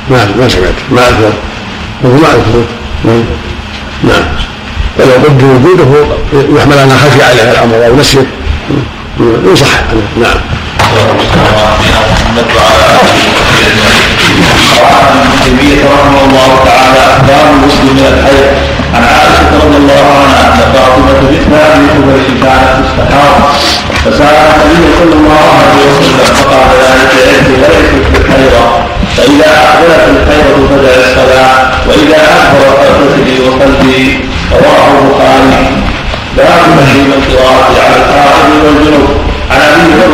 ما 0.10 0.26
ما 0.40 0.50
سمعت. 0.50 0.74
ما 0.92 1.10
أذكر 1.10 1.34
وهو 2.04 2.18
نعم. 3.06 3.24
نعم. 4.04 4.24
ولو 5.00 5.12
قلت 5.12 5.44
وجوده 5.44 6.06
يحمل 6.34 6.78
أنها 6.78 6.98
خشي 6.98 7.24
عليها 7.24 7.52
الأمر 7.52 7.86
أو 7.88 7.96
نسيت 7.96 8.28
يصح 9.52 9.68
نعم. 10.22 10.38
ابن 14.76 15.30
تيميه 15.44 15.80
رحمه 15.96 16.22
الله 16.28 16.50
تعالى 16.66 17.02
أخبار 17.14 17.46
المسلم 17.54 17.94
من 17.98 18.06
الحي. 18.14 18.42
عن 18.96 19.04
عائشة 19.04 19.50
رضي 19.64 19.78
الله 19.78 20.06
عنها 20.20 20.42
أن 20.54 20.60
فاطمة 20.74 21.12
بنت 21.22 21.54
ابي 21.54 21.88
حبيب 21.94 22.44
كانت 22.44 22.86
تستحاض 22.86 23.36
فسأل 24.04 24.48
النبي 24.66 24.90
صلى 25.00 25.16
الله 25.20 25.46
عليه 25.60 25.82
وسلم 25.90 26.34
فقال 26.36 26.68
ذلك 26.84 27.12
عندي 27.28 27.56
ليست 27.62 28.06
بالحيضه 28.14 28.66
فإذا 29.18 29.50
اقبلت 29.64 30.06
الحيضه 30.16 30.68
فدع 30.70 30.94
الصلاة 31.06 31.56
وإذا 31.88 32.20
اكبر 32.42 32.70
فاغتسلي 32.80 33.40
وصلي 33.50 34.20
رواه 34.52 34.88
البخاري. 35.00 35.68
باب 36.38 36.62
تحريم 36.80 37.14
القراءة 37.18 37.76
على 37.84 37.96
الحائض 38.02 38.52
والجنوب. 38.66 39.10
عن 39.52 39.60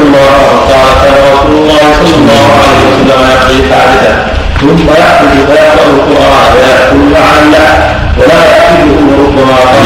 الله 0.01 0.33
عنه 0.43 0.59
قال 0.69 0.89
كان 1.03 1.15
رسول 1.33 1.51
الله 1.57 1.85
صلى 2.01 2.15
الله 2.15 2.45
عليه 2.63 2.81
وسلم 2.89 3.19
يقضي 3.31 3.73
حادثه 3.73 4.42
ثم 4.63 4.89
يأخذ 4.89 5.27
فيقرأ 5.47 5.85
القرآن 5.95 6.53
ويأكل 6.55 6.97
معا 7.13 7.39
له 7.53 7.95
ولا 8.17 8.39
يأكله 8.45 8.95
وربما 9.09 9.55
قال 9.55 9.85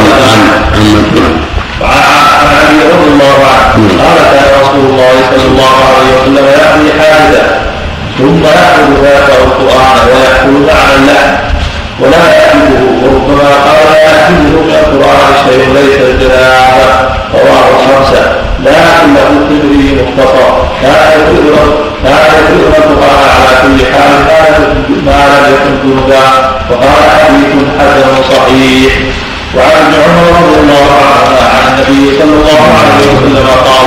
وعن 1.82 1.98
عن 2.48 2.58
أبي 2.68 2.80
رضي 2.94 3.08
الله 3.14 3.38
عنه 3.54 3.88
قال 4.04 4.18
كان 4.34 4.62
رسول 4.62 4.86
الله 4.90 5.14
صلى 5.32 5.46
الله 5.52 5.76
عليه 5.96 6.22
وسلم 6.22 6.46
يقضي 6.46 6.90
حادثه 7.02 7.44
ثم 8.18 8.44
يأخذ 8.44 8.88
فيقرأ 9.02 9.44
القرآن 9.46 9.98
ويأكل 10.08 10.52
معا 10.68 10.98
له 11.08 11.40
ولا 12.00 12.18
يأكله 12.18 12.82
وربما 13.04 13.50
قال 13.66 13.80
لا 13.92 14.02
يأكله 14.04 14.62
من 14.68 14.72
القرآن 14.72 15.34
شيء 15.50 15.74
ليس 15.74 15.98
الجنابة 16.02 16.88
رواه 17.34 17.66
الخمسة 17.76 18.36
لكنه 18.60 19.28
التدري 19.42 20.02
مختصر 20.02 20.50
كان 20.82 21.20
يقرأ 21.36 21.66
كان 22.04 22.60
يقرأ 22.60 22.78
القرآن 22.78 23.30
على 23.36 23.58
كل 23.62 23.86
حال 23.94 24.14
ما 25.06 25.38
لم 25.38 25.54
يكن 25.54 25.90
جنبا 25.90 26.28
وقال 26.72 27.04
حديث 27.20 27.64
حسن 27.80 28.36
صحيح 28.36 28.94
وعن 29.56 29.72
ابن 29.86 29.94
عمر 30.04 30.28
رضي 30.40 30.60
الله 30.60 30.88
عنهما 31.08 31.42
عن 31.54 31.74
النبي 31.74 32.18
صلى 32.20 32.34
الله 32.34 32.62
عليه 32.80 33.08
وسلم 33.18 33.48
قال 33.66 33.78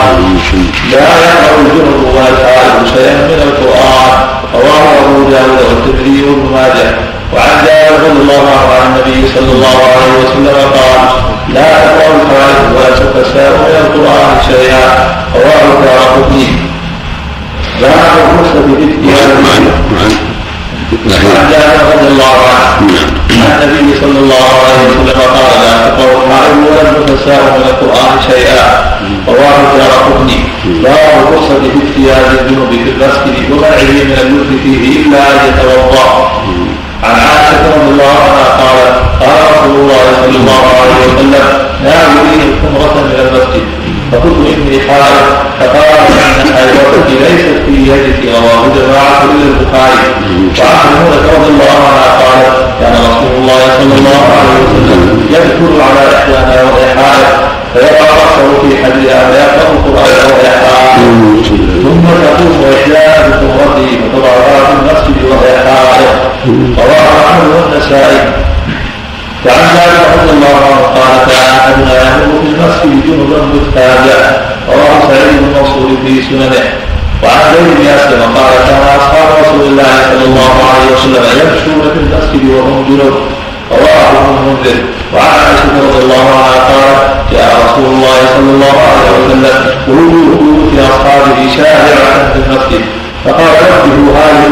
لا 0.91 0.99
يقرأ 0.99 1.61
الجنب 1.61 2.05
ولا 2.15 2.29
الحائض 2.29 2.87
شيئا 2.95 3.15
من 3.15 3.43
القرآن 3.43 4.11
رواه 4.55 5.05
أبو 5.05 5.31
داود 5.31 5.59
والترمذي 5.69 6.23
وابن 6.23 6.53
ماجه 6.53 6.95
وعن 7.35 7.65
جابر 7.67 8.05
رضي 8.11 8.21
الله 8.23 8.43
عنه 8.51 8.73
عن 8.75 8.87
النبي 8.93 9.29
صلى 9.35 9.53
الله 9.53 9.79
عليه 9.93 10.13
وسلم 10.25 10.57
قال 10.77 11.01
لا 11.55 11.71
تقرأ 11.85 12.23
الحائض 12.23 12.77
ولا 12.77 12.91
تتساءل 12.97 13.53
من 13.53 13.77
القرآن 13.87 14.37
شيئا 14.47 14.85
رواه 15.35 15.79
الدارقطني 15.79 16.47
لا 17.81 17.89
الرخصة 17.89 18.63
في 18.67 18.85
الاختيار 18.85 19.29
وعن 21.07 21.51
جابر 21.51 21.97
رضي 21.97 22.09
الله 22.09 22.37
عنه 22.49 22.93
عن 23.31 23.63
النبي 23.69 24.01
صلى 24.01 24.19
الله 24.19 24.49
عليه 24.65 24.87
وسلم 24.89 25.21
قال 25.21 25.61
لا 25.63 25.89
تقرأ 25.89 26.25
الحائض 26.25 26.57
ولا 26.71 26.93
تتساءل 26.93 27.59
من 27.61 27.67
القرآن 27.71 28.21
شيئا 28.31 28.97
رواه 29.29 29.73
الدارقطني 29.73 30.39
باب 30.83 31.29
الرخصة 31.29 31.55
في 31.61 31.79
اختيار 31.89 32.41
الجنوب 32.41 32.71
في 32.71 32.91
المسجد 32.91 33.51
ومنعه 33.53 33.83
من 33.83 34.17
اللبس 34.21 34.63
فيه 34.63 35.07
إلا 35.07 35.19
أن 35.19 35.49
يتوضأ 35.49 36.31
عن 37.05 37.11
عائشة 37.11 37.77
رضي 37.77 37.91
الله 37.91 38.17
عنها 38.27 38.47
قالت 38.63 38.95
قال 39.23 39.39
رسول 39.53 39.77
الله 39.81 40.05
صلى 40.23 40.37
الله 40.37 40.65
عليه 40.81 40.97
وسلم 41.07 41.47
ناوليني 41.85 42.45
الحمرة 42.53 42.95
من 43.09 43.17
المسجد. 43.25 43.67
فقلت 44.13 44.41
إني 44.57 44.81
حائض. 44.89 45.27
فقال 45.61 45.91
إن 46.41 46.55
حيضتك 46.55 47.09
ليست 47.21 47.57
في 47.67 47.77
يدك 47.91 48.21
جماعة 48.77 49.23
إلا 49.25 49.45
البخاري 49.51 50.01
وعن 50.61 50.87
ميمونة 50.91 51.27
رضي 51.37 51.49
الله 51.53 51.77
عنها 51.89 52.09
قالت 52.23 52.55
كان 52.81 52.93
رسول 52.93 53.33
الله 53.41 53.61
صلى 53.79 53.95
الله 53.99 54.23
عليه 54.39 54.57
وسلم 54.65 55.01
يدخل 55.31 55.81
على 55.87 56.03
إحدانا 56.17 56.63
وهي 56.71 56.89
حائض. 57.01 57.35
فيضع 57.75 58.07
رأسه 58.21 58.49
في 58.63 58.85
حدها 58.85 59.21
ويقرأ 59.31 59.69
القرآن 59.73 60.19
وهي 60.31 60.51
حائض. 60.63 61.01
ثم 61.85 62.05
تقوم 62.25 62.63
إحدانا 62.79 63.29
بحمرته 63.29 63.91
فتضعها 64.13 64.61
في 64.67 64.73
المسجد 64.79 65.25
وهي 65.31 65.53
حائض. 65.67 66.17
رواه 66.79 67.11
أحمد 67.31 67.49
والنسائي. 67.57 68.21
وعن 69.47 69.65
جابر 69.77 70.23
رضي 70.23 70.31
الله 70.37 70.57
عنه 70.67 70.83
قال 70.97 71.13
كان 71.31 71.49
احدنا 71.59 71.93
يمر 72.03 72.41
في 72.43 72.49
المسجد 72.53 73.07
جنبا 73.07 73.41
متابع 73.43 74.19
رواه 74.69 75.01
سعيد 75.09 75.37
بن 75.41 76.07
في 76.07 76.23
سننه. 76.23 76.65
وعن 77.23 77.41
زيد 77.53 77.69
بن 77.79 77.87
اسلم 77.87 78.23
قال 78.23 78.53
كان 78.69 78.83
أصحاب 78.99 79.29
رسول 79.41 79.67
الله 79.67 79.93
صلى 80.11 80.25
الله 80.25 80.53
عليه 80.71 80.89
وسلم 80.95 81.25
يمشون 81.41 81.83
في 81.93 81.99
المسجد 82.01 82.51
وهم 82.51 82.85
جنب. 82.89 83.15
رواه 83.71 84.09
ابن 84.11 84.39
المنذر 84.39 84.79
وعن 85.15 85.31
عائشة 85.45 85.89
رضي 85.89 86.05
الله 86.05 86.25
عنها 86.35 86.57
قالت 86.71 87.33
جاء 87.33 87.51
رسول 87.65 87.87
الله 87.95 88.19
صلى 88.35 88.51
الله 88.55 88.77
عليه 88.91 89.11
وسلم 89.19 89.57
ووجوه 89.89 90.39
بيوت 90.41 90.91
أصحابه 90.91 91.39
شاهرة 91.57 92.33
في 92.33 92.39
المسجد. 92.47 92.85
فقال 93.25 93.55
وجهوا 93.85 94.13
هذه 94.19 94.47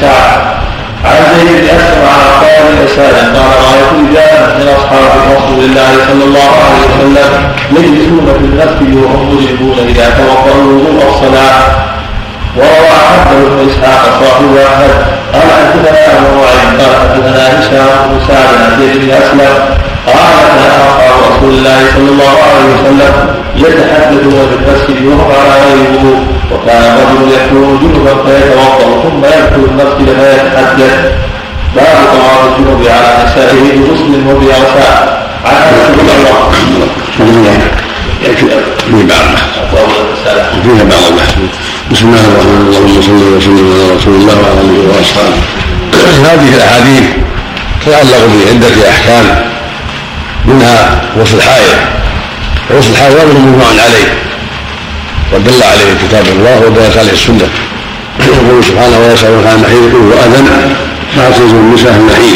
سعد 0.00 0.58
عن 1.04 1.38
زيد 1.38 1.60
بن 1.60 1.68
عن 2.08 2.20
عطاء 2.28 2.62
بن 2.68 2.84
يسار 2.84 3.14
قال 3.34 3.50
رايت 3.64 3.88
رجالا 3.98 4.46
من 4.58 4.68
أصحاب 4.78 5.10
رسول 5.36 5.64
الله 5.64 5.90
صلى 6.08 6.24
الله 6.24 6.50
عليه 6.64 6.82
وسلم 6.88 7.30
يجلسون 7.70 8.26
في 8.26 8.44
المسجد 8.44 8.94
وهم 9.04 9.36
مجرمون 9.36 9.78
اذا 9.88 10.06
توضأوا 10.18 10.64
وضوء 10.72 11.08
الصلاه 11.08 11.58
وروى 12.56 12.94
حمد 13.08 13.36
بن 13.50 13.68
إسحاق 13.70 14.02
صاحب 14.20 14.56
احمد 14.56 14.92
قال 15.34 15.48
حدثنا 15.58 16.18
أبو 16.18 16.40
نعيم 16.40 16.80
قال 16.80 16.92
حدثنا 17.00 17.60
هشام 17.60 18.08
بن 18.10 18.20
سعد 18.28 18.48
عن 18.62 18.80
زيد 18.80 19.00
بن 19.04 19.10
أسلم 19.10 19.54
قال 20.06 20.36
كان 20.56 20.80
أصحاب 20.88 21.14
رسول 21.30 21.50
الله 21.54 21.78
صلى 21.94 22.08
الله 22.08 22.34
عليه 22.48 22.66
وسلم 22.74 23.12
يتحدثون 23.56 24.48
في 24.48 24.54
المسجد 24.60 25.06
وهم 25.06 25.30
على 25.32 25.54
غير 25.64 25.90
وضوء. 25.92 26.37
وكان 26.52 26.82
الرجل 26.82 27.32
يكون 27.32 27.78
جنبا 27.82 28.14
فيتوضا 28.24 29.02
ثم 29.02 29.24
يدخل 29.24 29.62
المسجد 29.70 30.16
فيتحدث 30.20 31.12
باب 31.76 31.96
طواف 32.12 32.58
الجنوب 32.58 32.82
على 32.86 33.24
نسائه 33.24 33.78
بغسل 33.78 34.12
وبأغسال 34.28 35.18
عن 35.44 35.56
انس 35.56 35.98
بن 38.88 39.06
بعض 39.06 39.28
فيها 40.62 40.84
بعض 40.84 41.12
بسم 41.92 42.06
الله 42.08 42.20
الرحمن 42.20 42.56
الرحيم 42.60 42.84
اللهم 42.84 43.02
صل 43.02 43.36
وسلم 43.36 43.72
على 43.72 43.96
رسول 43.96 44.14
الله 44.14 44.34
وعلى 44.34 44.60
اله 44.60 44.98
واصحابه 44.98 45.42
هذه 46.24 46.56
الأحاديث 46.56 47.04
تتعلق 47.86 48.26
بعدة 48.26 48.90
أحكام 48.90 49.44
منها 50.44 51.00
غسل 51.18 51.36
الحائض. 51.36 51.78
غسل 52.72 52.90
الحائض 52.90 53.14
أمر 53.20 53.38
مجمع 53.38 53.66
عليه. 53.66 54.27
ودل 55.32 55.62
عليه 55.62 55.90
كتاب 56.02 56.26
الله 56.36 56.56
ودلت 56.66 56.96
عليه 56.98 57.12
السنة. 57.12 57.48
يقول 58.20 58.64
سبحانه 58.64 58.98
ويسألونك 58.98 59.46
عن 59.46 59.54
المحيط 59.56 59.82
قل 59.92 60.02
هو 60.06 60.12
اذن 60.26 60.46
فاعتزلوا 61.16 61.60
النساء 61.60 61.92
في 61.92 62.32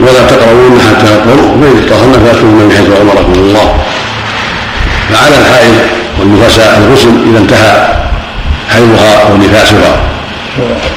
ولا 0.00 0.22
تقربون 0.30 0.80
حتى 0.88 1.06
يطهروا 1.14 1.50
فإن 1.60 1.82
اطهرن 1.86 2.12
فاتوهن 2.12 2.54
من 2.54 2.72
حيث 2.76 3.00
أمركم 3.00 3.32
الله. 3.32 3.76
فعلى 5.12 5.36
الحائض 5.38 5.74
والنفساء 6.18 6.78
الغسل 6.78 7.08
إذا 7.30 7.38
انتهى 7.38 7.72
حيضها 8.72 9.12
أو 9.26 9.36
نفاسها 9.36 9.92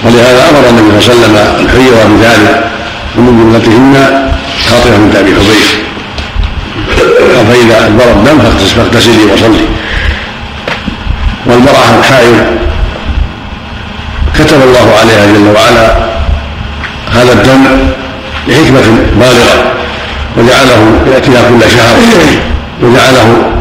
ولهذا 0.03 0.49
أمر 0.49 0.69
النبي 0.69 1.01
صلى 1.01 1.13
الله 1.13 1.39
عليه 1.39 1.49
وسلم 1.49 1.65
الحيض 1.65 1.95
بذلك 2.11 2.63
ومن 3.17 3.33
جملتهن 3.39 3.93
خاطره 4.69 4.97
بنت 4.97 5.15
ابي 5.15 5.31
حبيش 5.31 5.67
فإذا 7.49 7.77
ضرب 7.99 8.23
دم 8.25 8.39
فاغتسلي 8.75 9.33
وصلي. 9.33 9.65
والمرأة 11.45 11.99
الحائض 11.99 12.35
كتب 14.39 14.61
الله 14.61 14.87
عليها 14.99 15.25
جل 15.33 15.47
وعلا 15.55 15.95
هذا 17.13 17.33
الدم 17.33 17.63
لحكمة 18.47 18.81
بالغة 19.19 19.71
وجعله 20.37 21.01
يأتيها 21.13 21.41
كل 21.49 21.69
شهر 21.71 21.95
وجعله 22.81 23.51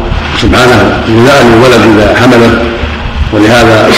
سبحانه 0.41 0.99
غذاء 1.09 1.43
للولد 1.43 1.99
إذا 1.99 2.15
حملت 2.21 2.61
ولهذا 3.33 3.89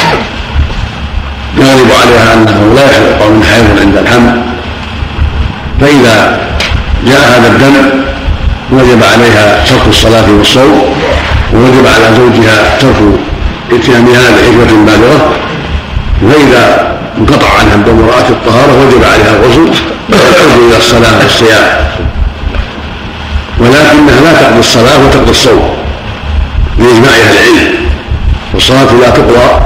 يغلب 1.57 1.91
عليها 2.01 2.33
أنه 2.33 2.73
لا 2.75 2.85
يحل 2.85 3.31
من 3.31 3.43
حيض 3.43 3.79
عند 3.81 3.97
الحمل. 3.97 4.41
فإذا 5.81 6.39
جاء 7.07 7.19
هذا 7.19 7.47
الدم 7.47 7.75
وجب 8.71 9.03
عليها 9.03 9.63
ترك 9.69 9.87
الصلاة 9.87 10.31
والصوم 10.37 10.95
ووجب 11.53 11.87
على 11.87 12.15
زوجها 12.17 12.77
ترك 12.79 12.95
اتيانها 13.71 14.31
بحكمه 14.31 14.85
بالغة 14.85 15.31
فاذا 16.21 16.91
انقطع 17.17 17.47
عنها 17.59 17.75
الدم 17.75 17.99
ورأت 18.07 18.29
الطهارة 18.29 18.71
وجب 18.81 19.03
عليها 19.03 19.31
الغسل 19.35 19.83
وتخرج 20.09 20.51
إلى 20.67 20.77
الصلاة 20.77 21.17
والصيام. 21.23 21.87
ولكنها 23.59 24.21
لا 24.21 24.41
تقضي 24.41 24.59
الصلاة 24.59 25.05
وتقضي 25.05 25.31
الصوم 25.31 25.69
بإجماع 26.79 27.11
أهل 27.11 27.37
العلم 27.37 27.75
والصلاة 28.53 28.93
لا 29.01 29.09
تقضى 29.09 29.59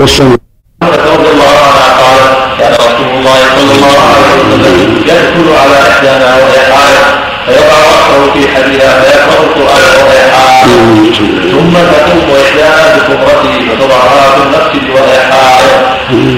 والصوم 0.00 0.36
رضي 0.82 1.30
الله 1.32 1.54
عنها 1.64 1.88
قال 2.02 2.20
كان 2.58 2.72
رسول 2.72 3.08
الله 3.18 3.36
صلى 3.56 3.72
الله 3.76 3.98
عليه 4.14 4.30
وسلم 4.54 4.96
يدخل 5.02 5.48
على 5.62 5.90
إحدانا 5.90 6.36
وهي 6.36 6.58
حائض 6.74 7.04
فيضع 7.46 7.76
رأسه 7.78 8.32
في 8.34 8.48
حدها 8.48 9.02
فيقرأ 9.02 9.40
القرآن 9.44 10.06
وهي 10.06 10.30
ثم 11.52 11.74
تقوم 11.92 12.36
احدانا 12.44 12.96
بكفرته 12.96 13.54
فتضعها 13.68 14.30
في 14.34 14.40
المسجد 14.42 14.90
وهي 14.90 15.18
حائض 15.20 15.70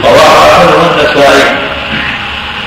رواه 0.05 0.35
أحمد 0.47 0.71
والنسائي 0.75 1.45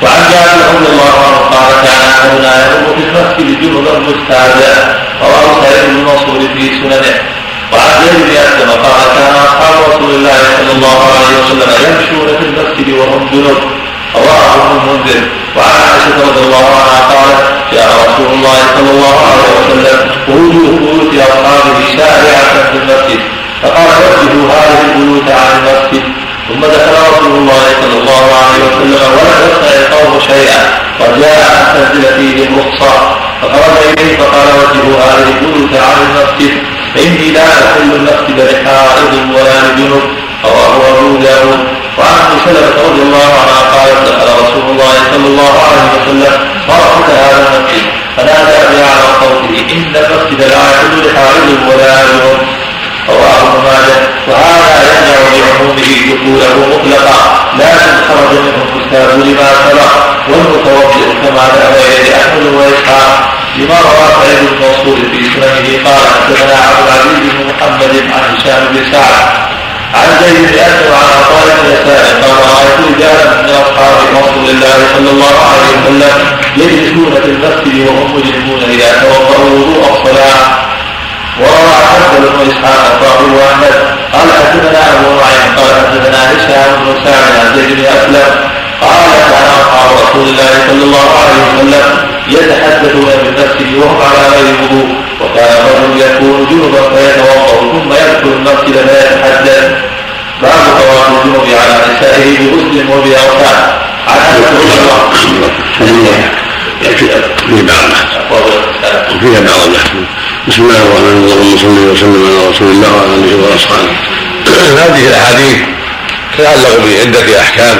وعن 0.04 0.22
جابر 0.32 0.76
رضي 0.76 0.88
الله 0.94 1.14
عنه 1.26 1.38
قال 1.54 1.72
كان 1.84 2.02
احدنا 2.18 2.52
يمر 2.66 2.96
في 2.96 3.04
المسجد 3.04 3.62
جنبا 3.62 4.00
مستعجلا 4.00 4.76
رواه 5.22 5.62
سعيد 5.62 5.90
بن 5.90 6.04
منصور 6.04 6.40
في 6.56 6.70
سننه. 6.80 7.14
وعن 7.74 7.92
زيد 8.02 8.20
بن 8.26 8.32
أسلم 8.32 8.70
قال 8.72 9.02
كان 9.18 9.36
أصحاب 9.36 9.76
رسول 9.90 10.12
الله 10.16 10.42
صلى 10.58 10.72
الله 10.76 11.00
عليه 11.16 11.34
وسلم 11.40 11.70
يمشون 11.86 12.28
في 12.40 12.46
المسجد 12.46 12.90
وهم 13.00 13.30
جنب. 13.34 13.58
رواه 14.16 14.56
ابن 14.56 14.80
المنذر 14.80 15.22
وعن 15.58 15.76
عائشة 15.82 16.30
رضي 16.30 16.42
الله 16.46 16.66
عنها 16.80 17.00
قالت 17.14 17.40
جاء 17.74 17.88
رسول 18.06 18.34
الله 18.34 18.60
صلى 18.76 18.92
الله 18.92 19.18
عليه 19.30 19.50
وسلم 19.60 19.98
ووجوه 20.30 20.80
بيوت 20.80 21.14
اصحابه 21.30 21.78
شارعه 21.98 22.72
في 22.72 22.78
المسجد. 22.78 23.20
فقال 23.64 23.90
وجهوا 24.06 24.52
هذه 24.54 24.82
البيوت 24.86 25.30
عن 25.32 25.50
المسجد. 25.58 26.04
ثم 26.48 26.62
ذكر 26.66 26.96
رسول 27.12 27.34
الله 27.38 27.66
صلى 27.82 27.98
الله 28.02 28.26
عليه 28.44 28.64
وسلم 28.68 29.10
ولم 29.18 29.40
يصنع 29.50 29.74
القوم 29.82 30.20
شيئا 30.20 30.62
وجاء 31.00 31.40
أن 31.60 31.92
تنزل 31.94 32.14
فيه 32.18 32.48
الرخصة. 32.48 32.94
فخرج 33.42 34.00
إليه 34.00 34.18
فقال 34.18 34.48
وجهوا 34.60 35.04
هذه 35.04 35.34
البيوت 35.42 35.74
عن 35.74 35.98
المسجد 36.08 36.58
فاني 36.96 37.32
لا 37.32 37.44
ادخل 37.44 37.96
المسجد 37.96 38.40
لحائض 38.40 39.14
ولا 39.36 39.56
لجنب. 39.62 40.02
رواه 40.46 40.76
أبو 40.90 41.18
داود. 41.18 41.79
وعن 41.98 42.16
أبي 42.26 42.38
سلمة 42.46 42.78
رضي 42.88 43.02
الله 43.02 43.30
عنها 43.42 43.62
قالت 43.76 44.00
دخل 44.10 44.30
رسول 44.44 44.66
الله 44.72 44.94
صلى 45.12 45.28
الله 45.28 45.54
عليه 45.68 45.86
وسلم 45.96 46.34
فرحت 46.68 47.10
هذا 47.10 47.58
المسجد 47.58 47.86
فنادى 48.18 48.58
باعلى 48.72 49.06
صوته 49.20 49.60
إن 49.72 49.96
المسجد 49.96 50.42
لا 50.42 50.62
يحل 50.72 50.94
لحائض 51.06 51.60
ولا 51.68 52.04
لجنب 52.04 52.40
رواه 53.10 53.42
ابن 53.42 53.64
ماجه. 53.64 53.98
وهذا 54.28 54.72
يمنع 54.90 55.18
بعمومه 55.34 55.92
دخوله 56.10 56.68
مطلقا. 56.74 57.20
لكن 57.60 57.92
خرج 58.08 58.32
منه 58.46 58.60
الكتاب 58.76 59.10
لما 59.20 59.50
سبق. 59.70 59.94
والمتوضئ 60.30 61.06
كما 61.22 61.44
ذهب 61.56 61.76
اليه 61.76 62.16
احمد 62.16 62.46
وإسحاق. 62.54 63.34
لما 63.58 63.76
روى 63.88 64.06
سعيد 64.20 64.40
بن 64.50 64.66
منصور 64.66 64.98
في 65.12 65.24
سننه 65.24 65.70
قال 65.86 66.08
حدثنا 66.14 66.56
عبد 66.68 66.88
العزيز 66.88 67.34
بن 67.34 67.54
محمد 67.54 67.94
عن 68.14 68.36
هشام 68.36 68.66
بن 68.72 68.92
سعد. 68.92 69.26
عن 69.94 70.10
زيد 70.22 70.38
بن 70.38 70.60
اسلم 70.60 70.94
عن 70.94 71.10
عطاء 71.20 71.46
بن 71.62 71.72
يسار 71.74 72.06
قال 72.22 72.36
رأيت 72.50 72.80
رجالا 72.90 73.42
من 73.42 73.50
أصحاب 73.50 73.94
رسول 74.24 74.50
الله 74.50 74.78
صلى 74.96 75.10
الله 75.12 75.36
عليه 75.52 75.70
وسلم 75.78 76.14
يجلسون 76.58 77.12
في 77.22 77.30
المسجد 77.32 77.88
وهم 77.88 78.16
مجرمون 78.16 78.62
إذا 78.64 79.02
توضأوا 79.02 79.50
وضوء 79.50 79.84
الصلاة. 79.92 80.46
وروى 81.40 81.76
حسن 81.90 82.22
بن 82.22 82.52
إسحاق 82.52 83.00
صاحب 83.02 83.32
احمد 83.52 83.74
قال 84.14 84.28
حدثنا 84.38 84.82
أبو 84.94 85.10
نعيم. 85.20 85.56
قال 85.58 85.72
حدثنا 85.82 86.32
هشام 86.32 86.72
بن 86.84 86.96
سعد 87.06 87.32
عن 87.40 87.56
زيد 87.56 87.78
بن 87.78 87.86
أسلم. 87.86 88.32
قال 88.82 89.12
كان 89.32 89.48
أصحاب 89.62 89.90
رسول 90.04 90.28
الله 90.30 90.52
صلى 90.68 90.84
الله 90.84 91.08
عليه 91.20 91.40
وسلم 91.48 92.19
يتحدثون 92.30 93.10
بالمسجد 93.24 93.78
وهم 93.78 93.98
على 94.02 94.22
غير 94.36 94.56
وضوء 94.64 94.90
وكان 95.22 95.54
الرجل 95.66 96.02
يكون 96.02 96.48
جنبا 96.50 96.82
فيتوضا 96.90 97.54
ثم 97.72 97.92
يدخل 97.94 98.30
المسجد 98.38 98.76
فيتحدث 98.88 99.66
باب 100.42 100.64
طواف 100.80 101.26
الجنوب 101.26 101.48
على 101.62 101.76
نسائه 101.94 102.38
بغسل 102.38 102.88
وبأوثان. 102.92 103.60
عن 104.08 104.16
بعض 107.68 107.90
فيها 109.20 109.40
بعض 109.40 109.62
البحث 109.68 109.92
بسم 110.48 110.62
الله 110.64 110.78
الرحمن 110.78 111.06
الرحيم. 111.06 111.24
اللهم 111.24 111.58
صل 111.58 111.78
وسلم 111.92 112.26
على 112.28 112.50
رسول 112.52 112.68
الله 112.68 112.90
وعلى 112.96 113.14
آله 113.16 113.34
وأصحابه. 113.36 113.94
هذه 114.86 115.08
الأحاديث 115.08 115.60
تتعلق 116.38 116.76
بعدة 116.86 117.40
أحكام. 117.40 117.78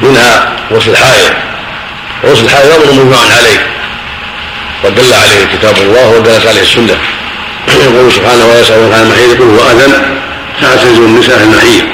منها 0.00 0.52
غسل 0.72 0.90
الحائض. 0.90 1.53
غسل 2.26 2.44
الحائض 2.44 2.72
أمر 2.72 2.92
مجمع 2.92 3.18
عليه 3.38 3.66
ودل 4.84 5.12
عليه 5.12 5.44
كتاب 5.54 5.76
الله 5.76 6.08
ودلت 6.08 6.46
عليه 6.46 6.60
السنة. 6.60 6.96
يقول 7.84 8.12
سبحانه 8.12 8.46
ويسألونك 8.46 8.94
عن 8.94 9.00
المحيط 9.00 9.40
قل 9.40 9.48
هو 9.48 9.70
أذن؟ 9.70 9.92
فاعتزلوا 10.60 11.06
النساء 11.06 11.38
في 11.38 11.44
المحيط 11.44 11.84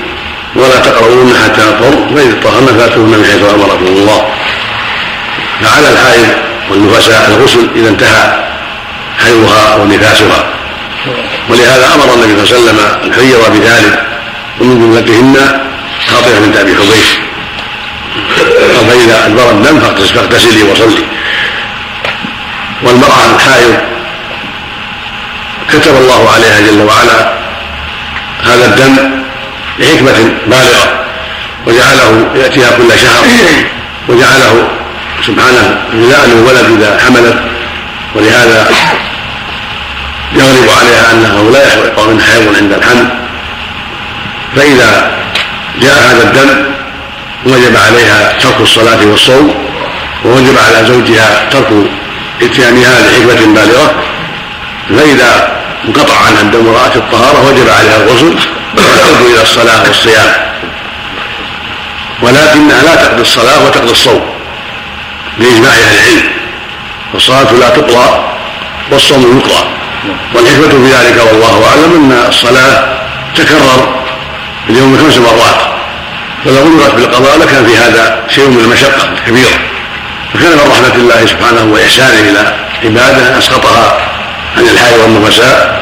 ولا 0.57 0.81
تقربون 0.81 1.35
حتى 1.45 1.61
يطهرن 1.61 2.15
فإذا 2.15 2.39
اطهرن 2.41 2.67
فأتوهن 2.79 3.09
من 3.09 3.25
حيث 3.25 3.43
أمركم 3.55 3.87
الله. 3.87 4.25
فعلى 5.63 5.89
الحائض 5.93 6.29
والنفساء 6.71 7.29
الغسل 7.29 7.69
إذا 7.77 7.89
انتهى 7.89 8.45
حيضها 9.19 9.77
ونفاسها. 9.77 10.45
ولهذا 11.49 11.95
أمر 11.95 12.15
النبي 12.15 12.47
صلى 12.47 12.59
الله 12.59 12.71
عليه 12.71 12.71
وسلم 12.71 12.79
الحيض 13.05 13.53
بذلك 13.53 14.03
ومن 14.61 14.81
جملتهن 14.81 15.61
خاطره 16.07 16.39
بنت 16.39 16.57
أبي 16.57 16.75
حبيش 16.75 17.30
فإذا 18.91 19.27
أدبر 19.27 19.51
الدم 19.51 19.81
فاغتسلي 19.81 20.63
وصلي. 20.63 21.05
والمرأة 22.83 23.37
الحائض 23.37 23.75
كتب 25.69 25.97
الله 25.97 26.31
عليها 26.31 26.61
جل 26.61 26.81
وعلا 26.83 27.33
هذا 28.45 28.67
الدم 28.67 29.11
لحكمة 29.79 30.33
بالغة 30.47 31.05
وجعله 31.67 32.31
يأتيها 32.35 32.71
كل 32.71 32.99
شهر 32.99 33.25
وجعله 34.09 34.69
سبحانه 35.27 35.81
غذاء 35.95 36.27
للولد 36.27 36.81
إذا 36.81 37.01
حملت 37.07 37.39
ولهذا 38.15 38.71
يغلب 40.33 40.71
عليها 40.79 41.13
أنه 41.13 41.51
لا 41.53 41.75
يقع 41.75 42.05
من 42.07 42.21
حيض 42.21 42.57
عند 42.57 42.73
الحمل. 42.73 43.09
فإذا 44.57 45.11
جاء 45.83 45.99
هذا 45.99 46.23
الدم 46.23 46.80
وجب 47.47 47.77
عليها 47.77 48.39
ترك 48.39 48.61
الصلاة 48.61 49.07
والصوم 49.07 49.55
ووجب 50.25 50.59
على 50.59 50.87
زوجها 50.87 51.49
ترك 51.51 51.69
إتيانها 52.43 53.01
لحكمه 53.01 53.55
بالغة. 53.55 53.95
فإذا 54.89 55.61
انقطع 55.89 56.15
عنها 56.27 56.41
الدم 56.41 56.67
ورأت 56.67 56.97
الطهارة 56.97 57.49
وجب 57.49 57.69
عليها 57.71 57.97
الغسل 57.97 58.35
وتعود 58.75 59.27
إلى 59.33 59.43
الصلاة 59.43 59.83
والصيام. 59.87 60.33
ولكنها 62.23 62.83
لا 62.83 62.95
تقضي 62.95 63.23
الصلاة 63.23 63.67
وتقضي 63.67 63.91
الصوم 63.91 64.21
لإجماع 65.39 65.73
أهل 65.73 65.99
العلم. 65.99 66.31
فالصلاة 67.13 67.53
لا 67.53 67.69
تقضى 67.69 68.25
والصوم 68.93 69.23
يقضى. 69.39 69.65
والحكمة 70.35 70.69
في 70.69 70.95
ذلك 70.95 71.23
والله 71.27 71.69
أعلم 71.71 72.13
أن 72.13 72.27
الصلاة 72.29 73.01
تكرر 73.37 74.03
في 74.67 74.73
اليوم 74.73 74.99
خمس 74.99 75.19
مرات. 75.19 75.80
فلو 76.45 76.63
أمرت 76.63 76.95
بالقضاء 76.95 77.39
لكان 77.39 77.67
في 77.67 77.77
هذا 77.77 78.23
شيء 78.29 78.49
من 78.49 78.61
المشقة 78.61 79.13
الكبيرة. 79.13 79.59
فكان 80.35 80.51
من 80.53 80.71
رحمة 80.71 80.95
الله 80.95 81.27
سبحانه 81.27 81.73
وإحسانه 81.73 82.21
إلى 82.21 82.55
عباده 82.85 83.29
أن 83.29 83.39
أسقطها 83.39 83.99
عن 84.57 84.63
الحي 84.63 84.99
والنفساء 85.03 85.81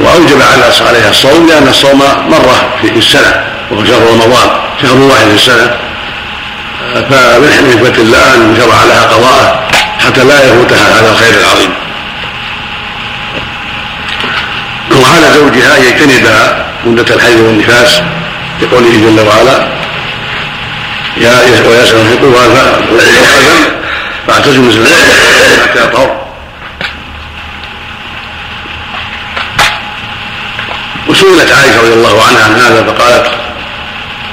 وأوجب 0.00 0.42
عليها 0.88 1.10
الصوم 1.10 1.46
لأن 1.48 1.68
الصوم 1.68 1.98
مرة 2.28 2.68
في 2.82 2.98
السنة 2.98 3.44
وهو 3.70 3.84
شهر 3.84 4.02
رمضان 4.12 4.48
شهر 4.82 4.96
واحد 4.96 5.26
في 5.26 5.34
السنة. 5.34 5.76
فمن 6.94 7.70
حكمة 7.72 8.02
الله 8.02 8.34
أن 8.34 8.56
شرع 8.60 8.84
لها 8.84 9.02
قضاءه 9.02 9.60
حتى 10.06 10.24
لا 10.24 10.44
يفوتها 10.44 11.00
هذا 11.00 11.10
الخير 11.10 11.40
العظيم. 11.40 11.70
وعلى 14.92 15.26
زوجها 15.34 15.76
أن 15.76 15.82
يجتنب 15.82 16.28
مدة 16.84 17.14
الحيض 17.14 17.40
والنفاس 17.40 18.02
لقوله 18.62 18.90
جل 18.90 19.20
وعلا 19.28 19.77
ويسأل 21.22 22.06
في 22.06 22.12
القرآن 22.12 22.54
فاعتزلوا 24.26 24.64
النساء 24.72 25.60
حتى 25.62 25.84
يطهر 25.84 26.28
وسئلت 31.08 31.52
عائشة 31.52 31.80
رضي 31.82 31.92
الله 31.92 32.22
عنها 32.22 32.44
عن 32.44 32.60
هذا 32.60 32.82
فقالت 32.82 33.30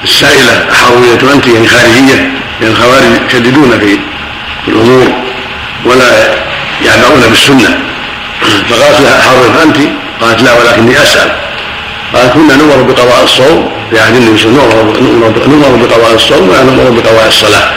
السائلة 0.04 0.66
أحاوية 0.72 1.34
أنت 1.34 1.46
يعني 1.46 1.68
خارجية 1.68 2.30
لأن 2.60 2.70
الخوارج 2.70 3.04
يشددون 3.28 3.78
في 3.80 3.98
الأمور 4.68 5.12
ولا 5.84 6.34
يعبأون 6.86 7.20
بالسنة. 7.30 7.78
فقالت 8.70 9.00
لها 9.00 9.18
أحاوية 9.20 9.62
أنت؟ 9.62 9.76
قالت 10.20 10.42
لا 10.42 10.52
ولكني 10.52 11.02
أسأل. 11.02 11.30
قالت 12.14 12.32
كنا 12.32 12.56
نؤمر 12.56 12.82
بقضاء 12.82 13.24
الصوم 13.24 13.75
عهد 13.92 14.16
النبي 14.16 14.38
صلى 14.38 14.50
الله 14.50 14.62
عليه 14.62 14.90
وسلم 14.90 15.34
نؤمر 15.46 15.86
بقضاء 15.86 16.14
الصوم 16.14 16.48
ولا 16.48 16.62
نؤمر 16.62 16.90
بقضاء 16.90 17.26
الصلاة. 17.28 17.70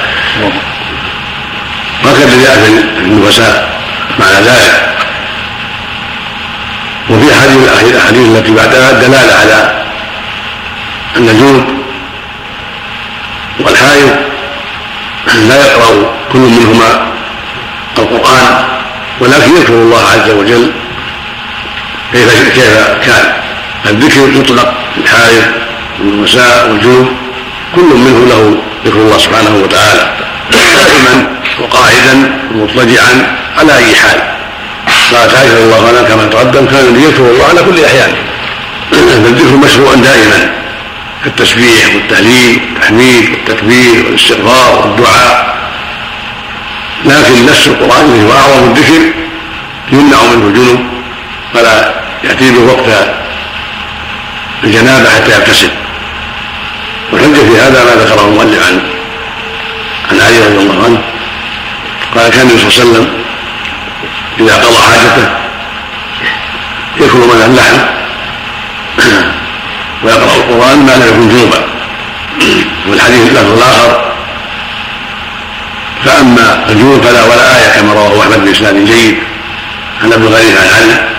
وهكذا 2.04 2.44
جاء 2.44 2.56
في 2.64 3.02
النفساء 3.02 3.70
معنى 4.20 4.46
ذلك. 4.46 4.90
وفي 7.10 7.34
أحاديث 7.34 7.58
الاحاديث 7.90 8.28
التي 8.28 8.52
بعدها 8.52 8.92
دلالة 8.92 9.34
على 9.34 9.84
أن 11.18 11.30
الجنوب 11.30 11.64
والحائض 13.60 14.10
لا 15.50 15.56
يقرأ 15.66 16.14
كل 16.34 16.40
منهما 16.40 17.08
القرآن 17.98 18.64
ولكن 19.20 19.56
يذكر 19.56 19.74
الله 19.74 20.00
عز 20.00 20.30
وجل 20.30 20.72
كيف 22.14 22.54
كيف 22.56 22.78
كان. 23.06 23.34
الذكر 23.86 24.40
يطلق 24.40 24.74
الحائض 24.98 25.69
والمساء 26.00 26.70
والجنوب 26.70 27.08
كل 27.76 27.82
منه 27.82 28.26
له 28.30 28.56
ذكر 28.86 28.98
الله 28.98 29.18
سبحانه 29.18 29.56
وتعالى. 29.64 30.14
قائما 30.54 31.28
وقاعدا 31.60 32.40
ومضطجعا 32.52 33.36
على 33.58 33.78
أي 33.78 33.96
حال. 33.96 34.22
قالت 35.14 35.36
عائشه 35.36 35.54
رضي 35.54 35.64
الله 35.64 35.88
عنها 35.88 36.02
كما 36.02 36.26
تقدم 36.26 36.66
كان 36.66 37.02
يذكر 37.02 37.32
الله 37.32 37.46
على 37.50 37.62
كل 37.64 37.86
أحيان. 37.86 38.12
فالذكر 38.92 39.58
مشروع 39.58 39.94
دائما. 39.94 40.54
كالتسبيح 41.24 41.96
والتهليل 41.96 42.60
والتحميد 42.64 43.30
والتكبير 43.30 44.06
والاستغفار 44.06 44.80
والدعاء. 44.82 45.56
لكن 47.06 47.46
نفس 47.46 47.68
القرآن 47.68 48.06
الذي 48.06 48.24
هو 48.28 48.32
أعظم 48.32 48.72
الذكر 48.72 49.02
يمنع 49.92 50.24
منه 50.24 50.48
الجنوب 50.48 50.80
فلا 51.54 51.94
يأتي 52.24 52.52
به 52.52 52.60
وقت 52.60 53.10
الجنابة 54.64 55.10
حتى 55.10 55.32
يغتسل. 55.32 55.70
والحجة 57.12 57.36
في 57.36 57.62
هذا 57.62 57.84
ما 57.84 58.04
ذكره 58.04 58.28
المؤلف 58.28 58.68
عن 58.68 58.82
عن 60.12 60.22
علي 60.22 60.40
رضي 60.40 60.58
الله 60.58 60.84
عنه. 60.84 61.02
قال 62.16 62.32
كان 62.32 62.42
النبي 62.42 62.60
صلى 62.60 62.68
الله 62.68 62.80
عليه 62.80 62.90
وسلم 62.90 63.08
إذا 64.40 64.56
قضى 64.56 64.82
حاجته 64.82 65.30
يأكل 67.00 67.18
من 67.18 67.42
اللحم 67.46 67.80
ويقرأ 70.04 70.36
القرآن 70.36 70.80
ما 70.86 70.92
لم 70.92 71.08
يكن 71.08 71.30
جنوبا. 71.30 71.60
والحديث 72.90 73.28
اللفظ 73.28 73.52
الآخر 73.52 74.12
فأما 76.06 76.66
الجنوب 76.70 77.02
فلا 77.02 77.24
ولا 77.24 77.58
آية 77.58 77.82
كما 77.82 77.94
رواه 77.94 78.22
أحمد 78.22 78.46
بإسناد 78.46 78.86
جيد 78.86 79.18
عن 80.04 80.14
ابن 80.14 80.26
غريب 80.26 80.58
عن 80.58 80.68
علي. 80.68 81.10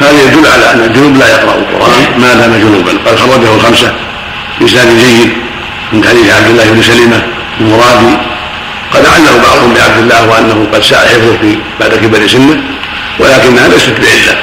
هذا 0.00 0.22
يدل 0.22 0.46
على 0.46 0.70
أن 0.70 0.80
الجنوب 0.80 1.16
لا 1.16 1.28
يقرأ 1.28 1.54
القرآن 1.54 2.20
ما 2.20 2.34
دام 2.34 2.56
جنوبا. 2.56 3.10
قد 3.10 3.18
خرجه 3.18 3.54
الخمسة. 3.54 4.03
بإسناد 4.60 4.88
جيد 4.98 5.32
من 5.92 6.04
حديث 6.04 6.32
عبد 6.32 6.46
الله 6.50 6.64
بن 6.70 6.82
سلمة 6.82 7.22
المرادي 7.60 8.16
قد 8.92 9.06
علّه 9.06 9.36
بعضهم 9.42 9.74
بعبد 9.74 9.98
الله 9.98 10.30
وأنه 10.30 10.66
قد 10.72 10.82
ساء 10.82 10.98
حفظه 10.98 11.36
في 11.40 11.58
بعد 11.80 11.94
كبر 11.94 12.26
سنه 12.26 12.60
ولكنها 13.18 13.68
ليست 13.68 13.90
بعلة. 13.90 14.36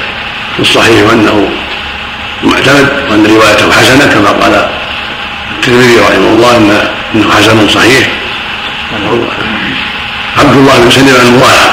الصحيح 0.58 1.10
أنه 1.12 1.48
معتمد 2.44 2.88
وأن 3.10 3.26
روايته 3.26 3.72
حسنة 3.72 4.06
كما 4.06 4.30
قال 4.30 4.68
الترمذي 5.56 5.98
رحمه 5.98 6.28
الله 6.28 6.56
إنه 7.14 7.30
حسن 7.36 7.68
صحيح. 7.68 8.08
عبد 10.38 10.56
الله 10.56 10.78
بن 10.78 10.90
سلمة 10.90 11.28
المراد 11.28 11.70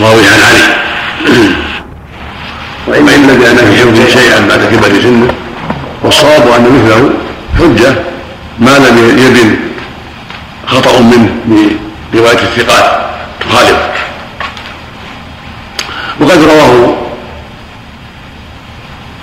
راوي 0.00 0.26
عن 0.26 0.40
علي. 0.48 0.66
وإما 2.86 3.14
إن 3.14 3.30
أنا 3.30 3.70
في 3.70 3.80
حفظه 3.80 4.08
شيئا 4.08 4.40
بعد 4.48 4.60
كبر 4.72 5.02
سنه 5.02 5.28
والصواب 6.02 6.48
أن 6.56 6.62
مثله 6.62 7.10
حجة 7.58 7.94
ما 8.58 8.78
لم 8.78 9.18
يبن 9.18 9.56
خطأ 10.66 11.00
منه 11.00 11.30
برواية 12.12 12.38
الثقات 12.38 13.00
تخالف 13.40 13.78
وقد 16.20 16.42
رواه 16.42 16.94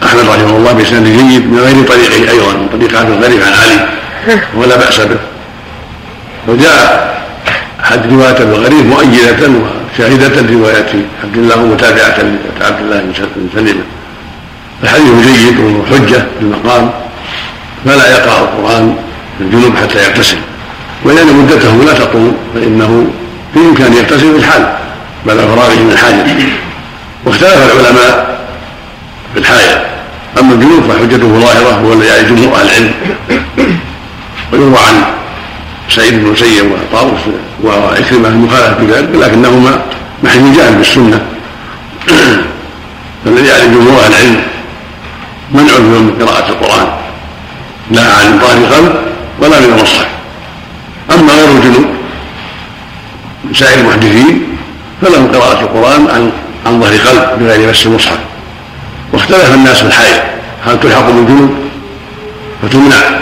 أحمد 0.03 0.29
رحمه 0.29 0.57
الله 0.57 0.71
بإسناد 0.71 1.03
جيد 1.03 1.51
من 1.51 1.59
غير 1.59 1.87
طريقه 1.87 2.31
أيضا 2.31 2.53
من 2.53 2.69
طريق 2.73 2.99
عبد 2.99 3.09
الغريب 3.09 3.41
عن 3.41 3.53
علي 3.53 3.87
ولا 4.55 4.75
بأس 4.75 4.99
به. 4.99 5.17
وجاء 6.47 7.15
حد 7.83 8.13
رواية 8.13 8.37
ابن 8.37 8.53
الغريب 8.53 8.85
مؤيدة 8.85 9.49
شاهدة 9.97 10.41
لرواية 10.41 10.91
عبد 11.23 11.37
الله 11.37 11.57
ومتابعة 11.57 12.17
لعبد 12.59 12.81
الله 12.81 12.99
بن 12.99 13.49
سلمة 13.55 13.83
الحديث 14.83 15.27
جيد 15.27 15.59
وحجة 15.59 16.17
في 16.17 16.41
المقام. 16.41 16.91
فلا 17.85 18.17
يقرأ 18.17 18.39
القرآن 18.39 18.95
في 19.37 19.43
الجنوب 19.43 19.75
حتى 19.77 19.97
يغتسل. 19.97 20.37
ولأن 21.05 21.27
مدته 21.27 21.83
لا 21.83 21.93
تطول 21.93 22.31
فإنه 22.53 23.07
في 23.53 23.59
إمكان 23.59 23.93
يغتسل 23.93 24.31
في 24.31 24.37
الحال 24.37 24.77
بعد 25.25 25.37
فراغه 25.37 25.79
من 25.79 25.91
الحاجة. 25.91 26.25
واختلف 27.25 27.71
العلماء 27.71 28.39
في 29.33 29.39
الحاجة. 29.39 29.81
أما 30.39 30.53
الجنوب 30.53 30.83
فحجته 30.83 31.39
ظاهرة 31.39 31.69
هو 31.69 31.93
الذي 31.93 32.07
يعني 32.07 32.29
جمهور 32.29 32.55
أهل 32.55 32.67
العلم. 32.67 32.91
ويروى 34.53 34.77
عن 34.77 35.03
سعيد 35.89 36.13
بن 36.13 36.31
مسيب 36.31 36.71
وطاووس 36.71 37.21
وعكرمة 37.63 38.27
المخالفة 38.27 38.83
بذلك 38.83 39.09
لكنهما 39.13 39.81
محجوجان 40.23 40.75
بالسنة. 40.77 41.21
فالذي 43.25 43.47
يعني 43.47 43.67
جمهور 43.67 43.99
أهل 43.99 44.13
العلم 44.13 44.41
منع 45.51 45.77
من 45.77 46.15
قراءة 46.21 46.49
القرآن. 46.49 47.04
لا 47.91 48.01
عن 48.01 48.39
قلب 48.39 48.95
ولا 49.39 49.59
من 49.59 49.65
المصحف. 49.65 50.07
أما 51.13 51.33
غير 51.33 51.49
الجنوب 51.49 51.85
من 53.43 53.53
سائر 53.53 53.79
المحدثين 53.79 54.43
فلهم 55.01 55.31
قراءة 55.31 55.61
القرآن 55.61 56.07
عن 56.09 56.31
عن 56.65 56.81
ظهر 56.81 56.93
قلب 56.97 57.39
بغير 57.39 57.69
مس 57.69 57.85
المصحف. 57.85 58.17
واختلف 59.13 59.53
الناس 59.53 59.77
في 59.77 59.87
الحيض 59.87 60.21
هل 60.65 60.79
تلحق 60.79 61.09
بالجنوب؟ 61.09 61.49
فتمنع. 62.61 63.19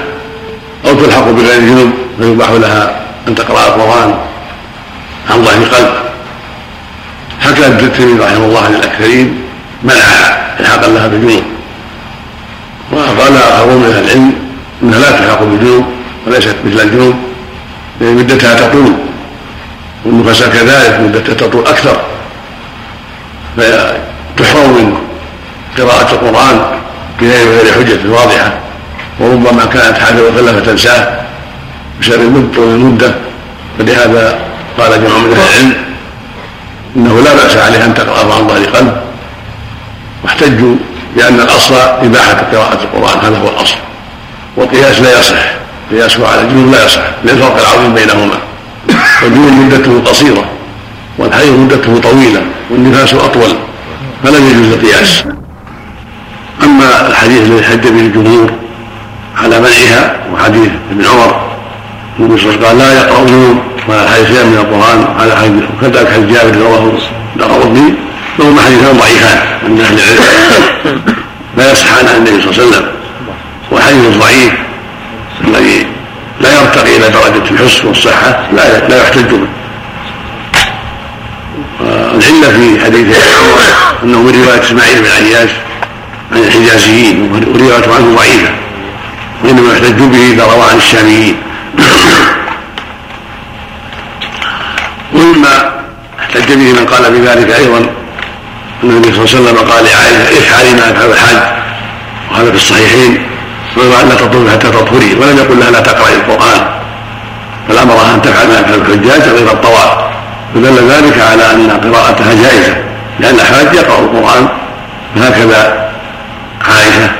أو 0.85 0.93
تلحق 0.93 1.29
بغير 1.29 1.57
الجنوب 1.57 1.91
فيباح 2.19 2.49
لها 2.49 3.01
أن 3.27 3.35
تقرأ 3.35 3.67
القرآن 3.67 4.15
عن 5.29 5.43
ظهر 5.43 5.63
قلب. 5.63 5.93
حكى 7.39 7.67
الترمذي 7.67 8.23
رحمه 8.23 8.45
الله 8.45 8.61
عن 8.61 8.75
الأكثرين 8.75 9.41
منعها 9.83 10.59
إلحاقا 10.59 10.87
لها 10.87 11.07
بالجنوب. 11.07 11.43
وقال 12.91 13.37
آخرون 13.37 13.77
من 13.77 13.85
أهل 13.85 14.03
العلم 14.03 14.42
أنها 14.81 14.99
لا 14.99 15.11
تلحق 15.11 15.43
بالجنوب 15.43 15.85
وليست 16.27 16.55
مثل 16.65 16.79
الجنوب 16.79 17.15
مدتها 18.01 18.53
تطول 18.53 18.93
والنفساء 20.05 20.49
كذلك 20.49 20.99
مدتها 20.99 21.33
تطول 21.33 21.67
أكثر 21.67 22.01
فتحرم 23.57 24.69
من 24.69 24.97
قراءة 25.77 26.11
القرآن 26.11 26.61
بغير 27.21 27.47
غير 27.47 27.73
حجة 27.73 28.09
واضحة 28.09 28.53
وربما 29.19 29.65
كانت 29.65 29.97
حاجة 29.97 30.21
وخلة 30.21 30.51
فتنساه 30.53 31.21
بسبب 32.01 32.51
المدة 32.57 33.15
فلهذا 33.79 34.39
قال 34.77 34.91
جماعة 35.03 35.19
من 35.19 35.33
أهل 35.33 35.49
العلم 35.49 35.73
إنه 36.95 37.21
لا 37.21 37.33
بأس 37.33 37.57
عليها 37.57 37.85
أن 37.85 37.93
تقرأ 37.93 38.19
عن 38.19 38.47
ظهر 38.47 38.65
قلب 38.65 39.01
واحتجوا 40.23 40.75
بأن 41.15 41.39
الأصل 41.39 41.75
إباحة 41.75 42.43
قراءة 42.53 42.79
القرآن 42.83 43.19
هذا 43.25 43.37
هو 43.37 43.49
الأصل. 43.49 43.75
والقياس 44.57 45.01
لا 45.01 45.19
يصح. 45.19 45.43
قياسه 45.91 46.27
على 46.27 46.41
الجنوب 46.41 46.71
لا 46.71 46.85
يصح. 46.85 47.01
للفرق 47.23 47.57
العظيم 47.59 47.93
بينهما. 47.93 48.37
الجنوب 49.23 49.53
مدته 49.53 50.01
قصيرة 50.05 50.45
والحيض 51.17 51.59
مدته 51.59 51.99
طويلة 51.99 52.41
والنفاس 52.69 53.13
أطول 53.13 53.53
فلم 54.23 54.47
يجوز 54.47 54.71
القياس. 54.73 55.23
أما 56.63 57.07
الحديث 57.07 57.41
الذي 57.41 57.63
حج 57.63 57.87
به 57.87 57.99
الجمهور 57.99 58.51
على 59.37 59.59
منعها 59.59 60.15
وحديث 60.33 60.69
ابن 60.91 61.05
عمر 61.05 61.41
النبي 62.19 62.41
صلى 62.41 62.49
الله 62.49 62.57
عليه 62.57 62.57
وسلم 62.57 62.65
قال 62.65 62.77
لا 62.77 62.93
يقرؤون 62.93 63.59
ولا 63.87 64.09
حديثان 64.09 64.47
من 64.47 64.57
القرآن 64.57 65.15
على 65.19 65.35
حديث 65.35 65.63
وكذلك 65.77 66.11
حديث 66.13 66.37
جابر 66.37 66.57
رواه 66.57 66.91
الدارقطني 67.35 67.93
فهما 68.37 68.61
حديثان 68.61 68.97
ضعيفان 68.97 69.37
عند 69.63 69.79
أهل 69.79 69.99
العلم. 69.99 71.01
لا 71.57 71.71
يصح 71.71 71.97
عن 71.97 72.05
النبي 72.17 72.41
صلى 72.41 72.51
الله 72.51 72.61
عليه 72.61 72.67
وسلم. 72.67 72.87
والحديث 73.83 74.05
الضعيف 74.05 74.53
الذي 75.47 75.87
لا 76.41 76.61
يرتقي 76.61 76.97
إلى 76.97 77.09
درجة 77.09 77.51
الحسن 77.51 77.87
والصحة 77.87 78.47
لا 78.53 78.87
لا 78.87 79.01
يحتج 79.03 79.25
به. 79.25 79.47
العلة 81.81 82.49
في 82.49 82.85
حديث 82.85 83.17
أنه 84.03 84.21
من 84.21 84.43
رواية 84.45 84.61
إسماعيل 84.61 85.01
بن 85.01 85.11
عياش 85.11 85.49
عن 86.31 86.43
الحجازيين 86.43 87.31
وروايته 87.31 87.95
عنه 87.95 88.15
ضعيفة 88.15 88.51
وإنما 89.43 89.73
يحتج 89.73 89.99
به 90.01 90.31
إذا 90.33 90.43
روى 90.43 90.63
عن 90.71 90.77
الشاميين. 90.77 91.35
ومما 95.13 95.71
احتج 96.19 96.53
به 96.53 96.73
من 96.73 96.85
قال 96.85 97.11
بذلك 97.11 97.51
أيضا 97.51 97.77
أن 98.83 98.89
النبي 98.89 99.13
صلى 99.13 99.23
الله 99.23 99.35
عليه 99.35 99.41
وسلم 99.41 99.71
قال 99.71 99.85
لعائشة 99.85 100.39
إفعلي 100.39 100.73
ما 100.73 100.89
يفعل 100.89 101.11
الحاج. 101.11 101.37
وهذا 102.31 102.49
في 102.49 102.55
الصحيحين. 102.55 103.32
لا 103.77 104.15
تطلبي 104.15 104.51
حتى 104.51 104.67
تطهري 104.67 105.13
ولم 105.13 105.37
يقل 105.37 105.59
لها 105.59 105.71
لا 105.71 105.79
تقرأي 105.79 106.15
القرآن. 106.15 106.65
بل 107.69 107.77
أمرها 107.77 108.15
أن 108.15 108.21
تفعل 108.21 108.47
ما 108.47 108.53
يفعل 108.53 108.73
الحجاج 108.73 109.29
غير 109.29 109.51
الطواف. 109.51 109.97
فدل 110.55 110.89
ذلك 110.89 111.19
على 111.19 111.51
أن 111.51 111.69
قراءتها 111.69 112.33
جائزة 112.33 112.75
لأن 113.19 113.35
الحاج 113.35 113.75
يقرأ 113.75 113.99
القرآن. 113.99 114.47
فهكذا 115.15 115.89
عائشة 116.67 117.11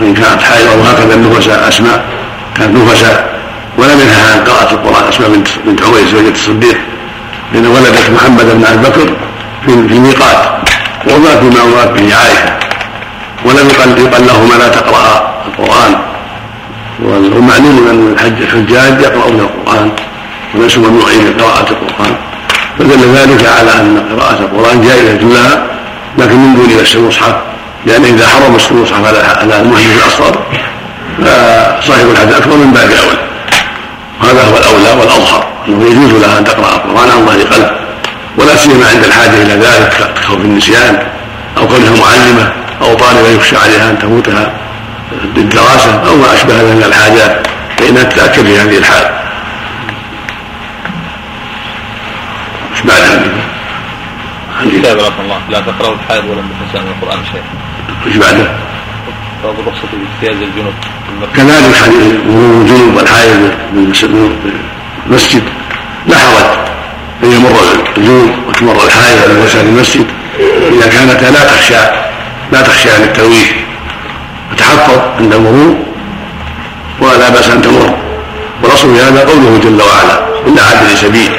وإن 0.00 0.14
كانت 0.14 0.42
حائضة 0.42 0.74
وهكذا 0.76 1.14
النفساء 1.14 1.68
أسماء 1.68 2.04
كانت 2.56 2.76
نفساء. 2.76 3.40
ولم 3.78 4.00
ينهى 4.00 4.32
عن 4.32 4.44
قراءة 4.44 4.70
القرآن. 4.72 5.08
أسماء 5.08 5.30
بنت 5.30 5.48
بنت 5.66 5.82
عميس 5.82 6.08
زوجة 6.08 6.32
الصديق. 6.34 6.78
لأن 7.52 7.66
ولدت 7.66 8.10
محمد 8.10 8.44
بن 8.44 8.64
أبي 8.64 8.88
بكر 8.88 9.12
في 9.66 9.72
الميقات. 9.72 10.48
وما 11.06 11.36
فيما 11.40 11.62
أمرت 11.62 11.88
به 11.88 12.16
عائشة. 12.16 12.52
ولم 13.44 13.68
يقل 13.68 14.26
لهما 14.26 14.54
لا 14.54 14.68
تقرأ. 14.68 15.31
القرآن. 15.46 15.98
والمعلوم 17.02 17.86
أن 17.90 18.12
الحج 18.12 18.42
الحجاج 18.42 19.00
يقرؤون 19.02 19.40
القرآن 19.40 19.90
وليسوا 20.54 20.82
ممنوعين 20.82 21.24
من 21.24 21.34
قراءة 21.40 21.66
القرآن. 21.70 22.14
فدل 22.78 23.14
ذلك 23.14 23.46
على 23.46 23.80
أن 23.80 24.02
قراءة 24.12 24.38
القرآن 24.40 24.80
جائزة 24.80 25.12
لها 25.12 25.66
لكن 26.18 26.36
من 26.36 26.54
دون 26.54 26.82
مس 26.82 26.96
المصحف. 26.96 27.34
لأن 27.86 28.04
إذا 28.04 28.26
حرم 28.26 28.54
مس 28.54 28.70
المصحف 28.70 29.06
على 29.06 29.60
المحدث 29.60 30.04
الأصغر 30.04 30.38
فصاحب 31.18 32.10
الحدث 32.10 32.28
الأكبر 32.28 32.56
من 32.56 32.70
باب 32.72 32.90
أولى 32.90 33.18
وهذا 34.20 34.42
هو 34.50 34.56
الأولى 34.56 35.00
والأظهر 35.00 35.46
أنه 35.68 35.86
يجوز 35.86 36.22
لها 36.22 36.38
أن 36.38 36.44
تقرأ 36.44 36.76
القرآن 36.76 37.10
عن 37.10 37.26
ظهر 37.26 37.38
قلب. 37.38 37.70
ولا 38.38 38.56
سيما 38.56 38.86
عند 38.86 39.04
الحاجة 39.04 39.42
إلى 39.42 39.54
ذلك 39.54 40.14
كخوف 40.16 40.36
النسيان 40.38 40.98
أو 41.58 41.68
كونها 41.68 41.90
معلمة 41.90 42.52
أو 42.82 42.94
طالبة 42.94 43.28
يخشى 43.28 43.56
عليها 43.56 43.90
أن 43.90 43.98
تفوتها 43.98 44.52
بالدراسة 45.34 46.08
أو 46.08 46.16
ما 46.16 46.34
أشبه 46.34 46.54
ذلك 46.54 46.76
من 46.76 46.82
الحاجات 46.82 47.46
فإنها 47.78 48.02
تتأكد 48.02 48.46
في 48.46 48.58
هذه 48.58 48.78
الحال 48.78 49.06
إيش 52.72 52.80
بعدها؟ 52.80 53.22
كتاب 54.62 54.98
الله. 54.98 55.40
لا 55.50 55.60
تقرأوا 55.60 55.94
الحائض 55.94 56.24
ولا 56.24 56.40
النفساء 56.40 56.82
من 56.82 56.94
القرآن 57.02 57.24
شيء 57.24 57.42
إيش 58.06 58.16
بعده؟ 58.16 58.50
باب 59.44 59.54
الرخصة 59.60 59.88
باجتياز 59.92 60.42
الجنوب. 60.42 60.74
كذلك 61.36 61.74
حديث 61.74 62.14
مرور 62.26 62.62
الجنوب 62.62 62.96
والحائض 62.96 63.50
المسجد 65.06 65.42
لا 66.06 66.16
حرج 66.16 66.58
ان 67.24 67.32
يمر 67.32 67.58
الجنوب 67.96 68.30
وتمر 68.48 68.84
الحائض 68.84 69.18
على 69.18 69.60
المسجد. 69.62 70.06
إذا 70.72 70.88
كانت 70.88 71.22
لا 71.22 71.44
تخشى 71.44 71.74
لا 72.52 72.62
تخشى 72.62 72.90
عن 72.90 73.02
الترويح 73.02 73.61
وتحفظ 74.52 74.98
عند 75.18 75.34
المرور 75.34 75.76
ولا 77.00 77.28
بأس 77.28 77.50
أن 77.50 77.62
تمر. 77.62 77.94
والأصل 78.62 78.94
في 78.94 79.02
هذا 79.02 79.20
قوله 79.24 79.60
جل 79.64 79.82
وعلا 79.82 80.18
الا 80.46 80.62
عابر 80.62 80.94
سبيل. 80.94 81.32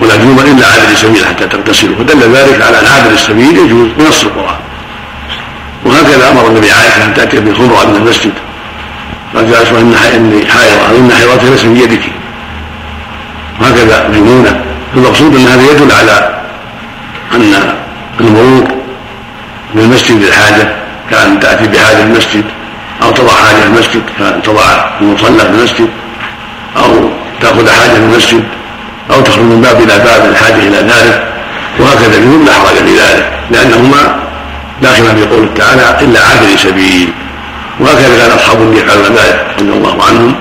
ولا 0.00 0.16
جنوب 0.16 0.38
الا 0.38 0.66
عابر 0.66 0.94
سبيل 0.94 1.26
حتى 1.26 1.46
تغتسلوا 1.46 1.96
فدل 1.96 2.34
ذلك 2.34 2.62
على 2.62 2.80
أن 2.80 2.86
عابر 2.86 3.10
السبيل 3.10 3.58
يجوز 3.58 3.88
بنص 3.98 4.24
القرآن. 4.24 4.56
وهكذا 5.84 6.30
أمر 6.30 6.46
النبي 6.46 6.70
عائشة 6.70 7.04
أن 7.04 7.14
تأتي 7.14 7.40
بخمره 7.40 7.84
من 7.84 7.96
المسجد. 7.96 8.32
قال 9.34 9.54
اسمع 9.54 9.78
اني 10.14 10.46
حائضة 10.46 10.98
إن 10.98 11.12
حيضتي 11.12 11.50
ليس 11.50 11.62
بيدك 11.62 12.02
وهكذا 13.60 14.08
ميمونة. 14.08 14.60
المقصود 14.96 15.34
أن 15.34 15.46
هذا 15.48 15.70
يدل 15.70 15.92
على 15.92 16.44
أن 17.34 17.74
المرور 18.20 18.64
من 19.74 19.82
المسجد 19.82 20.22
للحاجه 20.22 20.83
كأن 21.10 21.40
تأتي 21.40 21.66
بحاجه 21.66 22.02
المسجد 22.02 22.44
أو 23.02 23.10
تضع 23.10 23.32
حاجة 23.32 23.56
في 23.56 23.66
المسجد 23.66 24.02
كأن 24.18 24.42
تضع 24.42 24.62
المصلى 25.00 25.38
في 25.38 25.50
المسجد 25.50 25.88
أو 26.76 27.10
تأخذ 27.40 27.70
حاجة 27.70 27.90
في 27.90 27.96
المسجد 27.96 28.44
أو 29.10 29.20
تخرج 29.20 29.44
من 29.44 29.60
باب 29.60 29.76
إلى 29.76 29.98
باب 29.98 30.30
الحاجة 30.30 30.68
إلى 30.68 30.78
ذلك 30.78 31.28
وهكذا 31.80 32.16
الجنوب 32.18 32.46
لا 32.46 32.52
حرج 32.52 32.76
في 32.76 32.96
ذلك 32.98 33.32
لأنهما 33.50 34.16
داخلا 34.82 35.14
في 35.14 35.26
قوله 35.26 35.48
تعالى 35.56 35.96
إلا 36.00 36.20
عابر 36.20 36.56
سبيل 36.56 37.12
وهكذا 37.80 38.16
كان 38.18 38.30
أصحاب 38.30 38.62
النبي 38.62 38.78
يفعلون 38.78 39.04
ذلك 39.04 39.46
رضي 39.58 39.72
الله 39.72 40.04
عنهم 40.04 40.34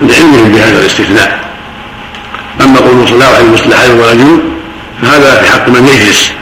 لعلمهم 0.00 0.52
بهذا 0.52 0.80
الاستثناء 0.80 1.38
أما 2.60 2.80
قول 2.80 3.08
عليه 3.36 3.48
وسلم 3.48 4.00
ولا 4.00 4.14
جنوب 4.14 4.40
فهذا 5.02 5.42
في 5.42 5.50
حق 5.50 5.68
من 5.68 5.88
يجلس 5.88 6.32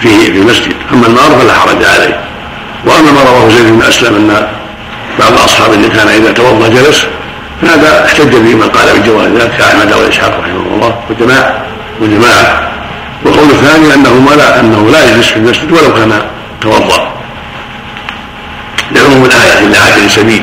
فيه 0.00 0.32
في 0.32 0.38
المسجد 0.38 0.74
أما 0.92 1.06
النار 1.06 1.30
فلا 1.40 1.54
حرج 1.54 1.84
عليه. 1.84 2.20
وأما 2.86 3.12
ما 3.12 3.22
رواه 3.30 3.48
زيد 3.48 3.66
بن 3.66 3.82
أسلم 3.82 4.14
أن 4.14 4.46
بعض 5.18 5.38
اصحاب 5.38 5.72
اللي 5.72 5.88
كان 5.88 6.08
إذا 6.08 6.32
توضأ 6.32 6.68
جلس 6.68 7.06
فهذا 7.62 8.04
احتج 8.06 8.36
به 8.36 8.54
من 8.54 8.68
قال 8.68 9.00
بجواز 9.00 9.26
ذلك 9.26 9.50
كاحمد 9.58 9.92
واسحاق 9.92 10.40
رحمه 10.40 10.74
الله 10.74 10.94
وجماعه 11.10 11.64
وجماعه 12.00 12.70
والقول 13.24 13.50
الثاني 13.50 13.94
أنه 13.94 14.14
ما 14.14 14.30
لا 14.30 14.60
أنه 14.60 14.90
لا 14.90 15.10
يجلس 15.10 15.26
في 15.26 15.36
المسجد 15.36 15.72
ولو 15.72 15.94
كان 15.94 16.22
توضأ. 16.60 17.10
لعموم 18.92 19.24
الآية 19.24 19.66
الا 19.66 19.78
عاجل 19.78 20.10
سبيل. 20.10 20.42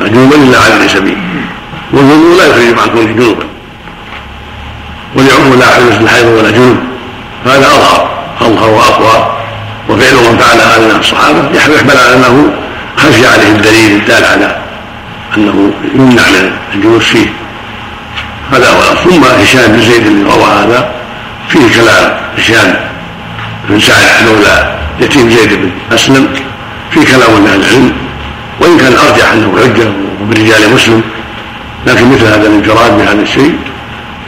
جنوبا 0.00 0.36
الا 0.36 0.58
عاجل 0.58 0.90
سبيل. 0.90 1.18
والوضوء 1.92 2.38
لا 2.38 2.46
يخرج 2.46 2.78
عن 2.78 2.88
كونه 2.88 3.12
جنوبا 3.12 3.46
ولعموم 5.16 5.58
لا 5.60 5.66
حدث 5.66 6.00
الحيض 6.00 6.26
ولا 6.26 6.50
جنوب. 6.50 6.76
هذا 7.46 7.66
اظهر 7.66 8.08
أظهر 8.40 8.70
وأقوى. 8.70 9.43
وفعل 9.88 10.14
من 10.14 10.38
فعل 10.38 10.60
هذا 10.60 10.78
من 10.78 11.00
الصحابه 11.00 11.50
يحمل 11.54 11.96
على 11.96 12.16
أنه 12.16 12.52
خشي 12.96 13.26
عليه 13.26 13.48
الدليل 13.48 13.92
الدال 13.92 14.24
على 14.24 14.56
أنه 15.36 15.72
يمنع 15.94 16.22
من 16.22 16.52
الجلوس 16.74 17.04
فيه. 17.04 17.26
هذا 18.52 18.68
هو. 18.70 19.10
ثم 19.10 19.24
هشام 19.24 19.72
بن 19.72 19.80
زيد 19.82 20.06
اللي 20.06 20.30
روى 20.30 20.44
هذا 20.44 20.90
فيه 21.48 21.80
كلام 21.80 22.16
هشام 22.38 22.76
بن 23.68 23.80
سعد 23.80 24.28
مولى 24.28 24.78
يتيم 25.00 25.30
زيد 25.30 25.52
بن 25.52 25.70
أسلم 25.92 26.28
في 26.90 27.04
كلام 27.04 27.40
من 27.40 27.46
أهل 27.46 27.60
العلم 27.60 27.92
وإن 28.60 28.78
كان 28.78 28.92
أرجح 28.92 29.32
أنه 29.32 29.58
حجة 29.62 29.92
وبرجال 30.22 30.74
مسلم 30.74 31.02
لكن 31.86 32.12
مثل 32.12 32.24
هذا 32.24 32.46
الانفراد 32.46 32.98
بهذا 32.98 33.22
الشيء 33.22 33.58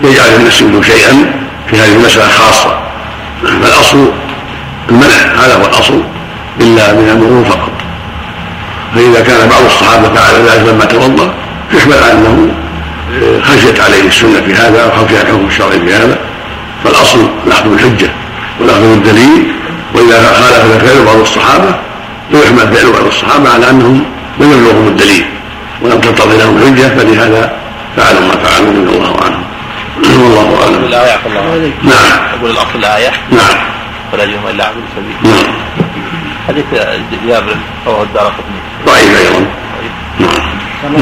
يجعل 0.05 0.29
الناس 0.35 0.65
شيئا 0.87 1.33
في 1.71 1.77
هذه 1.77 1.93
المسألة 1.93 2.29
خاصة. 2.29 2.79
فالاصل 3.43 4.13
المنع 4.91 5.45
هذا 5.45 5.55
هو 5.55 5.67
الأصل 5.67 6.03
إلا 6.61 6.93
من 6.93 7.09
المرور 7.09 7.45
فقط. 7.45 7.73
فإذا 8.95 9.21
كان 9.21 9.49
بعض 9.49 9.65
الصحابة 9.65 10.09
فعل 10.09 10.35
ذلك 10.35 10.69
لما 10.69 10.85
توضأ 10.85 11.35
يحمل 11.75 11.95
على 11.95 12.13
انه 12.13 12.49
خشيت 13.43 13.81
عليه 13.81 14.09
السنة 14.09 14.41
في 14.41 14.55
هذا 14.55 14.85
أو 14.85 15.07
خشي 15.07 15.21
الحكم 15.21 15.47
الشرعي 15.47 15.81
في 15.81 15.95
هذا. 15.95 16.19
فالأصل 16.85 17.29
الأخذ 17.47 17.69
بالحجة 17.69 18.11
والأخذ 18.61 18.81
بالدليل. 18.81 19.57
وإذا 19.95 20.33
خالف 20.33 20.85
فعل 20.85 21.05
بعض 21.05 21.17
الصحابة 21.17 21.75
فيحمل 22.33 22.75
فعل 22.75 22.93
بعض 22.93 23.07
الصحابة 23.07 23.51
على 23.51 23.71
أنهم 23.71 24.05
لم 24.41 24.53
يبلغهم 24.53 24.89
الدليل 24.89 25.25
ولم 25.83 26.01
تنتظر 26.01 26.37
لهم 26.37 26.57
الحجة 26.57 26.89
فلهذا 26.89 27.53
فعلوا 27.97 28.21
ما 28.21 28.37
فعلوا 28.37 28.73
من 28.73 28.89
الله 28.89 29.17
عنهم. 29.25 29.45
والله 30.23 30.63
أعلم. 30.63 30.85
الآية 30.85 31.19
الله. 31.27 31.73
نعم. 31.83 32.39
أقول 32.39 32.51
الأصل 32.51 32.79
الآية. 32.79 33.11
نعم. 33.31 33.76
ولا 34.13 34.25
يجوم 34.25 34.47
إلا 34.51 34.65
عبد 34.65 34.77
السبيل 34.77 35.17
نعم 35.33 35.55
حديث 36.49 36.65
جابر 37.27 37.57
رواه 37.87 38.03
الدار 38.03 38.25
قطني. 38.27 38.61
ضعيف 38.87 39.21
أيضا. 39.21 39.47
نعم. 40.81 40.95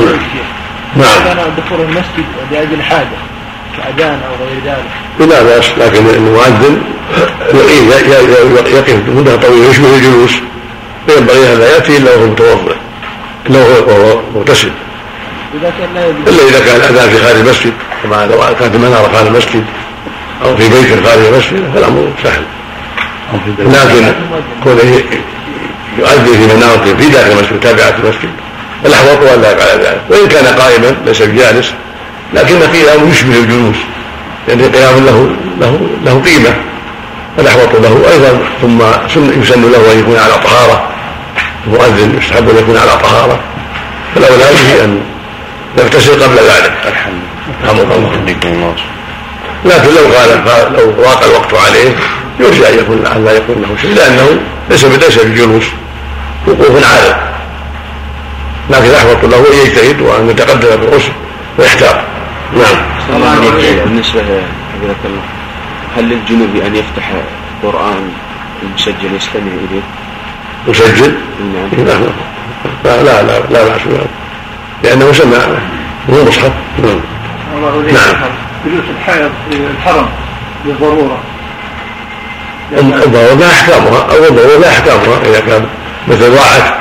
نعم. 0.97 1.25
كان 1.25 1.55
دخول 1.57 1.81
المسجد 1.81 2.27
لأجل 2.53 2.83
حاجة 2.83 3.19
كأذان 3.77 4.21
أو 4.29 4.47
غير 4.47 4.59
ذلك. 4.65 5.31
لا 5.31 5.43
بأس 5.43 5.69
لكن 5.79 6.07
المؤذن 6.07 6.83
يقف 7.55 8.73
يقف 8.73 9.09
مدة 9.09 9.37
طويلة 9.37 9.71
يشبه 9.71 9.97
الجلوس. 9.97 10.33
فينبغي 11.07 11.53
أن 11.53 11.59
لا 11.59 11.75
يأتي 11.75 11.97
إلا 11.97 12.15
وهو 12.15 12.27
متوضا 12.27 12.77
إلا 13.47 13.59
وهو 13.59 14.21
مغتسل. 14.35 14.71
إذا 15.55 15.73
كان 15.79 15.95
لا 15.95 16.07
يجوز 16.07 16.29
إلا 16.29 16.49
إذا 16.49 16.65
كان 16.67 16.77
الاذان 16.77 17.11
في 17.11 17.25
خارج 17.25 17.39
المسجد 17.39 17.73
كما 18.03 18.27
لو 18.27 18.39
كانت 18.61 18.75
المناره 18.75 19.11
خارج 19.13 19.27
المسجد 19.27 19.65
أو 20.45 20.57
في 20.57 20.69
بيت 20.69 21.07
خارج 21.07 21.25
المسجد 21.25 21.71
فالأمر 21.75 22.13
سهل. 22.23 22.43
لكن 23.59 24.13
كونه 24.65 25.03
يؤذن 25.99 26.25
في 26.25 26.55
مناره 26.57 26.95
في 26.99 27.09
داخل 27.09 27.31
المسجد 27.31 27.61
تابعه 27.61 27.95
المسجد 28.05 28.31
الأحوط 28.87 29.19
الا 29.23 29.53
يفعل 29.53 29.79
ذلك 29.79 30.01
وإن 30.11 30.29
كان 30.29 30.47
قائما 30.47 30.97
ليس 31.07 31.23
بجالس 31.23 31.73
لكن 32.35 32.63
قيامه 32.63 33.11
يشبه 33.11 33.39
الجلوس. 33.39 33.77
لأن 34.49 34.61
يعني 34.61 34.73
قيام 34.73 35.07
له 35.07 35.31
له 35.61 35.81
له 36.05 36.23
قيمة. 36.25 36.55
فالاحوط 37.37 37.75
له 37.75 38.05
أيضا 38.13 38.39
ثم 38.63 38.83
يسن 39.43 39.73
له 39.73 39.93
أن 39.93 39.99
يكون 39.99 40.19
على 40.19 40.33
طهارة. 40.33 40.89
المؤذن 41.67 42.19
يستحب 42.23 42.49
أن 42.49 42.57
يكون 42.57 42.77
على 42.77 42.91
طهارة. 43.03 43.41
فالأولى 44.15 44.45
به 44.45 44.85
أن 44.85 45.01
يغتسل 45.79 46.23
قبل 46.23 46.37
ذلك. 46.37 46.73
الحمد 46.87 47.81
لله. 47.81 48.75
لكن 49.65 49.89
لو 49.89 50.15
قال 50.15 50.73
لو 50.73 51.03
ضاق 51.03 51.25
الوقت 51.25 51.55
عليه 51.55 51.95
يرجى 52.41 52.69
أن 52.69 52.79
يكون 52.79 53.07
أن 53.07 53.25
لا 53.25 53.33
يكون 53.33 53.63
له 53.63 53.77
شيء 53.83 53.95
لأنه 53.95 54.41
ليس 54.71 54.85
ليس 54.85 55.19
بجلوس 55.19 55.65
وقوف 56.47 56.85
عارض. 56.85 57.17
لكن 58.71 58.85
الاحوط 58.85 59.25
له 59.25 59.39
ان 59.39 59.67
يجتهد 59.67 60.01
وأن 60.01 60.31
يتقدم 60.31 60.77
بالغسل 60.77 61.13
ويحتاط. 61.59 61.97
نعم. 62.57 62.77
بالنسبة 63.85 64.21
حفظك 64.21 65.05
الله 65.05 65.23
هل 65.97 66.05
للجنوب 66.05 66.57
أن 66.57 66.77
يفتح 66.77 67.13
قرآن 67.63 68.11
مسجل 68.75 69.15
يستمع 69.17 69.53
إليه؟ 69.71 69.83
مسجل؟ 70.69 71.15
نعم. 71.77 72.03
لا 72.85 73.03
لا 73.03 73.23
لا 73.23 73.39
لا 73.51 73.65
بأس 73.65 73.83
بذلك 73.83 74.07
لأنه 74.83 75.13
سمع 75.13 75.37
هو 76.11 76.25
مصحف. 76.25 76.53
نعم. 76.79 77.01
نعم. 77.93 78.31
جلوس 78.67 78.85
الحائض 78.99 79.31
في 79.51 79.57
الحرم 79.57 80.09
بالضروره 80.65 81.19
الضرورة 82.73 83.35
لا 83.41 83.47
أحكامها 83.53 84.07
أو 84.11 84.25
الضرورة 84.25 84.69
أحكامها 84.69 85.19
إذا 85.27 85.41
كان 85.41 85.67
مثل 86.09 86.31
ضاعت 86.37 86.75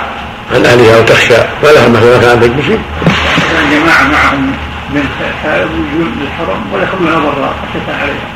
عن 0.55 0.65
أهلها 0.65 0.97
وتخشى 0.99 1.35
فلها 1.61 1.87
مثلا 1.87 2.17
كان 2.17 2.39
تجلس 2.41 2.67
كان 2.67 3.69
جماعة 3.71 4.03
معهم 4.03 4.51
من 4.93 5.03
للحرم 6.21 6.61
ولا 6.73 6.83
يخرجون 6.83 7.23
برا 7.23 7.53
خشيه 7.63 7.93
عليها 8.01 8.27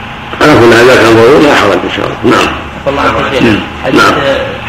على 0.41 0.59
كل 0.59 0.73
هذا 0.73 0.95
كان 1.01 1.13
ضروري 1.15 1.43
لا 1.45 1.55
حرج 1.55 1.71
إن 1.83 1.91
شاء 1.97 2.05
الله. 2.05 2.37
نعم. 2.37 2.47
الله 2.87 3.01
عنك 3.01 3.43
نعم. 3.43 3.59
حديث 3.85 4.01
نعم. 4.01 4.13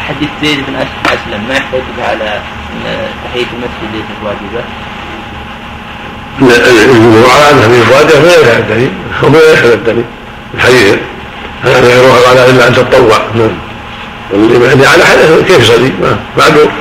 حديث 0.07 0.29
زيد 0.43 0.57
بن 0.67 0.73
أس- 0.79 1.07
أسلم 1.11 1.43
ما 1.47 1.53
يحتاج 1.53 1.81
على 2.09 2.33
أن 2.75 2.97
تحية 3.25 3.45
المسجد 3.53 3.89
ليست 3.93 4.17
واجبه 4.23 4.63
الجمهور 6.41 7.29
على 7.31 7.51
أنها 7.51 7.67
من 7.67 7.83
الواجب 7.87 8.09
فلا 8.09 8.41
يدع 8.41 8.57
الدليل. 8.57 8.91
لا 9.33 9.53
يحل 9.53 9.73
الدليل. 9.73 10.05
الحديث 10.53 10.95
هذا 11.63 11.79
غيرها 11.79 12.19
قال 12.27 12.37
إلا 12.37 12.67
أن 12.67 12.73
تتطوع. 12.73 13.17
نعم. 13.35 13.51
واللي 14.31 14.87
على 14.87 15.03
حدث 15.03 15.43
كيف 15.47 15.59
يصلي؟ 15.59 15.91
ما 16.01 16.19
معذور. 16.37 16.71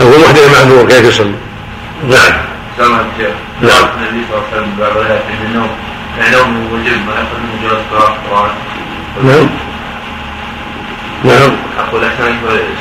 أقول 0.00 0.20
محدث 0.20 0.52
معذور 0.52 0.88
كيف 0.88 1.04
يصلي؟ 1.04 1.34
نعم. 2.08 2.32
سلام 2.76 3.06
الشيخ. 3.16 3.34
نعم. 3.62 3.86
النبي 3.96 4.24
صلى 4.28 4.36
الله 4.36 4.44
عليه 4.52 4.56
وسلم 4.56 4.72
الروايات 4.80 5.22
عند 5.30 5.50
النوم 5.50 5.70
النوم 6.18 6.72
وجب 6.72 7.06
ما 7.06 7.14
يأخذ 7.14 7.38
من 7.38 7.58
جواز 7.62 7.82
قراءة 7.92 8.16
القرآن 8.24 8.50
نعم. 9.24 9.48
نعم. 11.24 11.52
أقول 11.78 12.04
أحسن 12.04 12.24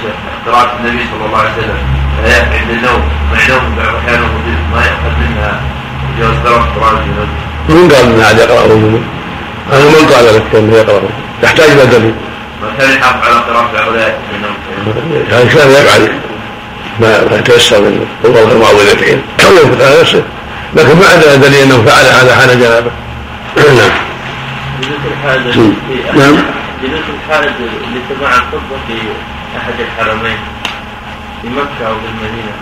شيخ 0.01 0.13
قراءة 0.45 0.71
النبي 0.79 1.05
صلى 1.11 1.25
الله 1.25 1.37
عليه 1.37 1.51
وسلم 1.51 1.77
الآيات 2.19 2.47
عند 2.47 2.69
النوم 2.69 3.01
مع 3.33 3.39
نوم 3.49 3.75
بعض 3.77 3.87
الأحيان 3.87 4.21
وجب 4.23 4.59
ما 4.75 4.81
يأخذ 4.81 5.13
منها 5.21 5.61
جواز 6.19 6.37
قراءة 6.45 6.63
القرآن 6.63 6.97
الجنوب 6.97 7.27
من 7.69 7.91
قال 7.91 8.05
ان 8.05 8.21
عاد 8.21 8.37
يقرأه 8.37 8.65
الجنوب؟ 8.65 9.03
أنا 9.71 9.85
من 9.85 10.07
قال 10.13 10.25
لك 10.35 10.43
أنه 10.55 10.75
يقرأه؟ 10.77 11.09
يحتاج 11.43 11.69
إلى 11.69 11.85
دليل. 11.85 12.13
ما 12.61 12.67
كان 12.79 12.97
يحافظ 12.97 13.27
على 13.75 13.89
الآيات 13.89 14.15
عند 14.33 14.35
النوم 14.35 15.25
يعني 15.31 15.43
يفعل 15.45 16.09
ما 16.99 17.37
يتيسر 17.37 17.81
من 17.81 18.07
الله 18.25 18.51
المعوذتين 18.51 19.21
كان 19.37 19.51
ينفق 19.51 19.85
على 19.85 20.01
نفسه. 20.01 20.23
لكن 20.75 20.95
ما 20.99 21.05
عندنا 21.13 21.35
دليل 21.35 21.61
أنه 21.61 21.83
فعل 21.85 22.05
هذا 22.05 22.35
حال 22.35 22.59
جنابه. 22.59 22.91
نعم. 23.57 23.91
في- 25.51 25.73
نعم. 26.19 26.35
جلوس 26.83 27.01
الحاجة 27.29 27.49
لسماع 27.49 28.35
الخطبة 28.35 28.77
في 28.87 28.93
أحد 29.57 29.73
الحرمين 29.79 30.37
في 31.41 31.47
مكة 31.49 31.87
أو 31.87 31.93
في 31.93 32.07
المدينة. 32.11 32.53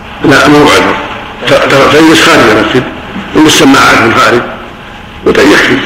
لا 0.41 0.47
مو 0.47 0.65
ت- 1.47 1.53
تجلس 1.93 2.21
خارج 2.25 2.39
المسجد 2.57 2.83
من 3.35 3.45
السماعات 3.45 4.01
من 4.01 4.13
خارج. 4.15 4.41
وتيكفي 5.25 5.77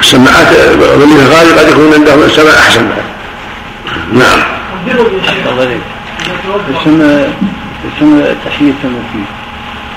السماعات 0.00 0.46
في 0.46 1.34
خارج 1.34 1.58
قد 1.58 1.68
يكون 1.68 1.94
عندهم 1.94 2.22
السماع 2.22 2.54
أحسن. 2.54 2.86
نعم. 4.12 4.40
السنة 6.76 7.28
السنة 7.94 8.36
تحية 8.44 8.72
فيه 8.82 9.26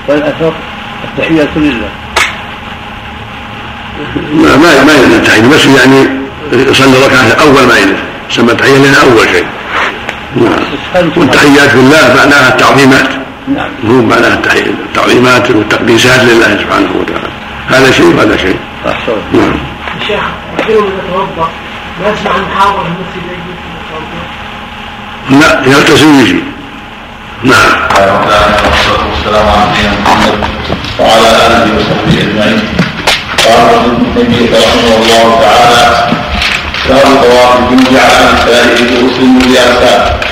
والأثر 0.08 0.52
التحية 1.04 1.48
لله. 1.56 1.88
ما 4.34 4.56
ما 4.56 4.84
ما 4.84 4.92
يلزم 4.92 5.12
التحية 5.12 5.42
بس 5.42 5.66
يعني 5.66 6.06
يصلي 6.52 7.06
ركعة 7.06 7.36
أول 7.40 7.66
ما 7.68 7.78
يلزم. 7.78 7.96
سمى 8.30 8.52
التحية 8.52 8.76
لنا 8.76 9.00
أول 9.02 9.28
شيء. 9.32 9.46
نعم. 10.36 11.10
والتحيات 11.16 11.74
لله 11.74 12.14
معناها 12.16 12.48
التعظيمات. 12.48 13.08
نعم. 13.56 13.70
مو 13.84 14.02
معناها 14.02 14.38
التعظيمات 14.88 15.50
والتقديسات 15.50 16.20
لله 16.20 16.58
سبحانه 16.62 16.90
وتعالى. 17.00 17.28
هذا 17.68 17.90
شيء 17.90 18.14
وهذا 18.16 18.36
شيء. 18.36 18.56
أحسن 18.86 19.12
نعم. 19.32 19.54
الشيخ 20.00 20.22
يحرم 20.58 20.84
ان 20.84 20.98
يتوضأ. 21.08 21.48
ما 22.02 22.08
يسمع 22.08 22.36
المحاضرة 22.36 22.86
المسجد 22.86 23.24
يجي 23.30 23.54
لا 25.40 25.62
يغتسل 25.72 26.06
ويجي 26.06 26.42
نعم. 27.42 27.72
والصلاة 27.90 29.08
والسلام 29.10 29.48
على 29.48 29.70
نبينا 29.70 29.92
محمد 30.04 30.38
وعلى 31.00 31.28
آله 31.46 31.76
وصحبه 31.76 32.22
أجمعين. 32.22 32.62
قال 33.38 33.74
ابن 33.74 34.14
تيمية 34.14 34.50
رحمه 34.58 34.96
الله 34.96 35.40
تعالى 35.40 36.08
باب 36.88 37.22
طواف 37.22 37.58
على 38.00 38.32
نسائه 38.34 38.84
بغسل 38.84 39.28
ورياسات 39.36 40.24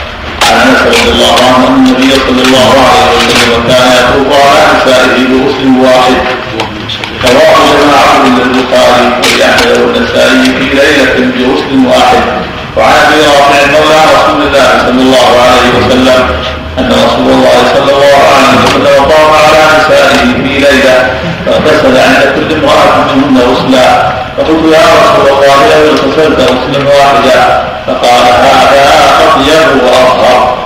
عن 0.43 0.69
أنس 0.69 0.81
رضي 0.83 1.11
الله 1.11 1.35
عنه 1.47 1.69
أن 1.69 1.75
النبي 1.87 2.11
صلى 2.13 2.43
الله 2.43 2.73
عليه 2.89 3.17
وسلم 3.17 3.65
كان 3.69 3.87
يطوف 3.99 4.41
على 4.41 4.61
نسائه 4.77 5.27
بغسل 5.29 5.69
واحد 5.81 6.15
رواه 7.25 7.61
جماعة 7.81 8.19
من 8.25 8.41
البخاري 8.47 9.07
ولأحمد 9.23 9.79
والنسائي 9.81 10.45
في 10.59 10.65
ليلة 10.79 11.15
بغسل 11.37 11.87
واحد. 11.87 12.23
وعن 12.77 12.93
أبي 12.93 13.21
رافع 13.21 13.61
مولى 13.73 14.01
رسول 14.17 14.43
الله 14.47 14.69
صلى 14.87 15.03
الله 15.03 15.29
عليه 15.47 15.69
وسلم 15.79 16.21
أن 16.79 16.93
رسول 16.93 17.29
الله 17.37 17.59
صلى 17.75 17.93
الله 17.97 18.19
عليه 18.35 18.53
وسلم 18.65 19.05
طاف 19.11 19.31
على 19.45 19.63
نسائه 19.79 20.25
في 20.43 20.53
ليلة 20.65 21.11
فاغتسل 21.47 21.97
عند 21.99 22.23
كل 22.37 22.55
امرأة 22.55 23.15
منهن 23.15 23.37
غسلا. 23.51 24.17
فقلت 24.37 24.65
يا 24.73 24.87
رسول 25.03 25.27
الله 25.33 25.57
لو 25.71 25.91
اغتسلت 25.91 26.41
غسلا 26.41 26.89
واحدا؟ 26.89 27.65
فقال 27.87 28.25
هذا 28.47 28.87
اطيب 29.25 29.83
وأطهر. 29.85 30.57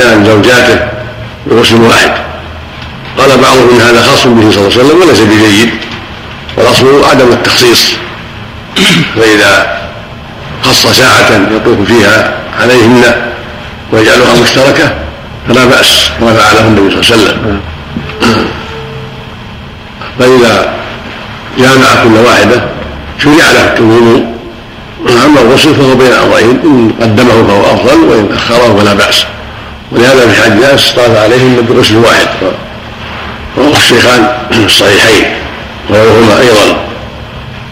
الانسان 0.00 0.24
زوجاته 0.24 0.78
بغسل 1.46 1.80
واحد. 1.80 2.12
قال 3.18 3.28
بعضهم 3.28 3.68
إن 3.70 3.80
هذا 3.80 4.02
خاص 4.02 4.26
به 4.26 4.50
صلى 4.50 4.66
الله 4.66 4.72
عليه 4.72 4.84
وسلم 4.84 5.00
وليس 5.00 5.20
بجيد. 5.20 5.70
والأصل 6.56 7.04
عدم 7.04 7.32
التخصيص. 7.32 7.92
فإذا 9.16 9.80
خص 10.62 10.86
ساعة 10.86 11.40
يطوف 11.56 11.86
فيها 11.86 12.34
عليهن 12.60 13.02
ويجعلها 13.92 14.40
مشتركة 14.42 14.94
فلا 15.48 15.64
بأس 15.64 16.10
كما 16.20 16.32
فعله 16.34 16.68
النبي 16.68 16.90
صلى 16.90 17.00
الله 17.00 17.12
عليه 17.12 17.22
وسلم. 17.22 17.60
فإذا 20.18 20.72
جامع 21.58 22.04
كل 22.04 22.16
واحدة 22.26 22.62
شرع 23.18 23.50
له 23.52 23.74
الوضوء 23.78 24.24
أما 25.24 25.40
الغسل 25.40 25.74
فهو 25.74 25.94
بين 25.94 26.12
أمرين 26.12 26.60
إن 26.64 26.92
قدمه 27.00 27.46
فهو 27.48 27.74
أفضل 27.74 28.00
وإن 28.04 28.28
أخره 28.34 28.76
فلا 28.80 28.94
بأس. 28.94 29.24
ولهذا 29.92 30.28
في 30.28 30.42
حديث 30.42 30.64
أنس 30.64 30.92
طاف 30.96 31.16
عليهم 31.16 31.56
بغسل 31.56 31.96
واحد. 31.96 32.28
رواه 33.58 33.76
الشيخان 33.76 34.28
الصحيحين 34.64 35.24
وغيرهما 35.90 36.40
أيضا. 36.40 36.76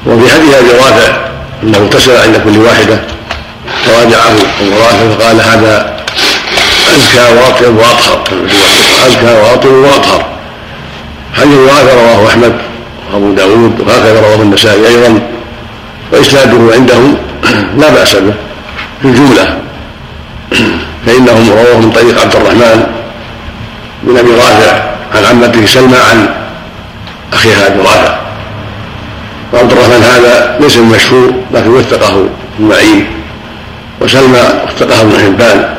وفي 0.06 0.32
حديث 0.32 0.54
أبي 0.54 0.70
رافع 0.70 1.16
أنه 1.62 1.78
اغتسل 1.78 2.16
عند 2.16 2.36
كل 2.44 2.58
واحدة 2.58 2.98
فراجعه 3.84 4.32
أبو 4.60 4.76
رافع 4.78 5.08
فقال 5.18 5.40
هذا 5.40 5.96
أزكى 6.96 7.20
وأطيب 7.20 7.76
وأطهر. 7.76 8.20
أزكى 9.06 9.32
وأطيب 9.42 9.72
وأطهر. 9.72 10.24
حديث 11.34 11.58
رافع 11.58 11.94
رواه 11.94 12.28
أحمد 12.28 12.54
وأبو 13.12 13.32
داود 13.32 13.80
وهكذا 13.80 14.20
رواه 14.20 14.42
النسائي 14.42 14.88
أيضا. 14.88 15.20
وإسناده 16.12 16.74
عندهم 16.74 17.16
لا 17.78 17.88
بأس 17.90 18.14
به 18.14 18.34
في 19.02 19.08
الجملة. 19.08 19.58
فإنهم 21.09 21.51
رواه 21.51 21.76
من 21.76 21.90
طريق 21.90 22.20
عبد 22.20 22.36
الرحمن 22.36 22.86
بن 24.02 24.18
أبي 24.18 24.30
رافع 24.30 24.82
عن 25.14 25.24
عمته 25.24 25.66
سلمى 25.66 25.97
عن 25.97 26.28
أخيها 27.32 27.66
أبي 27.66 27.78
رافع. 27.78 28.18
وعبد 29.52 29.72
الرحمن 29.72 30.02
هذا 30.02 30.59
ليس 30.60 30.76
بمشهور 30.76 31.32
لكن 31.55 31.68
وثقه 31.68 32.09
ابن 32.09 32.68
معين. 32.68 33.06
وسلمى 34.01 34.40
وثقه 34.66 35.01
ابن 35.01 35.12
حبان. 35.24 35.74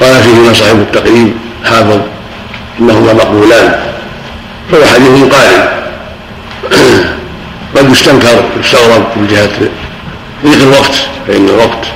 قال 0.00 0.22
فيهما 0.22 0.52
صاحب 0.52 0.80
التقريب 0.80 1.32
حافظ 1.64 2.00
إنهما 2.80 3.12
مقبولان. 3.12 3.80
فهو 4.72 4.84
حديث 4.84 5.34
قارن 5.34 5.68
قد 7.76 7.90
يستنكر 7.92 8.44
يستغرب 8.60 9.04
من 9.16 9.26
جهة 9.26 9.68
ضيق 10.44 10.62
الوقت 10.62 10.94
فإن 11.28 11.48
الوقت 11.48 11.86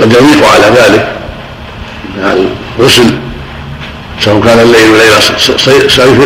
قد 0.00 0.12
يضيق 0.12 0.48
على 0.48 0.66
ذلك 0.76 1.08
مع 2.22 2.34
الغسل 2.78 3.14
سواء 4.20 4.40
كان 4.40 4.58
الليل 4.58 4.90
ليلة 4.92 5.20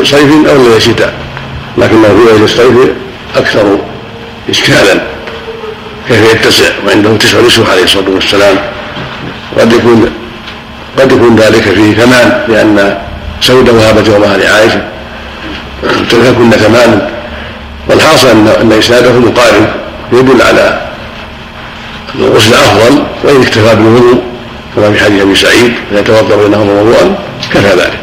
صيف 0.03 0.49
أو 0.49 0.63
ليلة 0.63 0.79
شتاء 0.79 1.13
لكنه 1.79 2.09
في 2.09 2.33
ليلة 2.33 2.45
الصيف 2.45 2.77
أكثر 3.37 3.79
إشكالا. 4.51 5.03
كيف 6.09 6.35
يتسع؟ 6.35 6.65
وعنده 6.87 7.17
تسع 7.17 7.41
نسوة 7.41 7.71
عليه 7.71 7.83
الصلاة 7.83 8.11
والسلام. 8.11 8.57
قد 9.59 9.73
يكون 9.73 10.11
قد 10.99 11.13
يكون 11.13 11.37
ذلك 11.37 11.63
فيه 11.63 11.97
كمال 11.97 12.45
لأن 12.49 12.99
سودة 13.41 13.73
وهبت 13.73 14.09
يومها 14.09 14.37
لعائشة 14.37 14.83
كن 16.11 16.51
كمالا. 16.51 17.09
والحاصل 17.89 18.29
أن 18.61 18.73
إسناده 18.73 19.13
مقارب 19.13 19.69
يدل 20.13 20.43
على 20.43 20.81
الغسل 22.15 22.55
أفضل 22.55 23.03
وإن 23.25 23.43
اكتفى 23.43 23.75
بالوضوء 23.75 24.23
كما 24.77 24.93
في 24.93 25.05
حديث 25.05 25.23
أبي 25.23 25.35
سعيد 25.35 25.73
إذا 25.93 26.03
توضأ 26.03 26.37
بينهما 26.37 26.73
وضوءا 26.73 27.19
كفى 27.51 27.69
ذلك. 27.69 27.99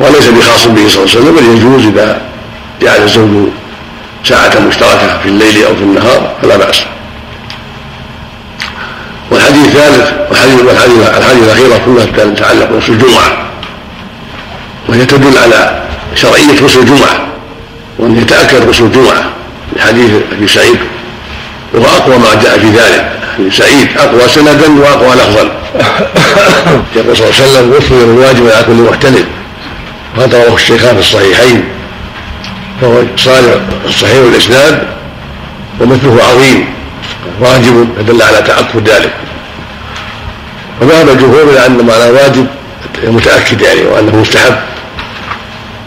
وليس 0.00 0.28
بخاص 0.28 0.66
به 0.66 0.88
صلى 0.88 1.04
الله 1.04 1.14
عليه 1.14 1.20
وسلم 1.20 1.36
بل 1.36 1.56
يجوز 1.56 1.86
إذا 1.86 2.20
جعل 2.82 3.02
الزوج 3.02 3.48
ساعة 4.24 4.60
مشتركة 4.68 5.18
في 5.22 5.28
الليل 5.28 5.64
أو 5.64 5.76
في 5.76 5.82
النهار 5.82 6.30
فلا 6.42 6.56
بأس. 6.56 6.84
والحديث 9.30 9.66
الثالث 9.66 10.12
والحديث 10.30 10.62
والحديث 10.62 11.16
الحديث 11.18 11.42
الأخيرة 11.42 11.80
كلها 11.84 12.34
تتعلق 12.34 12.70
بغسل 12.70 12.92
الجمعة. 12.92 13.48
وهي 14.88 15.06
تدل 15.06 15.38
على 15.38 15.82
شرعية 16.14 16.60
غسل 16.62 16.80
الجمعة 16.80 17.26
وأن 17.98 18.18
يتأكد 18.18 18.68
غسل 18.68 18.84
الجمعة. 18.84 19.24
لحديث 19.76 20.10
أبي 20.32 20.48
سعيد 20.48 20.78
وهو 21.74 21.86
أقوى 21.86 22.18
ما 22.18 22.42
جاء 22.42 22.58
في 22.58 22.66
ذلك. 22.66 23.18
سعيد 23.52 23.88
أقوى 23.98 24.28
سندا 24.28 24.80
وأقوى 24.80 25.14
لفظا. 25.14 25.42
يقول 26.96 27.16
صلى 27.16 27.26
الله 27.26 27.34
عليه 27.40 27.50
وسلم 27.50 27.72
غسل 27.72 27.94
الواجب 27.94 28.50
على 28.50 28.64
كل 28.66 28.72
محتلم 28.72 29.24
وهذا 30.16 30.44
رواه 30.44 30.54
الشيخان 30.54 30.94
في 30.94 31.00
الصحيحين. 31.00 31.64
فهو 32.80 33.02
صالح 33.16 33.54
صحيح 34.00 34.16
الإسناد 34.32 34.82
ومثله 35.80 36.22
عظيم. 36.24 36.66
واجب 37.40 37.88
يدل 38.00 38.22
على 38.22 38.42
تأكد 38.42 38.88
ذلك. 38.88 39.12
وذهب 40.80 41.08
الجمهور 41.08 41.42
إلى 41.42 41.66
أن 41.66 41.86
معنى 41.86 42.10
واجب 42.10 42.46
متأكد 43.04 43.60
يعني 43.60 43.80
وأنه 43.82 44.16
مستحب. 44.16 44.54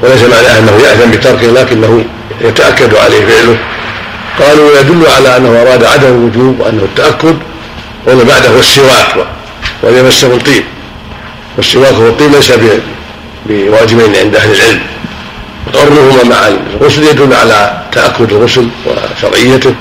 وليس 0.01 0.21
معناه 0.21 0.59
أنه 0.59 0.71
يأثم 0.71 1.11
بتركه 1.11 1.47
لكنه 1.47 2.05
يتأكد 2.41 2.95
عليه 2.95 3.25
فعله. 3.25 3.57
قالوا 4.41 4.79
يدل 4.79 5.07
على 5.07 5.37
أنه 5.37 5.61
أراد 5.61 5.83
عدم 5.83 6.07
الوجوب 6.07 6.59
وأنه 6.59 6.83
التأكد 6.83 7.37
وأن 8.05 8.23
بعده 8.23 8.59
السواك 8.59 9.27
وأن 9.83 9.97
يمسه 9.97 10.27
الطيب 10.27 10.63
والسواك 11.57 11.93
والطيب 11.99 12.31
ليس 12.31 12.51
بواجبين 13.45 14.15
عند 14.15 14.35
أهل 14.35 14.51
العلم. 14.51 14.81
قرنهما 15.73 16.23
مع 16.23 16.47
الغسل 16.47 17.03
يدل 17.03 17.33
على 17.33 17.83
تأكد 17.91 18.31
الغسل 18.33 18.67
وشرعيته. 18.85 19.73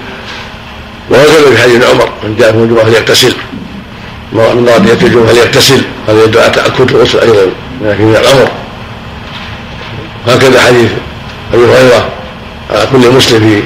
وهكذا 1.10 1.50
في 1.50 1.62
حديث 1.62 1.84
عمر 1.84 2.08
من 2.24 2.36
جاء 2.38 2.52
من 2.52 2.62
الجمعة 2.62 2.84
فليغتسل. 2.84 3.34
من 4.32 4.68
أراد 4.68 4.86
يأتي 4.86 5.06
الجمعة 5.06 5.26
فليغتسل. 5.26 5.82
هذا 6.08 6.24
يدل 6.24 6.38
على 6.38 6.50
تأكد 6.50 6.90
الغسل 6.90 7.18
أيضا 7.18 7.46
لكن 7.84 8.04
من 8.04 8.16
الأمر. 8.16 8.50
هكذا 10.26 10.60
حديث 10.60 10.90
أبي 11.54 11.64
هريرة 11.64 12.08
على 12.70 12.86
كل 12.92 13.10
مسلم 13.10 13.40
في 13.40 13.62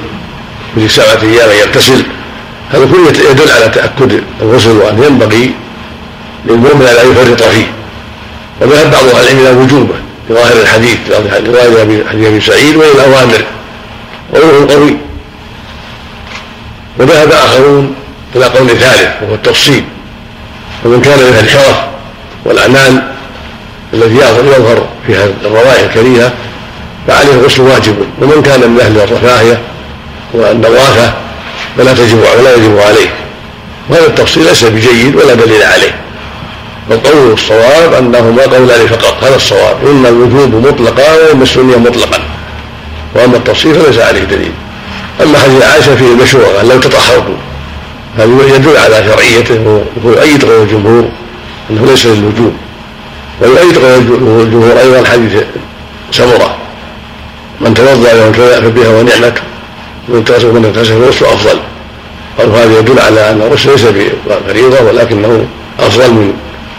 سبعة 0.87 1.21
أيام 1.23 1.49
يغتسل. 1.49 2.03
هذا 2.71 2.85
كله 2.85 3.29
يدل 3.31 3.51
على 3.51 3.69
تأكد 3.69 4.21
الغسل 4.41 4.77
وأن 4.77 5.03
ينبغي 5.03 5.51
للمؤمن 6.45 6.81
لا 6.81 7.03
يفرط 7.03 7.43
فيه. 7.43 7.65
وذهب 8.61 8.91
بعض 8.91 9.03
أهل 9.03 9.21
العلم 9.21 9.39
إلى 9.39 9.49
وجوبه 9.49 9.95
في 10.27 10.33
ظاهر 10.33 10.61
الحديث 10.61 10.97
رواية 11.47 12.05
حديث 12.09 12.27
أبي 12.27 12.41
سعيد 12.41 12.75
وإلى 12.75 12.91
الأوامر 12.91 13.43
قوله 14.33 14.73
قوي. 14.73 14.97
وذهب 16.99 17.31
آخرون 17.31 17.95
إلى 18.35 18.45
قول 18.45 18.67
ثالث 18.67 19.09
وهو 19.21 19.35
التفصيل. 19.35 19.83
ومن 20.85 21.01
كان 21.01 21.19
من 21.19 21.39
الشرف 21.43 21.77
والأعمال 22.45 23.11
التي 23.93 24.15
يظهر 24.15 24.87
فيها 25.07 25.27
الروائح 25.45 25.79
الكريهة 25.79 26.33
فعليه 27.07 27.33
الغسل 27.33 27.61
واجب. 27.61 27.95
ومن 28.21 28.41
كان 28.41 28.71
من 28.71 28.79
أهل 28.79 28.97
الرفاهية 28.97 29.61
والنظافة 30.33 31.13
فلا 31.77 31.93
تجب 31.93 32.19
ولا 32.39 32.55
يجب 32.55 32.77
عليه. 32.77 33.09
وهذا 33.89 34.07
التفصيل 34.07 34.43
ليس 34.43 34.63
بجيد 34.63 35.15
ولا 35.15 35.33
دليل 35.33 35.63
عليه. 35.63 35.95
والقول 36.89 37.33
الصواب 37.33 37.93
أنهما 37.93 38.41
قولان 38.41 38.87
فقط. 38.87 39.23
هذا 39.23 39.35
الصواب. 39.35 39.77
اما 39.87 40.09
الوجوب 40.09 40.55
مطلقا 40.55 41.27
واما 41.27 41.43
السنية 41.43 41.77
مطلقا. 41.77 42.19
وأما 43.15 43.37
التفصيل 43.37 43.75
فليس 43.75 43.99
عليه 43.99 44.23
دليل. 44.23 44.51
أما 45.23 45.39
حديث 45.39 45.63
عائشة 45.63 45.95
فيه 45.95 46.07
المشروع 46.07 46.61
ان 46.61 46.67
لو 46.67 46.79
تطهرتوا 46.79 47.35
هذا 48.17 48.55
يدل 48.55 48.77
على 48.77 49.03
شرعيته 49.05 49.83
ويؤيد 50.03 50.45
قول 50.45 50.61
الجمهور 50.61 51.09
إنه 51.69 51.85
ليس 51.85 52.05
للوجوب. 52.05 52.53
ويؤيد 53.41 53.77
قول 53.77 53.93
الجمهور 54.41 54.79
أيضا 54.79 55.09
حديث 55.09 55.43
سمرة. 56.11 56.55
من 57.61 57.73
توضأ 57.73 58.11
يوم 58.11 58.31
فبها 58.33 58.89
ونعمته 58.89 59.41
من 60.07 60.23
تغسل 60.25 60.47
من 60.47 60.73
تغسل 60.73 60.93
الغسل 60.93 61.25
افضل 61.25 61.59
قالوا 62.37 62.57
هذا 62.57 62.79
يدل 62.79 62.99
على 62.99 63.29
أن 63.31 63.41
الغسل 63.41 63.71
ليس 63.71 63.85
بفريضة 63.85 64.81
ولكنه 64.81 65.45
أفضل 65.79 66.13
من 66.13 66.33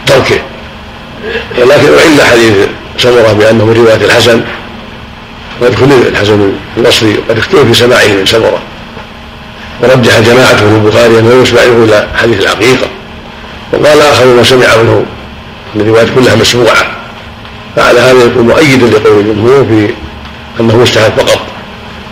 تركه. 0.05 0.39
ولكن 1.57 1.87
أعل 1.97 2.21
حديث 2.31 2.53
سمرة 2.97 3.33
بأنه 3.33 3.65
من 3.65 3.73
رواية 3.73 4.05
الحسن 4.05 4.41
وقد 5.61 5.73
اختلف 5.73 6.07
الحسن 6.07 6.51
البصري 6.77 7.17
وقد 7.17 7.37
اختلف 7.37 7.61
في 7.61 7.73
سماعه 7.73 8.07
من 8.07 8.25
سمرة 8.25 8.59
ورجح 9.81 10.19
جماعته 10.19 10.57
في 10.69 10.75
البخاري 10.75 11.19
أنه 11.19 11.41
يسمع 11.41 11.65
منه 11.65 11.83
إلى 11.83 12.07
حديث 12.15 12.41
العقيقة 12.41 12.87
وقال 13.73 14.01
آخرون 14.01 14.43
سمع 14.43 14.75
منه 14.83 15.05
أن 15.75 15.81
الروايات 15.81 16.07
كلها 16.15 16.35
مسموعة. 16.35 16.91
فعلى 17.75 17.99
هذا 17.99 18.23
يكون 18.23 18.47
مؤيدا 18.47 18.85
لقول 18.85 19.19
الجمهور 19.19 19.65
في 19.65 19.93
أنه 20.59 20.77
مستحب 20.77 21.11
فقط. 21.17 21.56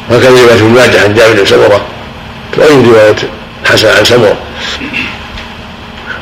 وهكذا 0.09 0.29
رواية 0.29 0.53
ابن 0.53 0.69
ماجه 0.69 1.03
عن 1.03 1.13
جابر 1.13 1.33
بن 1.33 1.45
سمرة 1.45 1.81
تؤيد 2.53 2.87
رواية 2.87 3.15
الحسن 3.63 3.87
عن 3.87 4.05
سمرة 4.05 4.37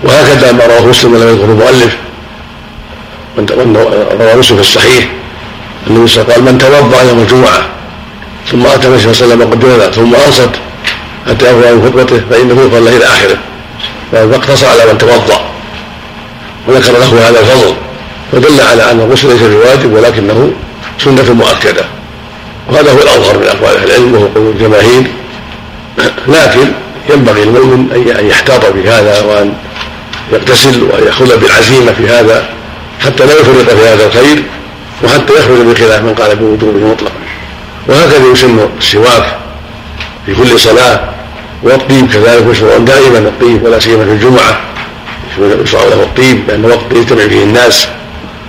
وهكذا 0.03 0.51
ما 0.51 0.65
رواه 0.65 0.85
مسلم 0.85 1.13
ولم 1.13 1.29
يذكر 1.29 1.45
المؤلف. 1.45 1.97
روى 4.21 4.35
مسلم 4.35 4.57
في 4.57 4.63
الصحيح. 4.63 5.07
النبي 5.87 6.07
صلى 6.07 6.23
قال 6.23 6.43
من 6.43 6.57
توضأ 6.57 7.01
يوم 7.01 7.19
الجمعة 7.19 7.67
ثم 8.51 8.65
أتى 8.65 8.87
النبي 8.87 9.01
صلى 9.01 9.11
الله 9.11 9.23
عليه 9.23 9.25
وسلم 9.25 9.41
قد 9.51 9.59
جلد 9.59 9.93
ثم 9.93 10.15
أنصت 10.15 10.49
حتى 11.27 11.45
يفرغ 11.45 11.75
من 11.75 11.83
خطبته 11.85 12.21
فإنه 12.29 12.61
يغفر 12.61 12.79
له 12.79 12.97
إلى 12.97 13.05
اخره 13.05 13.37
فاقتصر 14.11 14.67
على 14.67 14.85
من 14.91 14.97
توضأ. 14.97 15.41
وذكر 16.67 16.91
له 16.91 17.29
هذا 17.29 17.39
الفضل. 17.39 17.75
فدل 18.31 18.61
على 18.61 18.91
أن 18.91 18.99
الغسل 18.99 19.27
ليس 19.27 19.41
بواجب 19.41 19.93
ولكنه 19.93 20.53
سنة 21.03 21.33
مؤكدة. 21.33 21.85
وهذا 22.69 22.91
هو 22.91 22.97
الأظهر 22.97 23.37
من 23.37 23.47
أقوال 23.47 23.77
أهل 23.77 23.89
العلم 23.89 24.13
وهو 24.13 24.27
قول 24.27 24.51
الجماهير. 24.55 25.03
لكن 26.27 26.71
ينبغي 27.09 27.43
المؤمن 27.43 27.91
أن 28.19 28.27
يحتاط 28.27 28.65
في 28.65 28.89
هذا 28.89 29.21
وأن 29.21 29.53
يغتسل 30.31 30.83
ويأخذ 30.83 31.39
بالعزيمة 31.39 31.91
في 31.91 32.07
هذا 32.07 32.49
حتى 32.99 33.25
لا 33.25 33.33
يفرط 33.33 33.69
في 33.69 33.87
هذا 33.87 34.05
الخير 34.05 34.43
وحتى 35.03 35.33
يخرج 35.33 35.57
بخلاف 35.57 36.01
من 36.01 36.13
قال 36.13 36.35
بوجوبه 36.35 36.87
مطلقا 36.87 37.15
وهكذا 37.87 38.31
يسن 38.31 38.59
السواك 38.79 39.37
في 40.25 40.35
كل 40.35 40.59
صلاة. 40.59 40.99
والطيب 41.63 42.11
كذلك 42.13 42.47
مشروع 42.47 42.77
دائما 42.77 43.17
الطيب 43.17 43.63
ولا 43.63 43.79
سيما 43.79 44.05
في 44.05 44.11
الجمعة. 44.11 44.61
يشرع 45.63 45.81
له 45.83 46.03
الطيب 46.03 46.43
لأن 46.47 46.65
وقت 46.65 46.91
يجتمع 46.91 47.27
فيه 47.27 47.43
الناس 47.43 47.87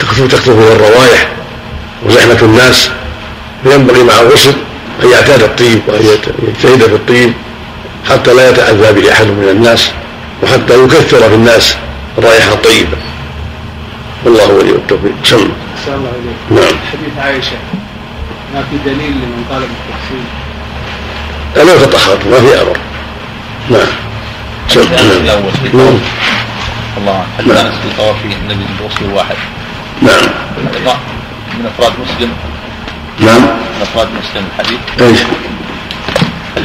تكثر 0.00 0.28
فيه 0.38 0.52
الروائح 0.52 1.28
وزحمة 2.06 2.38
الناس. 2.42 2.90
فينبغي 3.64 4.02
مع 4.02 4.20
الغسل 4.20 4.52
أن 5.02 5.10
يعتاد 5.10 5.42
الطيب 5.42 5.80
وأن 5.88 6.04
يجتهد 6.48 6.78
في 6.88 6.94
الطيب 6.94 7.32
حتى 8.10 8.34
لا 8.34 8.50
يتأذى 8.50 8.92
به 9.00 9.12
أحد 9.12 9.26
من 9.26 9.48
الناس 9.48 9.90
وحتى 10.42 10.84
يكثر 10.84 11.28
في 11.28 11.34
الناس 11.34 11.76
الرائحة 12.18 12.52
الطيبة 12.52 12.96
والله 14.24 14.46
ولي 14.52 14.70
التوفيق. 14.70 15.12
سم. 15.24 15.36
الله 15.36 16.10
إليك 16.10 16.60
نعم. 16.62 16.78
حديث 16.92 17.18
عائشة. 17.18 17.56
ما 18.54 18.64
في 18.70 18.76
دليل 18.90 19.10
لمن 19.10 19.44
طالب 19.50 19.68
التفصيل 19.70 20.24
أنا 21.56 21.86
تطهرت 21.86 22.26
ما 22.26 22.40
في 22.40 22.62
أمر. 22.62 22.78
نعم. 23.70 23.86
سم. 24.68 24.80
الأول. 24.80 25.52
في 25.62 25.76
نعم. 25.76 25.98
الله 26.98 27.26
حتى 27.38 27.60
أنس 27.60 27.74
في 27.74 27.96
طواف 27.96 28.16
النبي 28.24 28.64
الغسل 28.80 29.04
الواحد 29.04 29.36
نعم. 30.02 30.30
من 31.58 31.66
أفراد 31.66 31.92
مسلم 32.00 32.32
نعم. 33.20 33.40
من 33.42 33.82
افراد 33.82 34.08
مسلم 34.08 34.44
الحديث؟ 34.50 34.78
إيش؟ 35.00 35.18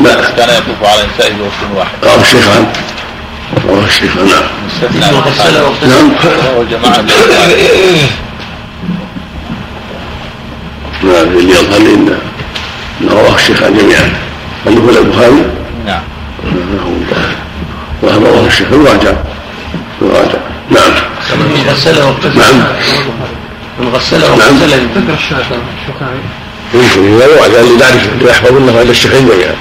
لا. 0.01 0.15
كان 0.38 0.49
يطوف 0.49 0.84
على 0.84 1.07
نسائه 1.15 1.34
بوقت 1.34 1.51
واحد. 1.76 1.91
رواه 2.03 2.21
الشيخان 2.21 2.67
رواه 3.67 3.85
الشيخان 3.85 4.26
نعم. 4.26 4.43
مستثنى 4.67 4.99
نعم. 4.99 6.07
وجماعه 6.57 7.01
نعم. 11.03 11.38
اللي 11.38 11.51
يظهر 11.51 11.80
لي 11.80 11.93
انه 11.93 12.17
رواه 13.11 13.35
الشيخان 13.35 13.77
جميعا. 13.77 14.13
انه 14.67 14.81
هو 14.81 14.89
البخاري؟ 14.89 15.45
نعم. 15.85 16.01
وهذا 18.01 18.27
رواه 18.30 18.47
الشيخ. 18.47 18.67
الراجع 18.71 19.13
الراجع 20.01 20.39
نعم. 20.71 20.91
من 21.35 21.65
غسله 21.69 22.15
نعم. 22.35 22.63
من 23.80 23.88
غسله 23.88 24.19
نعم. 24.19 24.31
واغتسل 24.31 24.88
ذكر 24.95 25.14
الشافعي 25.14 25.60
يمكن 26.73 27.15
اذا 27.15 27.41
قال 27.41 27.51
لي 27.51 27.76
نعرف 27.77 28.10
يحفظ 28.22 28.57
إنه 28.57 28.80
عند 28.80 28.89
الشيخين 28.89 29.27
جميعا 29.27 29.56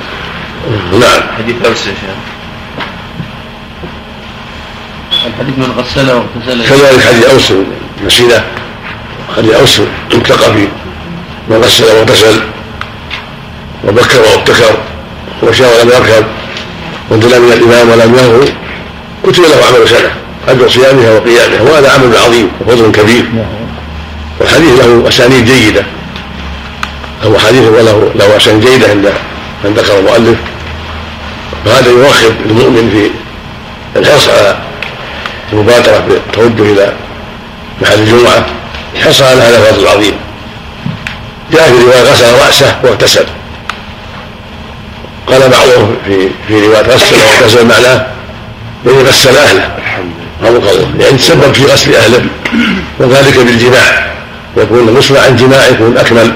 نعم. 0.93 1.23
حديث 1.39 1.57
اوس 1.67 1.87
يا 1.87 1.95
شيخ. 1.95 2.17
الحديث 5.27 5.59
من 5.59 5.75
غسله 5.79 6.15
واغتسل 6.15 6.69
كذلك 6.69 7.01
حديث 7.01 7.25
أوس. 7.25 7.53
نسينا. 8.07 8.45
حديث 9.37 9.55
أوس 9.55 9.81
انتقى 10.15 10.53
في 10.53 10.69
من 11.49 11.57
غسل 11.57 11.85
واغتسل 11.85 12.41
وبكر 13.89 14.21
وابتكر. 14.21 14.79
ومشى 15.43 15.65
ولم 15.65 15.89
يركب. 15.89 16.25
وانزل 17.11 17.41
من 17.41 17.53
الإمام 17.53 17.89
ولم 17.91 18.15
يهو 18.15 18.41
كتب 19.27 19.43
له 19.43 19.67
عمل 19.67 19.89
سنه 19.89 20.11
أجر 20.49 20.69
صيامها 20.69 21.11
وقيامها. 21.11 21.63
وهذا 21.63 21.93
عمل 21.93 22.17
عظيم 22.17 22.51
وفضل 22.61 22.93
كبير. 22.93 23.25
والحديث 24.41 24.81
له 24.81 25.09
أسانيد 25.09 25.45
جيدة. 25.45 25.85
هو 27.25 27.39
حديث 27.39 27.63
وله 27.69 28.13
له 28.15 28.37
أسانيد 28.37 28.67
جيدة 28.67 28.89
عند 28.91 29.13
من 29.65 29.75
ذكر 29.75 29.99
المؤلف. 29.99 30.39
فهذا 31.65 31.91
يرغب 31.91 32.37
المؤمن 32.47 32.91
في 32.91 33.11
الحرص 33.99 34.29
على 34.29 34.57
المبادرة 35.53 35.99
بالتوجه 36.09 36.73
إلى 36.73 36.93
محل 37.83 37.99
الجمعة 37.99 38.47
حرصا 39.05 39.25
على 39.25 39.41
هذا 39.41 39.59
الفضل 39.59 39.83
العظيم. 39.83 40.15
جاء 41.53 41.63
في 41.63 41.85
رواية 41.85 42.03
غسل 42.03 42.47
رأسه 42.47 42.79
واغتسل. 42.83 43.27
قال 45.27 45.41
بعضهم 45.41 45.97
في 46.07 46.29
في 46.49 46.67
رواية 46.67 46.83
غسل 46.83 47.17
واغتسل 47.17 47.67
معناه 47.67 48.07
يعني 48.87 49.03
غسل 49.03 49.37
أهله. 49.37 49.77
رحمك 50.43 50.63
الله 50.73 50.91
يعني 51.01 51.19
تسبب 51.19 51.53
في 51.53 51.65
غسل 51.65 51.95
أهله 51.95 52.25
وذلك 52.99 53.39
بالجماع. 53.39 54.08
يكون 54.63 54.89
الغسل 54.89 55.17
عن 55.17 55.37
جماع 55.37 55.67
يكون 55.67 55.97
أكمل. 55.99 56.33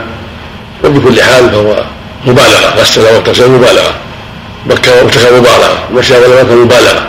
وبكل 0.84 1.22
حال 1.22 1.50
فهو 1.50 1.84
مبالغة. 2.26 2.74
غسل 2.80 3.00
واغتسل 3.00 3.50
مبالغة. 3.50 3.94
بكى 4.66 4.90
وابتكى 4.90 5.30
مبالغة. 5.30 5.88
مشى 5.94 6.14
ولا 6.14 6.42
مكى 6.42 6.54
مبالغة. 6.54 7.08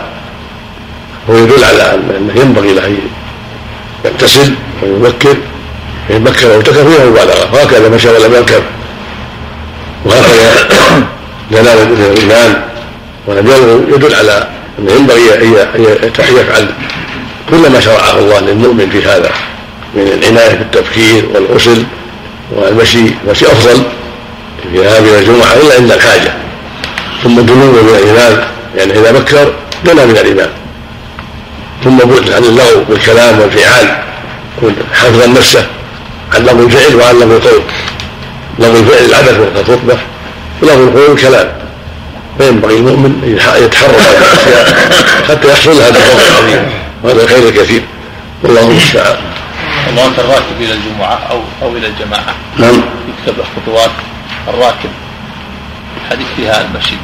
هو 1.30 1.36
يدل 1.36 1.64
على 1.64 1.94
أنه 1.94 2.40
ينبغي 2.40 2.72
له 2.72 2.86
أن 2.86 2.98
يغتسل 4.04 4.54
ويبكر 4.82 5.36
فان 6.08 6.24
بكر 6.24 6.46
وابتكر 6.46 6.90
فيها 6.90 7.04
مبالغة. 7.06 7.54
وهكذا 7.54 7.88
مشى 7.88 8.08
ولم 8.08 8.34
يركب 8.34 8.62
وهكذا 10.04 11.06
جلال 11.50 11.78
الايمان 11.92 12.62
ولم 13.26 13.46
يدل 13.94 14.14
على 14.14 14.48
أنه 14.78 14.92
ينبغي 14.92 15.34
أن 15.34 16.36
يفعل 16.36 16.68
كل 17.50 17.70
ما 17.70 17.80
شرعه 17.80 18.18
الله 18.18 18.40
للمؤمن 18.40 18.90
في 18.90 19.04
هذا. 19.08 19.30
من 19.94 20.02
العنايه 20.02 20.54
بالتبكير 20.54 21.24
والغسل 21.34 21.84
والمشي 22.52 23.04
المشي 23.24 23.46
أفضل 23.46 23.82
في 24.72 24.78
هذه 24.80 25.18
الجمعة 25.18 25.52
إلا 25.52 25.74
عند 25.74 25.92
الحاجة. 25.92 26.34
ثم 27.22 27.38
الدنو 27.38 27.72
من 27.72 27.88
الإيمان 27.88 28.44
يعني 28.76 28.92
إذا 28.92 29.12
بكر 29.12 29.52
دنا 29.84 30.04
من 30.04 30.16
الإيمان. 30.16 30.50
ثم 31.84 31.98
بعد 31.98 32.30
عن 32.32 32.44
اللغو 32.44 32.84
والكلام 32.88 33.40
والفعال 33.40 34.02
يكون 34.56 34.76
حافظا 34.94 35.26
نفسه 35.26 35.66
عن 36.34 36.42
لغو 36.42 36.66
الفعل 36.66 36.94
وعن 36.94 37.14
لغو 37.14 37.36
القول. 37.36 37.62
لغو 38.58 38.78
الفعل 38.78 39.04
العبث 39.04 39.38
والخطبه 39.40 39.98
ولغو 40.62 40.84
القول 40.84 41.12
الكلام. 41.12 41.52
فينبغي 42.38 42.76
المؤمن 42.76 43.38
أن 43.56 43.64
يتحرك 43.64 43.94
على 43.94 44.18
الأشياء 44.18 44.88
حتى 45.28 45.48
يحصل 45.48 45.72
هذا 45.72 45.88
الفضل 45.88 46.22
العظيم. 46.22 46.68
وهذا 47.02 47.22
الخير 47.22 47.48
الكثير 47.48 47.82
والله 48.42 48.60
المستعان. 48.60 49.16
خطوات 49.86 50.18
الراكب 50.18 50.60
إلى 50.60 50.72
الجمعة 50.72 51.18
أو 51.30 51.40
أو 51.62 51.76
إلى 51.76 51.86
الجماعة. 51.86 52.34
نعم. 52.58 52.82
يكتب 53.08 53.34
خطوات 53.56 53.90
الراكب. 54.48 54.90
الحديث 56.04 56.26
فيها 56.36 56.60
المشي 56.60 56.96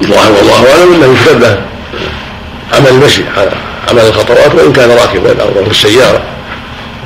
الله 0.00 0.30
والله 0.30 0.70
أعلم 0.72 0.94
أنه 0.94 1.18
يكتب 1.20 1.40
له 1.40 1.60
عمل 2.74 2.88
المشي 2.88 3.22
عمل 3.90 4.00
الخطوات 4.00 4.54
وإن 4.54 4.72
كان 4.72 4.90
راكبا 4.90 5.42
أو 5.42 5.64
في 5.64 5.70
السيارة. 5.70 6.22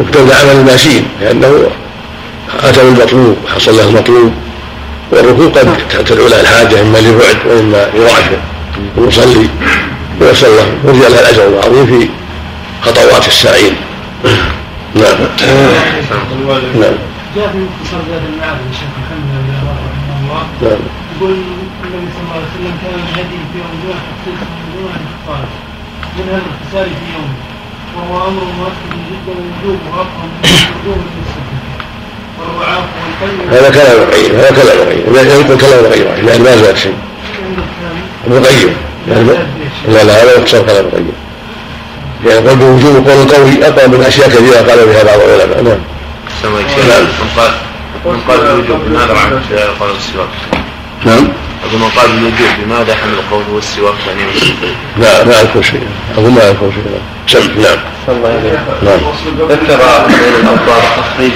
يكتب 0.00 0.28
له 0.28 0.34
عمل 0.34 0.50
الماشيين 0.50 1.08
لأنه 1.20 1.70
أتى 2.62 2.80
بالمطلوب 2.80 3.36
حصل 3.54 3.76
له 3.76 3.88
المطلوب 3.88 4.32
والركوع 5.10 5.46
قد 5.46 6.04
تدعو 6.04 6.28
له 6.28 6.40
الحاجة 6.40 6.80
إما 6.80 6.98
لبعد 6.98 7.36
وإما 7.46 7.90
لرعشه 7.94 8.51
ويصلي 8.96 9.48
ويسال 10.20 10.48
الله 10.48 10.66
يرجى 10.84 11.14
له 11.14 11.20
الأجر 11.20 11.48
العظيم 11.48 11.86
في 11.86 12.08
خطوات 12.82 13.28
الساعين 13.28 13.76
نعم. 14.94 15.18
نعم. 16.80 16.94
جاء 17.36 17.48
في 17.52 17.58
مختصر 17.58 17.98
زاد 18.10 18.22
المعاد 18.32 18.56
للشيخ 18.68 18.90
محمد 19.00 19.28
بن 19.32 19.54
رحمه 19.54 20.20
الله 20.20 20.42
نعم. 20.62 20.80
يقول 21.16 21.36
النبي 21.84 22.08
صلى 22.14 22.22
الله 22.22 22.34
عليه 22.34 22.50
وسلم 22.54 22.74
كان 22.82 22.94
الهدي 22.94 23.38
في 23.52 23.58
يوم 23.58 23.70
الجمعه 23.74 24.02
تغتسل 24.24 24.50
من 24.58 24.68
دون 24.74 24.92
الاخطار 25.00 25.44
منها 26.16 26.38
الاغتسال 26.42 26.88
في 26.98 27.06
يومه 27.14 27.52
وهو 27.96 28.28
أمر 28.28 28.44
مؤكد 28.58 28.92
جدا 29.10 29.34
وجوب 29.44 29.78
وافضل 29.90 30.28
من 30.42 30.66
وجوب 30.74 31.00
السنة 31.22 31.58
والرعاف 32.38 32.84
والقلب 32.98 33.52
هذا 33.52 33.70
كلام 33.70 34.02
القيم 34.02 34.36
هذا 34.36 34.50
كلام 34.50 34.78
القيم 34.78 35.14
لا 35.14 35.22
يقول 35.22 35.56
كلام 35.58 35.84
القيم 35.84 36.26
لأن 36.26 36.42
ما 36.42 36.56
زاد 36.56 36.76
شيء. 36.76 36.94
ابن 38.26 38.36
القيم 38.36 38.76
لا 39.88 40.04
لا 40.04 40.22
هذا 40.22 40.32
يقصر 40.32 40.62
كلام 40.62 40.84
القيم 40.84 41.12
يعني 42.26 42.48
قول 42.48 42.56
بوجوب 42.56 43.08
قول 43.08 43.22
القوي 43.22 43.66
أقوى 43.66 43.86
من 43.88 44.04
أشياء 44.04 44.28
كثيرة 44.28 44.56
قال 44.56 44.86
بها 44.86 45.02
بعض 45.02 45.20
العلماء. 45.20 45.62
نعم. 45.62 45.78
السلام 46.36 46.54
عليكم. 46.54 46.88
نعم. 46.88 47.02
من 47.02 47.28
قال 47.36 47.50
من 48.04 48.20
قال 48.28 48.38
بالوجوب 48.40 48.80
بماذا 48.86 49.14
عن 49.18 49.40
قول 49.80 49.90
السواك؟ 49.90 50.28
نعم. 51.04 51.28
أقول 51.64 51.80
من 51.80 51.88
قال 51.88 52.08
بالوجوب 52.08 52.48
بماذا 52.64 52.94
حمل 52.94 53.16
قوله 53.30 53.58
السواك 53.58 53.94
يعني 54.08 54.22
لا 54.98 55.24
ما 55.24 55.40
اذكر 55.40 55.62
شيء. 55.62 55.86
اظن 56.18 56.30
ما 56.30 56.48
اذكر 56.48 56.70
شيء. 56.74 57.00
سم 57.28 57.62
نعم. 57.62 57.78
نعم. 58.82 59.00
ذكر 59.48 59.80
سيد 60.06 60.34
الأنصار 60.40 60.82
تخريج 60.98 61.32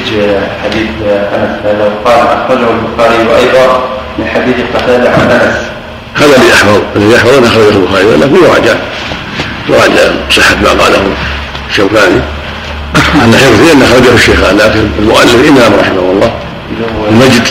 حديث 0.65 0.91
أنس 1.07 1.61
هذا 1.65 1.93
وقال 2.05 2.21
أخرجه 2.29 2.71
البخاري 2.71 3.29
وأيضا 3.29 3.89
من 4.19 4.27
حديث 4.35 4.57
قتادة 4.75 5.11
عن 5.11 5.31
أنس. 5.31 5.76
هذا 6.17 6.37
اللي 6.37 6.51
يحفظ 6.51 6.81
الذي 6.97 7.15
يحفظ 7.15 7.45
أخرجه 7.45 7.69
البخاري 7.69 8.05
ولكن 8.05 8.37
يراجع 8.37 8.75
يراجع 9.69 10.13
صحة 10.31 10.57
ما 10.63 10.83
قاله 10.83 11.03
الشوكاني. 11.71 12.21
أن 13.25 13.35
حفظه 13.35 13.73
أن 13.73 13.83
أخرجه 13.83 14.15
الشيخان 14.15 14.57
لكن 14.57 14.89
المؤلف 14.99 15.35
الامام 15.35 15.75
رحمه 15.81 16.01
الله. 16.01 16.33
المجد. 17.11 17.47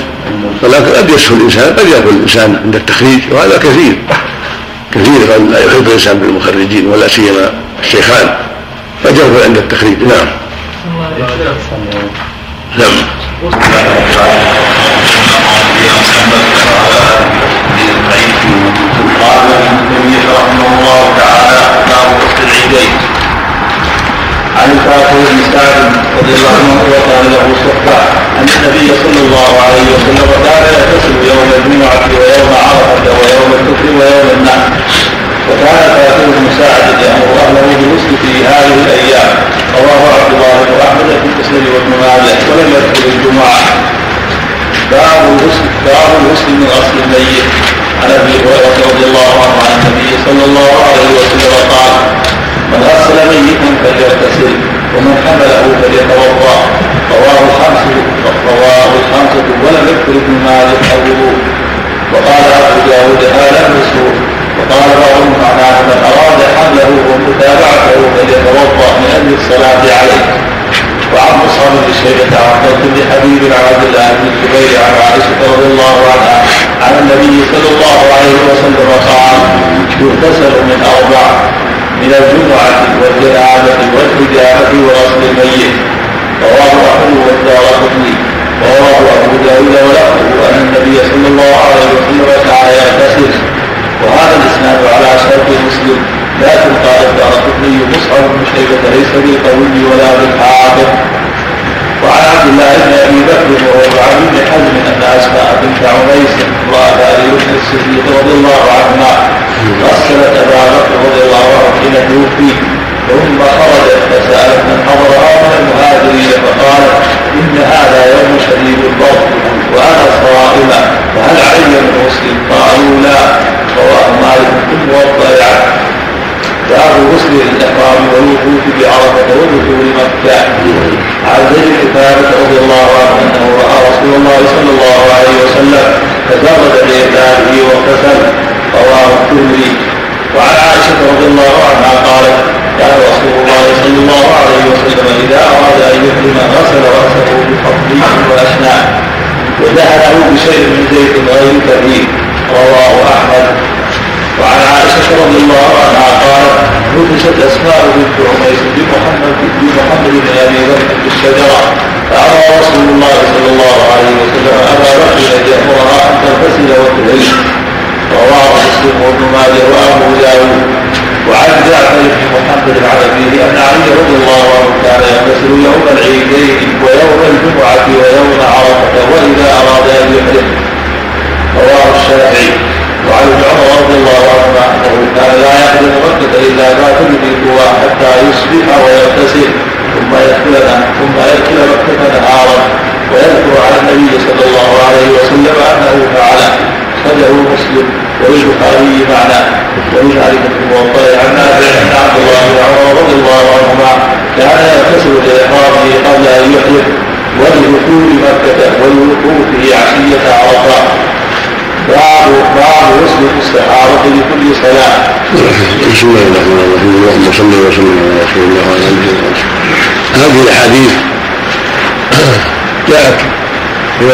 ولكن 0.63 0.85
قد 0.85 1.09
يسهو 1.09 1.37
الانسان 1.37 1.73
قد 1.73 1.87
يقول 1.87 2.13
الإنسان 2.15 2.61
عند 2.63 2.75
التخريج 2.75 3.21
وهذا 3.31 3.57
كثير. 3.57 3.97
كثير 4.95 5.31
قد 5.33 5.41
لا 5.51 5.59
يحب 5.59 5.87
الإنسان 5.87 6.19
بالمخرجين 6.19 6.87
ولا 6.87 7.07
سيما 7.07 7.53
الشيخان. 7.83 8.35
قد 9.05 9.17
يقول 9.17 9.43
عند 9.43 9.57
التخريج 9.57 9.97
نعم. 10.03 10.27
نعم. 12.77 12.95
قال 19.45 19.61
ابن 19.69 19.77
تيميه 19.89 20.25
رحمه 20.39 20.67
الله 20.75 21.01
تعالى 21.21 21.61
باب 21.89 22.07
وقت 22.21 22.37
العيدين 22.45 22.93
عن 24.59 24.67
الفاتح 24.75 25.11
بن 25.13 25.37
سعد 25.53 25.83
رضي 26.19 26.33
الله 26.37 26.53
عنه 26.59 26.73
وقال 26.91 27.25
له 27.33 27.45
صحبه 27.65 27.97
ان 28.39 28.47
النبي 28.57 28.87
صلى 29.03 29.19
الله 29.25 29.51
عليه 29.65 29.85
وسلم 29.95 30.29
كان 30.45 30.63
يغتسل 30.75 31.15
يوم 31.31 31.49
الجمعه 31.59 32.03
ويوم 32.19 32.49
عرفه 32.65 33.05
ويوم 33.19 33.49
الكفر 33.59 33.87
ويوم 33.99 34.27
النحر 34.37 34.69
وكان 35.49 35.77
الفاتح 35.89 36.25
بن 36.37 36.45
سعد 36.59 36.85
يامر 37.05 37.29
اهله 37.43 37.65
بالغسل 37.79 38.13
في 38.23 38.31
هذه 38.51 38.73
الأيام 38.85 39.29
رواه 39.79 40.03
عبد 40.19 40.33
الله 40.33 40.55
بن 40.69 40.75
احمد 40.87 41.07
في 41.21 41.27
المسند 41.31 41.65
وابن 41.73 41.91
ماجه 42.01 42.39
ولم 42.49 42.69
يذكر 42.75 43.05
الجمعه 43.15 43.61
باب 44.91 45.21
الغسل 45.33 45.65
باب 45.85 46.09
الغسل 46.21 46.49
من 46.59 46.67
غسل 46.75 46.97
الميت 47.03 47.84
عن 48.01 48.09
أبي 48.19 48.33
هريرة 48.45 48.77
رضي 48.89 49.05
الله 49.09 49.31
عنه 49.43 49.55
عن 49.65 49.71
النبي 49.79 50.09
صلى 50.25 50.43
الله 50.49 50.71
عليه 50.87 51.09
وسلم 51.17 51.53
قال 51.75 51.93
من 52.71 52.79
غسل 52.89 53.17
ميتا 53.31 53.69
فليغتسل 53.83 54.53
ومن 54.95 55.13
حمله 55.25 55.63
فليتوضأ. 55.81 56.55
رواه 57.15 57.39
الخمسه 57.47 57.95
رواه 58.51 58.89
الخمسه 58.99 59.45
ولم 59.63 59.83
يذكر 59.91 60.13
ابن 60.21 60.33
مالك 60.47 60.83
الوضوء. 60.95 61.37
وقال 62.13 62.45
أبو 62.59 62.79
داود 62.91 63.21
هذا 63.39 63.61
مسروق 63.75 64.15
وقال 64.57 64.89
بعضهم 65.03 65.33
معناه 65.45 65.77
من 65.89 65.97
أراد 66.11 66.39
حمله 66.55 66.89
ومتابعته 67.09 67.99
فليتوضأ 68.15 68.89
من 69.01 69.09
أجل 69.17 69.31
الصلاة 69.39 69.83
عليه. 69.99 70.23
وعن 71.15 71.33
مصعب 71.45 71.71
بن 71.85 71.93
شيبة 72.03 72.33
عن 72.45 72.61
بن 72.83 72.97
حبيب 73.11 73.41
عن 73.55 73.63
عبد 73.71 73.83
الله 73.87 74.07
بن 74.19 74.27
الزبير 74.33 74.71
عن 74.85 74.93
عائشة 75.03 75.39
رضي 75.53 75.67
الله 75.71 75.95
عنها 76.11 76.37
عن 76.85 76.93
النبي 77.01 77.35
صلى 77.51 77.69
الله 77.73 77.99
عليه 78.15 78.37
وسلم 78.49 78.89
قال 79.09 79.37
يغتسل 80.01 80.53
من 80.69 80.79
أربع 80.95 81.25
من 82.01 82.11
الجمعة 82.19 82.73
والجنابة 83.01 83.81
والحجامة 83.95 84.71
وغسل 84.87 85.21
الميت. 85.29 85.75
رواه 86.41 86.75
أحمد 86.91 87.17
والدار 87.27 87.75
ورواه 88.61 89.05
أبو 89.25 89.37
داود 89.47 89.75
ولفظه 89.87 90.49
أن 90.49 90.57
النبي 90.65 90.97
صلى 91.11 91.27
الله 91.27 91.55
عليه 91.65 91.87
وسلم 91.95 92.27
كان 92.49 92.67
يغتسل. 92.79 93.31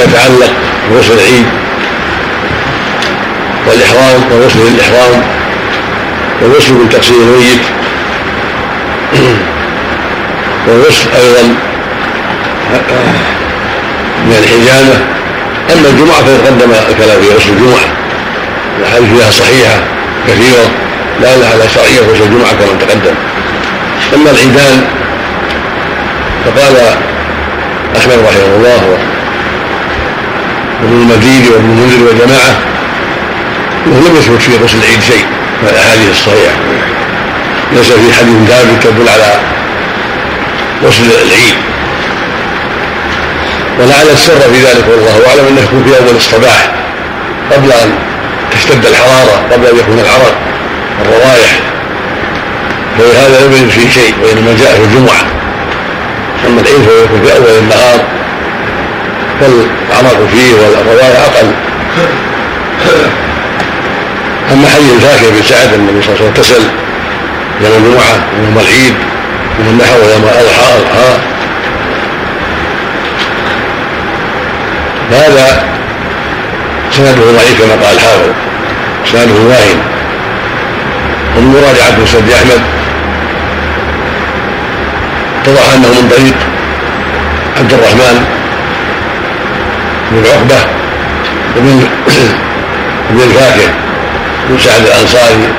فيما 0.01 0.13
يتعلق 0.13 0.53
بغسل 0.91 1.13
العيد 1.13 1.45
والإحرام 3.67 4.21
وغسل 4.31 4.59
الإحرام 4.59 5.21
والغسل 6.41 6.73
من 6.73 6.89
تقصير 6.89 7.17
الميت 7.17 7.61
والغسل 10.67 11.05
أيضا 11.15 11.55
من 14.25 14.35
الحجامة. 14.43 15.05
أما 15.73 15.89
الجمعة 15.89 16.17
فتقدم 16.17 16.71
الكلام 16.89 17.21
في 17.21 17.35
غسل 17.35 17.49
الجمعة. 17.49 17.87
الأحاديث 18.79 19.09
فيها 19.09 19.31
صحيحة 19.31 19.79
كثيرة 20.27 20.69
لا 21.21 21.29
على 21.29 21.69
شرعية 21.73 21.99
غسل 21.99 22.23
الجمعة 22.23 22.51
كما 22.51 22.77
تقدم. 22.79 23.15
أما 24.15 24.31
العيدان 24.31 24.83
فقال 26.45 26.75
أحمد 27.97 28.19
رحمه 28.27 28.55
الله 28.55 29.10
وابن 30.81 30.93
المديني 30.93 31.49
وابن 31.49 31.69
المنذر 31.69 32.03
وجماعة 32.03 32.55
انه 33.85 33.99
لم 34.07 34.15
يثبت 34.15 34.41
في 34.41 34.51
غسل 34.63 34.77
العيد 34.77 35.01
شيء 35.01 35.25
من 35.61 35.69
الأحاديث 35.69 36.11
الصحيحة. 36.11 36.55
ليس 37.73 37.91
في 37.91 38.13
حديث 38.13 38.35
ثابت 38.49 38.83
تدل 38.83 39.09
على 39.09 39.39
غسل 40.83 41.03
العيد. 41.03 41.55
ولعل 43.79 44.09
السر 44.13 44.39
في 44.39 44.59
ذلك 44.67 44.85
والله 44.89 45.29
أعلم 45.29 45.47
أنه 45.47 45.61
يكون 45.61 45.83
في 45.83 45.97
أول 45.97 46.15
الصباح 46.15 46.71
قبل 47.51 47.71
أن 47.71 47.93
تشتد 48.51 48.85
الحرارة 48.85 49.47
قبل 49.51 49.65
أن 49.65 49.77
يكون 49.77 49.99
العرق 49.99 50.35
الروائح. 51.01 51.59
فلهذا 52.97 53.45
لم 53.45 53.53
يجد 53.53 53.69
فيه 53.69 53.89
شيء 53.89 54.13
وإنما 54.23 54.55
جاء 54.59 54.75
في 54.75 54.83
الجمعة. 54.83 55.21
أما 56.47 56.61
العيد 56.61 56.81
فهو 56.81 57.03
يكون 57.03 57.21
في 57.25 57.37
أول 57.37 57.57
النهار. 57.57 58.20
فالعرق 59.41 60.27
فيه 60.31 60.53
والروائح 60.53 61.19
أقل. 61.19 61.51
أما 64.51 64.67
حديث 64.67 64.93
الفاكهه 64.93 65.29
بن 65.29 65.43
سعد 65.43 65.73
النبي 65.73 66.01
صلى 66.01 66.15
الله 66.15 66.31
عليه 66.31 66.39
وسلم 66.39 66.69
يوم 67.61 67.73
الجمعة 67.85 68.15
ويوم 68.39 68.57
العيد 68.59 68.95
يوم 69.59 69.67
النحر 69.69 69.95
ويوم 69.95 70.23
الأضحى 70.23 70.73
الاضحى 70.77 71.17
فهذا 75.11 75.63
سنده 76.91 77.31
ضعيف 77.31 77.61
كما 77.61 77.85
قال 77.85 77.95
الحافظ 77.95 78.31
سنده 79.11 79.41
واهن. 79.49 79.79
ومن 81.37 81.47
مراجعة 81.47 81.99
مسند 82.03 82.31
أحمد. 82.31 82.61
اتضح 85.41 85.73
أنه 85.73 85.87
من 85.87 86.09
طريق 86.09 86.35
عبد 87.59 87.73
الرحمن. 87.73 88.40
بن 90.11 90.23
عقبة 90.25 90.65
ومن 91.57 91.87
ابن 93.09 93.21
الفاكه 93.21 93.73
بن 94.49 94.57
سعد 94.59 94.81
الأنصاري 94.81 95.53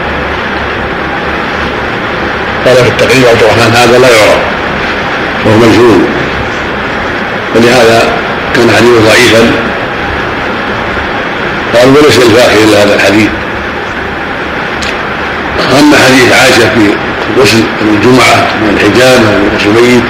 قال 2.67 2.77
في 2.77 2.89
التقريب 2.89 3.27
عبد 3.27 3.43
الرحمن 3.43 3.75
هذا 3.77 3.99
لا 3.99 4.09
يعرف 4.09 4.53
وهو 5.47 5.57
مجهول. 5.57 6.01
ولهذا 7.57 8.13
كان 8.55 8.71
حديثه 8.77 9.01
ضعيفا. 9.09 9.51
قال 11.75 11.89
وليس 11.89 12.19
الفاخر 12.19 12.57
إلا 12.65 12.83
هذا 12.83 12.95
الحديث. 12.95 13.29
أما 15.81 15.97
حديث 15.97 16.33
عائشة 16.33 16.75
في 16.75 16.95
غسل 17.41 17.63
الجمعة 17.81 18.37
من 18.63 18.77
الحجامه 18.77 19.31
من 19.31 19.57
غسل 19.57 19.69
الميت 19.69 20.03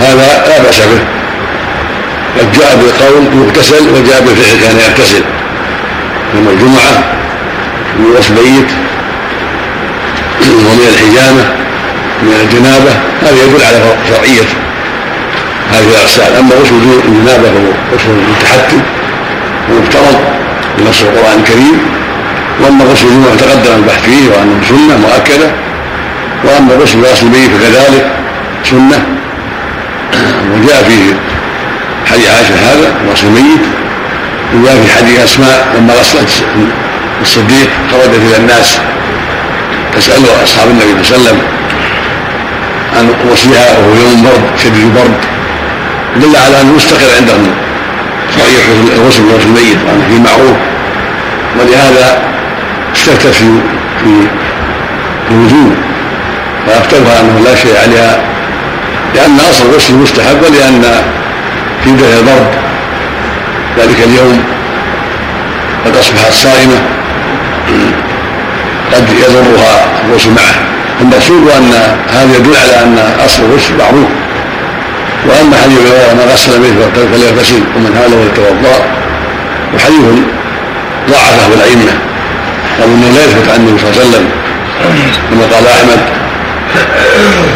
هذا 0.00 0.44
لا 0.48 0.62
بأس 0.62 0.80
به. 0.80 1.23
قد 2.38 2.52
جاء 2.52 2.76
بالقول 2.76 3.46
يغتسل 3.46 3.88
وجاء 3.88 4.20
بالفعل 4.20 4.56
كان 4.60 4.76
يغتسل. 4.76 5.24
يوم 6.34 6.48
الجمعة 6.48 7.04
من 7.98 8.16
غسل 8.16 8.34
ميت 8.34 8.70
ومن 10.48 10.86
الحجامة 10.92 11.44
من 12.22 12.34
الجنابة 12.42 12.92
هذا 13.22 13.42
يدل 13.44 13.64
على 13.64 13.78
شرعية 14.08 14.48
هذه 15.72 15.88
الأغسال. 15.90 16.36
أما 16.36 16.54
غسل 16.54 16.74
الجنابة 17.08 17.42
فهو 17.42 17.70
غسل 17.94 18.10
متحتم 18.30 18.80
ومفترض 19.70 20.18
بنص 20.78 21.00
القرآن 21.00 21.38
الكريم. 21.38 21.78
وأما 22.60 22.84
غسل 22.84 23.06
الجمعة 23.06 23.36
تقدم 23.36 23.74
البحث 23.76 24.02
فيه 24.04 24.28
وأنه 24.30 24.60
سنة 24.68 24.96
مؤكدة. 24.96 25.50
وأما 26.44 26.74
غسل 26.74 26.98
غسل 27.00 27.26
الميت 27.26 27.50
فكذلك 27.50 28.06
سنة. 28.70 29.06
وجاء 30.54 30.82
في 30.82 31.14
حديث 32.06 32.28
عائشة 32.28 32.54
هذا 32.54 32.94
غسل 33.12 33.26
الميت 33.26 33.64
وجاء 34.54 34.82
في 34.82 34.92
حديث 34.92 35.24
أسماء 35.24 35.74
لما 35.78 35.94
غسلت 35.94 36.44
الصديق 37.22 37.70
خرجت 37.92 38.20
إلى 38.28 38.36
الناس 38.36 38.78
تسأل 39.96 40.22
أصحاب 40.44 40.68
النبي 40.68 41.04
صلى 41.04 41.16
الله 41.16 41.28
عليه 41.28 41.38
وسلم 41.38 41.40
عن 42.96 43.30
غسلها 43.30 43.78
وهو 43.78 43.94
يوم 43.94 44.22
برد 44.22 44.58
شديد 44.58 44.84
البرد 44.84 45.20
دل 46.16 46.36
على 46.36 46.60
أنه 46.60 46.72
مستقر 46.72 47.16
عندهم. 47.16 47.50
صحيح 48.38 48.64
الغسل 48.96 49.22
غسل 49.22 49.46
الميت 49.46 49.78
وأنه 49.86 50.04
في 50.08 50.18
معروف. 50.18 50.56
ولهذا 51.58 52.22
استفتت 52.96 53.34
في 53.34 53.48
في 54.00 54.28
الوجوب. 55.30 55.74
فافتوها 56.66 57.20
أنه 57.20 57.40
لا 57.44 57.54
شيء 57.54 57.76
عليها 57.82 58.20
لأن 59.14 59.38
أصل 59.50 59.64
الغسل 59.68 59.94
مستحب 59.94 60.42
ولأن 60.42 60.82
شده 61.84 62.18
البرد 62.18 62.50
ذلك 63.78 63.98
اليوم 64.04 64.44
قد 65.86 65.96
أصبحت 65.96 66.32
صائمة. 66.32 66.78
قد 68.94 69.08
يضرها 69.10 69.86
الغسل 70.04 70.30
معه. 70.30 70.54
المقصود 71.00 71.48
أن 71.56 71.72
هذا 72.08 72.36
يدل 72.36 72.56
على 72.56 72.84
أن 72.84 72.98
أصل 73.24 73.42
الغسل 73.42 73.76
معروف. 73.78 74.08
وأما 75.28 75.56
حديث 75.56 75.80
من 76.14 76.30
غسل 76.32 76.60
مثله 76.60 77.06
فليغتسل 77.12 77.62
ومن 77.76 77.96
هاله 77.96 78.16
وليتوضا 78.16 78.76
وحديث 79.74 80.04
ضعفه 81.10 81.54
الأئمة. 81.54 81.92
قالوا 82.80 82.94
انه 82.94 83.08
لا 83.16 83.24
يثبت 83.24 83.48
عن 83.50 83.56
النبي 83.56 83.78
صلى 83.78 83.90
الله 83.90 84.00
عليه 84.00 84.08
وسلم 84.08 84.28
كما 85.30 85.44
قال 85.54 85.66
أحمد 85.66 86.00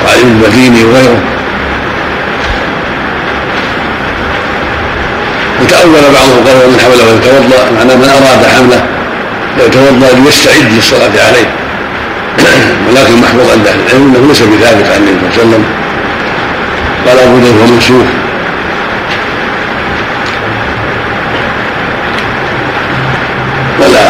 وعلي 0.05 0.23
المديني 0.23 0.85
وغيره. 0.85 1.21
وتأول 5.69 6.13
بعضهم 6.15 6.45
قال 6.47 6.57
ومن 6.65 6.81
حمله 6.81 7.05
يتوضا 7.17 7.71
معناه 7.77 7.95
من 7.97 8.09
أراد 8.09 8.47
حمله 8.57 8.83
يتوضا 9.67 10.21
ليستعد 10.25 10.73
للصلاة 10.73 11.27
عليه. 11.27 11.49
ولكن 12.89 13.21
محفوظ 13.21 13.51
عند 13.53 13.67
أهل 13.67 13.81
العلم 13.87 14.15
أنه 14.17 14.29
ليس 14.29 14.43
بثابت 14.43 14.87
عن 14.93 14.97
النبي 14.97 15.35
صلى 15.35 15.43
الله 15.43 15.55
عليه 15.55 15.57
وسلم 15.57 15.65
قال 17.07 17.19
أبو 17.19 17.37
ذر 17.37 17.63
هو 17.63 17.75
منسوخ 17.75 18.07
ولا 23.81 24.05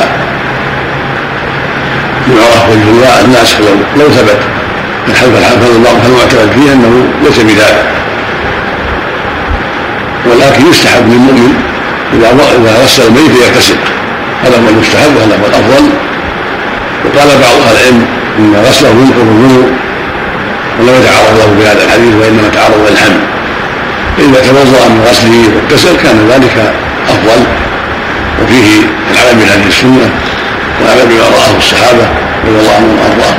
يعرف 2.36 2.68
وجه 2.70 2.90
الله 2.90 3.20
الناس 3.24 3.55
لو 3.60 4.02
لو 4.02 4.10
ثبت 4.10 4.40
من 5.09 5.14
حلف 5.14 5.39
الحلف 5.39 5.64
فالمعتقد 6.02 6.51
فيه 6.55 6.72
أنه 6.72 7.05
ليس 7.24 7.39
بذلك. 7.39 8.07
ولكن 10.31 10.71
يستحب 10.71 11.05
للمؤمن 11.13 11.55
إذا 12.15 12.29
إذا 12.31 12.85
غسل 12.85 13.03
الميت 13.03 13.33
يغتسل. 13.43 13.77
هذا 14.45 14.57
هو 14.57 14.69
المستحب 14.69 15.17
وهذا 15.17 15.35
هو 15.43 15.47
الأفضل. 15.47 15.85
وقال 17.05 17.29
بعض 17.29 17.57
أهل 17.67 17.77
العلم 17.77 18.07
إن 18.39 18.65
غسله 18.67 18.91
ينقض 18.91 19.29
الوضوء 19.29 19.69
ولم 20.81 20.95
يتعرض 21.01 21.39
له 21.39 21.49
بهذا 21.59 21.85
الحديث 21.85 22.15
وإنما 22.21 22.49
تعرض 22.55 22.81
للحمل 22.91 23.21
فاذا 24.17 24.41
توضأ 24.47 24.89
من 24.89 25.05
غسله 25.09 25.43
واغتسل 25.55 25.97
كان 26.03 26.29
ذلك 26.31 26.73
أفضل. 27.09 27.41
وفيه 28.43 28.67
العمل 29.13 29.35
بهذه 29.41 29.67
السنة 29.69 30.11
والعمل 30.81 31.07
بما 31.11 31.27
رآه 31.37 31.57
الصحابة 31.59 32.07
رضي 32.47 32.59
الله 32.61 32.75
عنهم 32.77 32.99
وارضاهم 32.99 33.39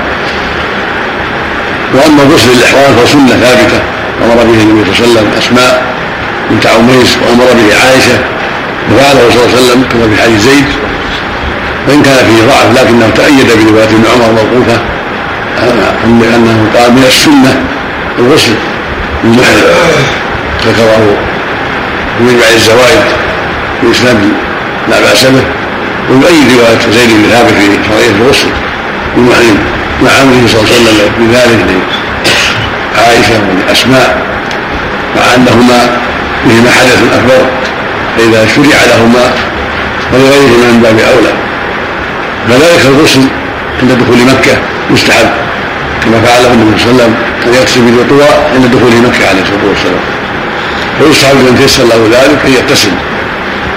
وأما 1.93 2.35
غسل 2.35 2.49
الإحرام 2.51 2.95
فهو 2.95 3.05
سنه 3.05 3.27
ثابتة. 3.27 3.79
أمر 4.25 4.43
به 4.43 4.61
النبي 4.63 4.95
صلى 4.95 5.05
الله 5.05 5.19
عليه 5.19 5.29
وسلم 5.29 5.31
أسماء 5.37 5.98
بنت 6.49 6.65
عميس 6.67 7.17
وامر 7.17 7.45
به 7.53 7.75
عائشة 7.83 8.17
وفعله 8.91 9.29
صلى 9.29 9.43
الله 9.43 9.53
عليه 9.55 9.63
وسلم 9.63 9.83
كما 9.91 10.15
في 10.15 10.21
حديث 10.23 10.41
زيد 10.41 10.65
وان 11.87 12.01
كان 12.01 12.15
فيه 12.15 12.43
ضعف 12.47 12.81
لكنه 12.83 13.09
تأيد 13.15 13.47
برواية 13.65 13.85
ابن 13.85 14.05
عمر 14.13 14.31
موقوفة 14.31 14.77
أنه 16.05 16.69
قال 16.77 16.91
من 16.93 17.03
السنة 17.07 17.61
الغسل 18.19 18.53
المحرم 19.23 19.63
ذكره 20.67 21.17
في 22.17 22.23
مجمع 22.23 22.47
الزوائد 22.55 23.01
في 23.81 23.91
إسناد 23.91 24.17
لا 24.89 24.99
بأس 24.99 25.25
به 25.25 25.43
ويؤيد 26.09 26.47
رواية 26.59 26.79
زيد 26.91 27.09
بن 27.09 27.29
ثابت 27.31 27.49
في 27.51 27.89
شرعية 27.89 28.11
الغسل 28.21 28.47
المحرم 29.17 29.57
مع 30.03 30.09
أمره 30.21 30.47
صلى 30.47 30.61
الله 30.61 30.71
عليه 30.71 30.81
وسلم 30.81 31.27
بذلك 31.27 31.65
لعائشة 32.97 33.33
ولأسماء 33.49 34.17
مع 35.15 35.35
أنهما 35.35 35.97
بهما 36.45 36.71
حدث 36.71 36.99
أكبر 37.13 37.45
فإذا 38.17 38.47
شرع 38.55 38.77
لهما 38.91 39.25
ولغيرهما 40.13 40.71
من 40.71 40.79
باب 40.83 40.99
أولى. 40.99 41.33
كذلك 42.49 42.85
الغسل 42.87 43.21
عند 43.81 43.91
دخول 43.91 44.17
مكة 44.17 44.57
مستحب 44.89 45.29
كما 46.03 46.21
فعله 46.25 46.51
النبي 46.53 46.79
صلى 46.79 46.91
الله 46.91 47.03
عليه 47.03 47.03
وسلم 47.03 47.15
أن 47.47 47.53
يغتسل 47.53 47.81
بالطوى 47.81 48.29
عند 48.55 48.65
دخول 48.65 48.91
مكة 49.07 49.29
عليه 49.29 49.41
الصلاة 49.41 49.65
والسلام. 49.69 50.03
فيستحب 50.99 51.35
لمن 51.35 51.55
تيسر 51.59 51.83
له 51.83 52.09
ذلك 52.17 52.39
أن 52.45 52.51
يغتسل 52.53 52.91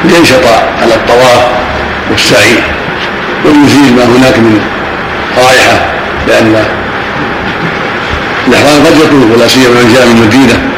لينشط 0.05 0.47
على 0.83 0.95
الطواف 0.95 1.43
والسعي 2.11 2.57
ويزيل 3.45 3.97
ما 3.97 4.05
هناك 4.05 4.39
من 4.39 4.61
رائحة 5.39 5.87
لأن 6.29 6.65
الإحرام 8.49 8.85
قد 8.87 8.97
يطول 9.01 9.33
ولا 9.33 9.49
سيما 9.49 9.69
من 9.69 9.93
جاء 9.95 10.07
من 10.07 10.17
المدينة 10.17 10.72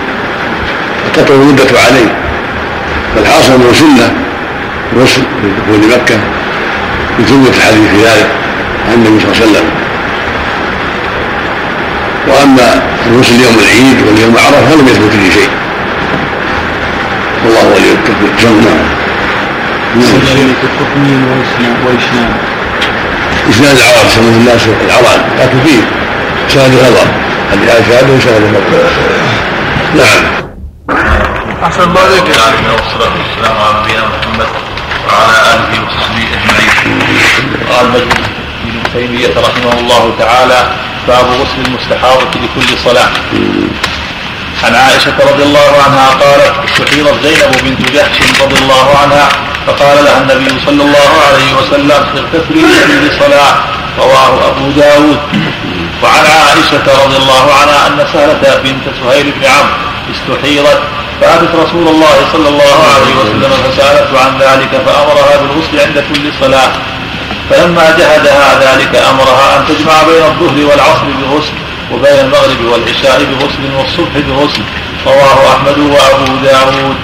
تطول 1.14 1.40
المدة 1.40 1.80
عليه. 1.86 2.10
فالحاصل 3.14 3.52
أنه 3.52 3.72
سنة 3.72 4.14
الغسل 4.92 5.22
دخول 5.68 5.80
مكة 5.94 6.18
بثبوت 7.18 7.54
الحديث 7.56 7.90
في 7.90 7.96
ذلك 7.96 8.28
عن 8.88 8.94
النبي 8.94 9.20
صلى 9.20 9.32
الله 9.32 9.40
عليه 9.40 9.50
وسلم. 9.50 9.66
وأما 12.28 12.82
الغسل 13.06 13.40
يوم 13.40 13.58
العيد 13.58 13.98
واليوم 14.06 14.36
عرفه 14.36 14.66
فلم 14.70 14.86
يثبت 14.88 15.12
فيه 15.12 15.30
شيء. 15.30 15.50
والله 17.44 17.64
ولي 17.74 17.92
التوفيق 17.92 18.50
نعم. 18.64 18.80
والإشنان 21.86 22.30
اسناد 23.50 23.76
العرب 23.76 24.06
يسمونه 24.06 24.36
الناس 24.36 24.62
العرب. 24.86 25.20
لكن 25.40 25.58
فيه 25.66 25.80
شاهد 26.54 26.74
غضب. 26.74 27.08
حديث 27.50 27.70
عائشه 27.70 28.00
هذا 28.00 28.16
وشاهد 28.16 28.42
غضب. 28.42 28.64
نعم. 29.96 30.43
أحسن 31.64 31.82
الله 31.82 32.00
عليك 32.00 32.22
والصلاة 32.22 33.12
والسلام 33.18 33.56
على 33.58 33.80
نبينا 33.80 34.04
محمد 34.08 34.48
وعلى 35.08 35.36
آله 35.54 35.86
وصحبه 35.86 36.26
أجمعين. 36.36 37.56
قال 37.70 37.90
مجد 37.90 38.18
ابن 38.66 38.82
تيمية 38.92 39.34
رحمه 39.48 39.80
الله 39.80 40.14
تعالى 40.18 40.68
باب 41.08 41.24
غسل 41.24 41.60
المستحاضة 41.66 42.30
لكل 42.42 42.78
صلاة. 42.84 43.08
عن 44.64 44.74
عائشة 44.74 45.16
رضي 45.30 45.42
الله 45.42 45.70
عنها 45.84 46.08
قالت 46.08 46.52
استحيضت 46.64 47.22
زينب 47.22 47.52
بنت 47.64 47.90
جحش 47.90 48.42
رضي 48.42 48.58
الله 48.62 48.98
عنها 49.02 49.28
فقال 49.66 50.04
لها 50.04 50.18
النبي 50.18 50.60
صلى 50.66 50.82
الله 50.82 51.10
عليه 51.28 51.54
وسلم 51.54 52.04
اغتسلي 52.16 52.62
لكل 52.62 53.18
صلاة. 53.24 53.54
رواه 53.98 54.48
أبو 54.48 54.70
داود. 54.70 55.18
وعن 56.02 56.24
عائشة 56.26 57.04
رضي 57.04 57.16
الله 57.16 57.54
عنها 57.60 57.86
أن 57.86 58.06
سهلة 58.12 58.60
بنت 58.64 58.84
سهيل 59.00 59.32
بن 59.32 59.44
عمرو 59.44 59.74
استحيضت 60.14 60.82
فأتت 61.20 61.54
رسول 61.54 61.88
الله 61.88 62.16
صلى 62.32 62.48
الله 62.48 62.78
عليه 62.94 63.14
وسلم 63.20 63.52
فسألته 63.64 64.20
عن 64.24 64.38
ذلك 64.38 64.70
فأمرها 64.86 65.36
بالغسل 65.36 65.80
عند 65.80 66.04
كل 66.14 66.32
صلاة. 66.40 66.72
فلما 67.50 67.90
جهدها 67.98 68.48
ذلك 68.60 68.96
أمرها 69.10 69.56
أن 69.56 69.64
تجمع 69.68 70.02
بين 70.02 70.22
الظهر 70.22 70.66
والعصر 70.66 71.06
بغسل 71.20 71.52
وبين 71.92 72.18
المغرب 72.24 72.64
والعشاء 72.72 73.24
بغسل 73.24 73.74
والصبح 73.78 74.14
بغسل. 74.28 74.62
رواه 75.06 75.38
أحمد 75.52 75.78
وأبو 75.78 76.36
داود. 76.44 76.96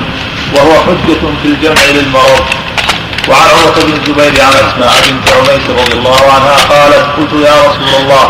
وهو 0.54 0.72
حجة 0.72 1.22
في 1.42 1.48
الجمع 1.48 1.82
للمرض. 1.94 2.44
وعن 3.28 3.48
عروة 3.48 3.84
بن 3.84 3.92
الزبير 3.92 4.42
عن 4.42 4.52
أسماء 4.52 4.92
بنت 5.10 5.28
عميس 5.36 5.70
رضي 5.80 5.92
الله 5.92 6.32
عنها 6.34 6.56
قالت 6.56 7.06
قلت 7.16 7.46
يا 7.46 7.54
رسول 7.68 8.02
الله 8.02 8.24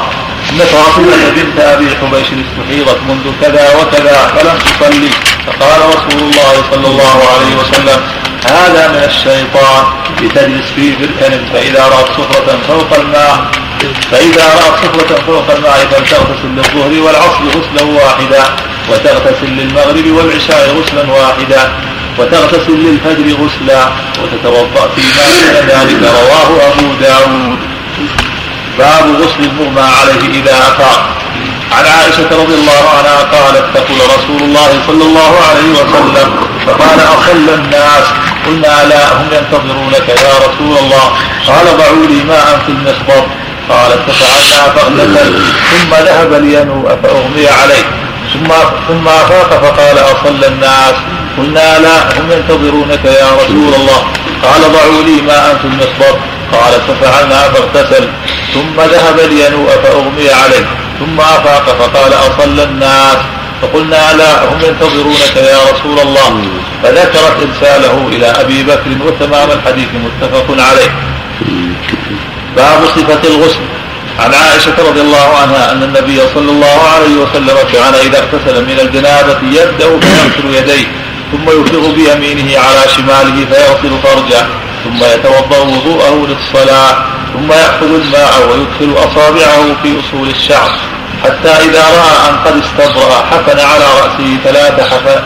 إن 0.50 0.58
فاطمة 0.58 1.30
بنت 1.36 1.60
أبي 1.60 1.88
حبيش 2.00 2.26
استحيضت 2.26 2.98
منذ 3.08 3.32
كذا 3.40 3.64
وكذا 3.80 4.32
فلم 4.36 4.58
تصلي. 4.58 5.10
فقال 5.46 5.80
رسول 5.88 6.20
الله 6.22 6.54
صلى 6.70 6.86
الله 6.86 7.16
عليه 7.34 7.56
وسلم 7.60 8.00
هذا 8.46 8.88
من 8.88 9.04
الشيطان 9.04 9.84
لتجلس 10.20 10.66
فيه 10.76 10.96
بالكنب 10.96 11.40
فإذا 11.52 11.84
رأت 11.84 12.08
صفرة 12.18 12.58
فوق 12.68 12.98
الماء 13.00 13.46
فإذا 14.10 14.46
رأت 14.54 14.74
صفرة 14.84 15.22
فوق 15.26 15.50
الماء 15.56 15.86
فلتغتسل 15.90 16.48
للظهر 16.56 17.02
والعصر 17.02 17.44
غسلا 17.44 17.82
واحدا 17.82 18.42
وتغتسل 18.90 19.50
للمغرب 19.50 20.06
والعشاء 20.06 20.76
غسلا 20.76 21.12
واحدا 21.12 21.72
وتغتسل 22.18 22.72
للفجر 22.72 23.36
غسلا 23.42 23.88
وتتوضأ 24.22 24.88
فيما 24.96 25.26
دون 25.40 25.68
ذلك 25.68 26.02
رواه 26.02 26.68
أبو 26.68 26.94
داود. 27.00 27.58
باب 28.78 29.16
غسل 29.20 29.50
المغمى 29.50 29.80
عليه 30.00 30.40
إذا 30.40 30.52
أفاق. 30.52 31.08
عن 31.72 31.84
عائشة 31.86 32.30
رضي 32.42 32.54
الله 32.54 32.82
عنها 32.98 33.18
قالت 33.34 33.64
تقول 33.74 34.00
رسول 34.18 34.42
الله 34.42 34.70
صلى 34.86 35.04
الله 35.04 35.32
عليه 35.50 35.70
وسلم 35.72 36.28
فقال 36.66 37.00
أصلى 37.00 37.54
الناس 37.54 38.04
قلنا 38.46 38.84
لا 38.88 39.12
هم 39.12 39.28
ينتظرونك 39.32 40.08
يا 40.08 40.32
رسول 40.46 40.78
الله. 40.78 41.04
قال 41.46 41.66
ضعوا 41.78 42.06
لي 42.06 42.24
ماء 42.24 42.60
في 42.66 42.72
المخبر 42.72 43.26
قالت 43.68 44.10
ففعلنا 44.10 44.62
فاغتسل 44.74 45.42
ثم 45.70 45.94
ذهب 45.94 46.32
لينوء 46.32 46.88
فأغمي 47.02 47.48
عليه. 47.48 47.84
ثم 48.32 48.48
ثم 48.88 49.08
أفاق 49.08 49.50
فقال 49.62 49.98
أصلى 49.98 50.46
الناس 50.46 50.94
قلنا 51.38 51.78
لا 51.78 51.96
هم 52.18 52.32
ينتظرونك 52.32 53.04
يا 53.04 53.28
رسول 53.44 53.74
الله. 53.74 54.00
قال 54.44 54.72
ضعوا 54.72 55.02
لي 55.02 55.22
ماء 55.22 55.58
في 55.62 55.64
المصبر 55.64 56.18
قال 56.52 56.72
ففعلنا 56.88 57.40
فاغتسل 57.52 58.08
ثم 58.54 58.76
ذهب 58.80 59.20
لينوء 59.30 59.70
فأغمي 59.82 60.30
عليه. 60.30 60.66
ثم 61.00 61.20
أفاق 61.20 61.64
فقال 61.80 62.12
أصلى 62.12 62.62
الناس. 62.64 63.16
فقلنا 63.62 64.12
لا 64.20 64.44
هم 64.44 64.58
ينتظرونك 64.68 65.36
يا 65.36 65.58
رسول 65.72 65.98
الله. 65.98 66.32
فذكرت 66.82 67.36
إرساله 67.46 68.08
إلى 68.08 68.26
أبي 68.26 68.62
بكر 68.62 68.90
وتمام 69.06 69.48
الحديث 69.50 69.88
متفق 70.06 70.46
عليه. 70.68 70.90
باب 72.56 72.80
صفة 72.96 73.28
الغسل. 73.28 73.64
عن 74.18 74.34
عائشة 74.34 74.76
رضي 74.88 75.00
الله 75.00 75.28
عنها 75.42 75.72
أن 75.72 75.82
النبي 75.82 76.20
صلى 76.34 76.50
الله 76.50 76.80
عليه 76.94 77.14
وسلم 77.16 77.56
كان 77.72 77.94
إذا 77.94 78.18
اغتسل 78.18 78.64
من 78.64 78.80
الجنابة 78.80 79.38
يبدأ 79.42 80.00
فيغسل 80.00 80.54
يديه 80.54 80.86
ثم 81.32 81.60
يفرغ 81.60 81.84
بيمينه 81.90 82.58
على 82.58 82.82
شماله 82.96 83.46
فيغسل 83.50 83.92
فرجه 84.02 84.46
ثم 84.84 85.04
يتوضأ 85.04 85.58
وضوءه 85.58 86.26
للصلاة. 86.28 86.96
ثم 87.34 87.52
يأخذ 87.52 87.94
الماء 87.94 88.48
ويدخل 88.48 88.98
أصابعه 89.04 89.64
في 89.82 90.00
أصول 90.00 90.28
الشعر 90.28 90.70
حتى 91.24 91.48
إذا 91.48 91.82
رأى 91.82 92.30
أن 92.30 92.36
قد 92.44 92.62
استبرأ 92.64 93.24
حفن 93.30 93.60
على 93.60 93.84
رأسه 93.84 94.38
ثلاث 94.44 94.80
حف... 94.80 95.22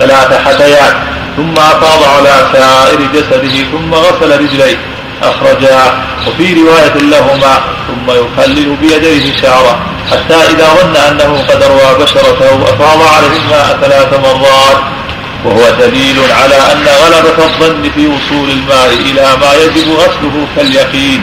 ثلاث 0.00 0.46
حثيات 0.46 0.94
ثم 1.36 1.52
افاض 1.52 2.02
على 2.16 2.46
سائر 2.52 2.98
جسده 3.14 3.70
ثم 3.72 3.94
غسل 3.94 4.40
رجليه 4.40 4.78
أخرجاه 5.22 5.92
وفي 6.26 6.54
رواية 6.54 6.94
لهما 6.94 7.60
ثم 7.88 8.10
يخلل 8.10 8.76
بيديه 8.76 9.36
شعره 9.42 9.78
حتى 10.10 10.34
إذا 10.34 10.66
ظن 10.82 10.96
أنه 10.96 11.44
قد 11.48 11.62
روى 11.62 12.04
بشرته 12.04 12.62
أفاض 12.62 13.02
عليه 13.16 13.36
الماء 13.36 13.78
ثلاث 13.82 14.20
مرات 14.20 14.76
وهو 15.44 15.70
دليل 15.80 16.18
على 16.42 16.54
أن 16.54 16.84
غلبة 17.04 17.44
الظن 17.44 17.90
في 17.94 18.06
وصول 18.06 18.50
الماء 18.50 18.88
إلى 18.92 19.26
ما 19.40 19.54
يجب 19.54 19.92
غسله 19.92 20.46
كاليقين. 20.56 21.22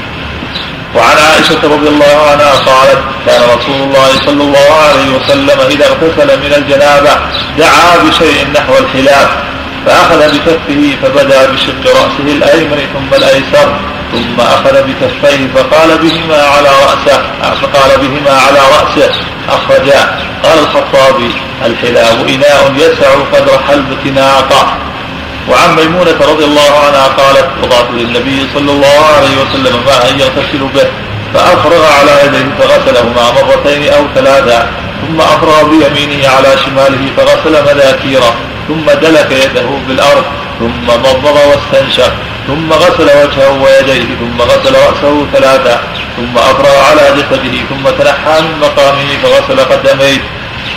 وعن 0.96 1.18
عائشة 1.18 1.62
رضي 1.64 1.88
الله 1.88 2.16
عنها 2.32 2.52
قالت 2.52 3.00
كان 3.26 3.42
رسول 3.58 3.82
الله 3.82 4.10
صلى 4.26 4.44
الله 4.44 4.70
عليه 4.90 5.10
وسلم 5.16 5.60
إذا 5.72 5.86
اغتسل 5.86 6.40
من 6.40 6.54
الجنابة 6.54 7.12
دعا 7.58 7.98
بشيء 8.08 8.48
نحو 8.56 8.74
الخلاف 8.78 9.30
فأخذ 9.86 10.20
بكفه 10.34 10.96
فبدأ 11.02 11.52
بشق 11.52 11.84
رأسه 11.88 12.28
الأيمن 12.38 12.80
ثم 12.94 13.16
الأيسر 13.18 13.80
ثم 14.12 14.42
أخذ 14.42 14.84
بكفيه 14.84 15.48
فقال 15.56 15.98
بهما 15.98 16.44
على 16.44 16.70
رأسه 16.70 17.22
فقال 17.62 17.98
بهما 17.98 18.32
على 18.32 18.60
رأسه 18.60 19.12
أخرجاه 19.50 20.08
قال 20.44 20.60
الخطابي 20.60 21.32
الحلاب 21.66 22.28
إناء 22.30 22.74
يسع 22.78 23.12
قدر 23.34 23.60
حلبة 23.68 24.12
ناقة 24.16 24.78
وعن 25.50 25.76
ميمونة 25.76 26.20
رضي 26.32 26.46
الله 26.46 26.72
عنها 26.86 27.08
قالت 27.08 27.48
وضعت 27.64 27.88
للنبي 27.94 28.48
صلى 28.54 28.72
الله 28.72 29.00
عليه 29.16 29.36
وسلم 29.42 29.76
ماء 29.86 30.16
يغتسل 30.20 30.60
به 30.76 30.88
فأفرغ 31.34 31.86
على 32.00 32.12
يديه 32.26 32.46
فغسلهما 32.60 33.32
مرتين 33.32 33.94
أو 33.94 34.04
ثلاثا 34.16 34.70
ثم 35.02 35.22
أفرغ 35.22 35.64
بيمينه 35.64 36.28
على 36.28 36.58
شماله 36.66 37.12
فغسل 37.18 37.64
مذاكيره 37.64 38.36
ثم 38.68 38.86
دلك 38.86 39.32
يده 39.32 39.70
بالأرض 39.88 40.24
ثم 40.60 40.88
مضمض 40.88 41.38
واستنشق 41.50 42.14
ثم 42.48 42.74
غسل 42.74 43.04
وجهه 43.04 43.52
ويديه 43.64 44.06
ثم 44.20 44.42
غسل 44.42 44.74
رأسه 44.76 45.26
ثلاثا 45.34 45.80
ثم 46.18 46.38
أفرغ 46.38 46.78
على 46.90 47.02
جسده 47.18 47.56
ثم 47.70 47.90
تنحى 48.04 48.42
من 48.42 48.60
مقامه 48.62 49.08
فغسل 49.24 49.60
قدميه 49.60 50.22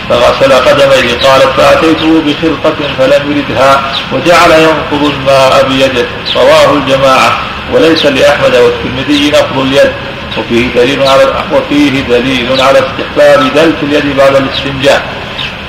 فغسل 0.09 0.53
قدميه 0.53 1.17
قالت 1.23 1.47
فأتيته 1.57 2.21
بخرقة 2.25 2.77
فلم 2.97 3.31
يردها 3.37 3.81
وجعل 4.13 4.51
ينقض 4.51 5.03
الماء 5.13 5.65
بيده. 5.69 6.05
رواه 6.35 6.73
الجماعة. 6.73 7.39
وليس 7.73 8.05
لأحمد 8.05 8.55
والترمذي 8.55 9.31
نقض 9.31 9.57
اليد. 9.57 9.91
وفيه 10.37 10.67
دليل 10.75 11.07
على 11.07 11.33
وفيه 11.53 12.01
دليل 12.01 12.61
على 12.61 12.79
استحباب 12.79 13.53
دلك 13.53 13.75
اليد 13.83 14.17
بعد 14.17 14.35
الاستنجاء. 14.35 15.01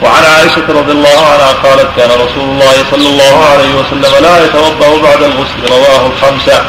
وعن 0.03 0.25
عائشة 0.25 0.67
رضي 0.69 0.93
الله 0.93 1.27
عنها 1.33 1.53
قالت 1.53 1.89
كان 1.97 2.11
رسول 2.11 2.45
الله 2.45 2.75
صلى 2.91 3.09
الله 3.09 3.45
عليه 3.53 3.75
وسلم 3.75 4.23
لا 4.23 4.45
يتوضأ 4.45 5.03
بعد 5.03 5.23
الغسل. 5.23 5.61
رواه 5.71 6.07
الخمسة. 6.07 6.65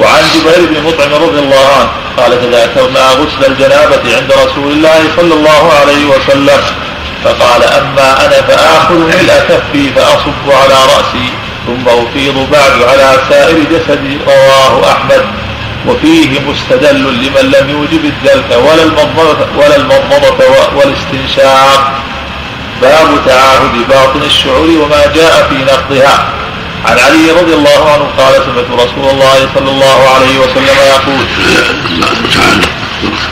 وعن 0.00 0.22
جبير 0.34 0.68
بن 0.70 0.88
مطعم 0.88 1.14
رضي 1.22 1.38
الله 1.38 1.66
عنه 1.78 1.90
قال 2.16 2.40
تذاكرنا 2.40 3.08
غسل 3.08 3.52
الجنابة 3.52 4.16
عند 4.16 4.32
رسول 4.32 4.72
الله 4.72 5.00
صلى 5.16 5.34
الله 5.34 5.72
عليه 5.80 6.04
وسلم. 6.04 6.60
فقال 7.24 7.62
أما 7.64 8.26
أنا 8.26 8.42
فآخذ 8.42 8.94
ملء 8.94 9.44
كفي 9.48 9.90
فأصب 9.92 10.46
على 10.46 10.74
رأسي 10.74 11.28
ثم 11.66 11.88
أفيض 11.88 12.50
بعد 12.52 12.82
على 12.82 13.18
سائر 13.28 13.56
جسدي 13.72 14.18
رواه 14.26 14.92
أحمد. 14.92 15.24
وفيه 15.88 16.40
مستدل 16.40 17.04
لمن 17.04 17.52
لم 17.56 17.70
يوجب 17.70 18.04
الدلك 18.04 18.50
ولا 18.50 18.82
المضمضة 18.82 19.46
ولا 19.56 19.76
المضمضة 19.76 20.38
والاستنشاق. 20.76 21.92
باب 22.82 23.08
تعاهد 23.26 23.88
باطن 23.88 24.22
الشعور 24.22 24.68
وما 24.68 25.06
جاء 25.14 25.48
في 25.48 25.54
نقضها. 25.54 26.28
عن 26.84 26.98
علي 26.98 27.30
رضي 27.30 27.54
الله 27.54 27.90
عنه 27.92 28.06
قال 28.18 28.34
سمعت 28.44 28.86
رسول 28.86 29.10
الله 29.10 29.48
صلى 29.54 29.70
الله 29.70 30.08
عليه 30.14 30.38
وسلم 30.38 30.76
يقول 30.94 31.24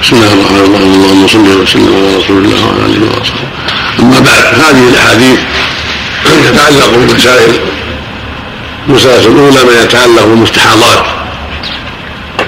بسم 0.02 0.16
الله 0.16 0.32
الرحمن 0.32 0.56
الرحيم. 0.56 0.92
اللهم 0.94 1.26
صل 1.28 1.62
وسلم 1.62 1.92
على 1.96 2.16
رسول 2.16 2.36
الله 2.44 2.66
وعلى 2.66 2.84
آله 2.86 3.20
وصحبه. 3.20 3.48
اما 3.98 4.20
بعد 4.20 4.44
هذه 4.54 4.88
الأحاديث 4.88 5.38
تتعلق 6.24 6.90
بمسائل 6.96 7.60
المسألة 8.88 9.26
الأولى 9.26 9.64
ما 9.64 9.82
يتعلق 9.82 10.24
بالمستحاضات 10.24 11.04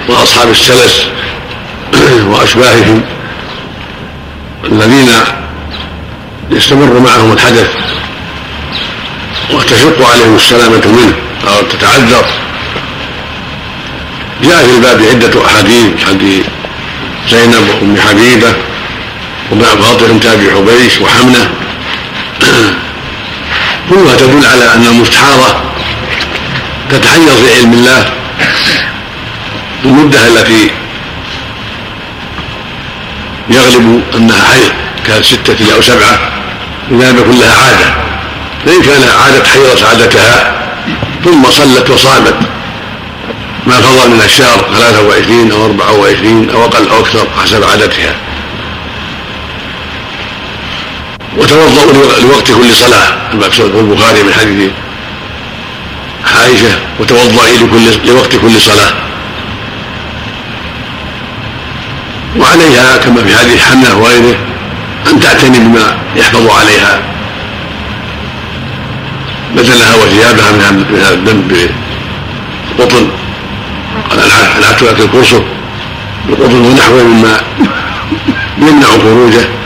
وأصحاب 0.08 0.50
السلس 0.50 1.06
وأشباههم 2.26 3.02
الذين 4.64 5.10
يستمر 6.50 7.00
معهم 7.00 7.32
الحدث 7.32 7.70
وتشق 9.54 10.10
عليهم 10.10 10.36
السلامة 10.36 10.86
منه 10.86 11.14
أو 11.48 11.62
تتعذر. 11.62 12.24
جاء 14.42 14.66
في 14.66 14.74
الباب 14.76 15.02
عدة 15.10 15.46
أحاديث 15.46 16.04
حديث 16.08 16.44
زينب 17.30 17.68
وأم 17.68 17.96
حبيبة 17.96 18.54
ومع 19.50 19.74
بنت 20.00 20.26
أبي 20.26 20.50
حبيش 20.50 21.00
وحمنة. 21.00 21.50
كلها 23.90 24.16
تدل 24.16 24.44
على 24.44 24.74
أن 24.74 24.86
المستحاضة 24.86 25.54
تتحير 26.90 27.28
في 27.28 27.54
علم 27.54 27.72
الله 27.72 28.12
بالمدة 29.84 30.26
التي 30.26 30.70
يغلب 33.50 34.02
أنها 34.14 34.44
حيض 34.44 34.72
كانت 35.06 35.24
ستة 35.24 35.74
أو 35.74 35.80
سبعة 35.82 36.18
إذا 36.90 37.10
لم 37.10 37.18
يكن 37.18 37.38
لها 37.38 37.54
عادة. 37.54 37.94
فإن 38.66 38.82
كان 38.82 39.02
عادة 39.02 39.44
حيضت 39.44 39.82
عادتها 39.82 40.54
ثم 41.24 41.50
صلت 41.50 41.90
وصامت 41.90 42.34
ما 43.66 43.74
فضل 43.74 44.10
من 44.10 44.22
الشهر 44.24 44.68
23 44.74 45.52
أو 45.52 45.64
24 45.64 46.50
أو 46.50 46.64
أقل 46.64 46.88
أو 46.88 47.00
أكثر 47.00 47.26
حسب 47.42 47.64
عادتها. 47.64 48.14
وتوضأوا 51.38 52.20
لوقت 52.22 52.52
كل 52.52 52.74
صلاة. 52.74 53.32
المقصود 53.32 53.70
في 53.70 53.80
البخاري 53.80 54.22
من 54.22 54.32
حديث 54.32 54.70
عائشة 56.36 56.78
وتوضئي 57.00 57.56
لكل 57.56 58.08
لوقت 58.08 58.36
كل 58.36 58.60
صلاة. 58.60 58.92
وعليها 62.38 62.96
كما 62.96 63.22
في 63.24 63.36
حديث 63.38 63.62
حمله 63.62 63.96
وغيره 63.96 64.36
أن 65.10 65.20
تعتني 65.20 65.58
بما 65.58 65.96
يحفظ 66.16 66.50
عليها. 66.50 67.00
بدنها 69.56 69.94
وثيابها 69.94 70.50
من 70.50 71.00
هذا 71.02 71.14
الذنب 71.14 71.68
بالقطن 72.78 73.08
العدت 74.58 74.82
لك 74.82 75.00
القرصه 75.00 75.42
بالقطن 76.28 76.54
ونحوه 76.54 77.02
مما 77.02 77.40
يمنع 78.58 78.88
خروجه. 78.88 79.59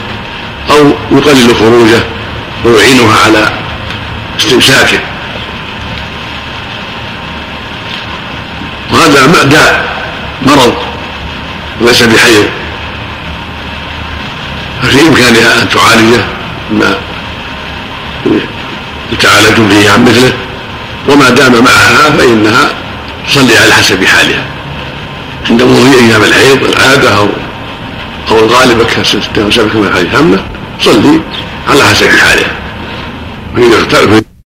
أو 0.70 0.92
يقلل 1.12 1.56
خروجه 1.56 2.02
ويعينها 2.64 3.24
على 3.24 3.48
استمساكه 4.38 4.98
وهذا 8.92 9.44
داء 9.44 9.84
مرض 10.46 10.74
وليس 11.80 12.02
بحيض 12.02 12.48
ففي 14.82 15.08
إمكانها 15.08 15.62
أن 15.62 15.68
تعالجه 15.68 16.24
ما 16.70 16.96
يتعالج 19.12 19.60
به 19.60 19.92
عن 19.92 20.04
مثله. 20.04 20.32
وما 21.08 21.30
دام 21.30 21.64
معها 21.64 22.10
فإنها 22.18 22.70
تصلي 23.28 23.58
على 23.58 23.74
حسب 23.74 24.04
حالها. 24.04 24.44
عند 25.50 25.62
مضي 25.62 26.00
أيام 26.00 26.22
الحيض 26.22 26.64
العادة 26.64 27.16
أو 27.18 27.28
أو 28.30 28.38
الغالبه 28.38 28.84
كسبك 28.84 29.38
من 29.74 29.92
حديث 29.94 30.14
همه 30.14 30.53
صلي 30.80 31.20
على 31.68 31.82
حسب 31.82 32.06
حالها 32.08 32.52
فإذا 33.56 33.76
اختلف 33.76 34.22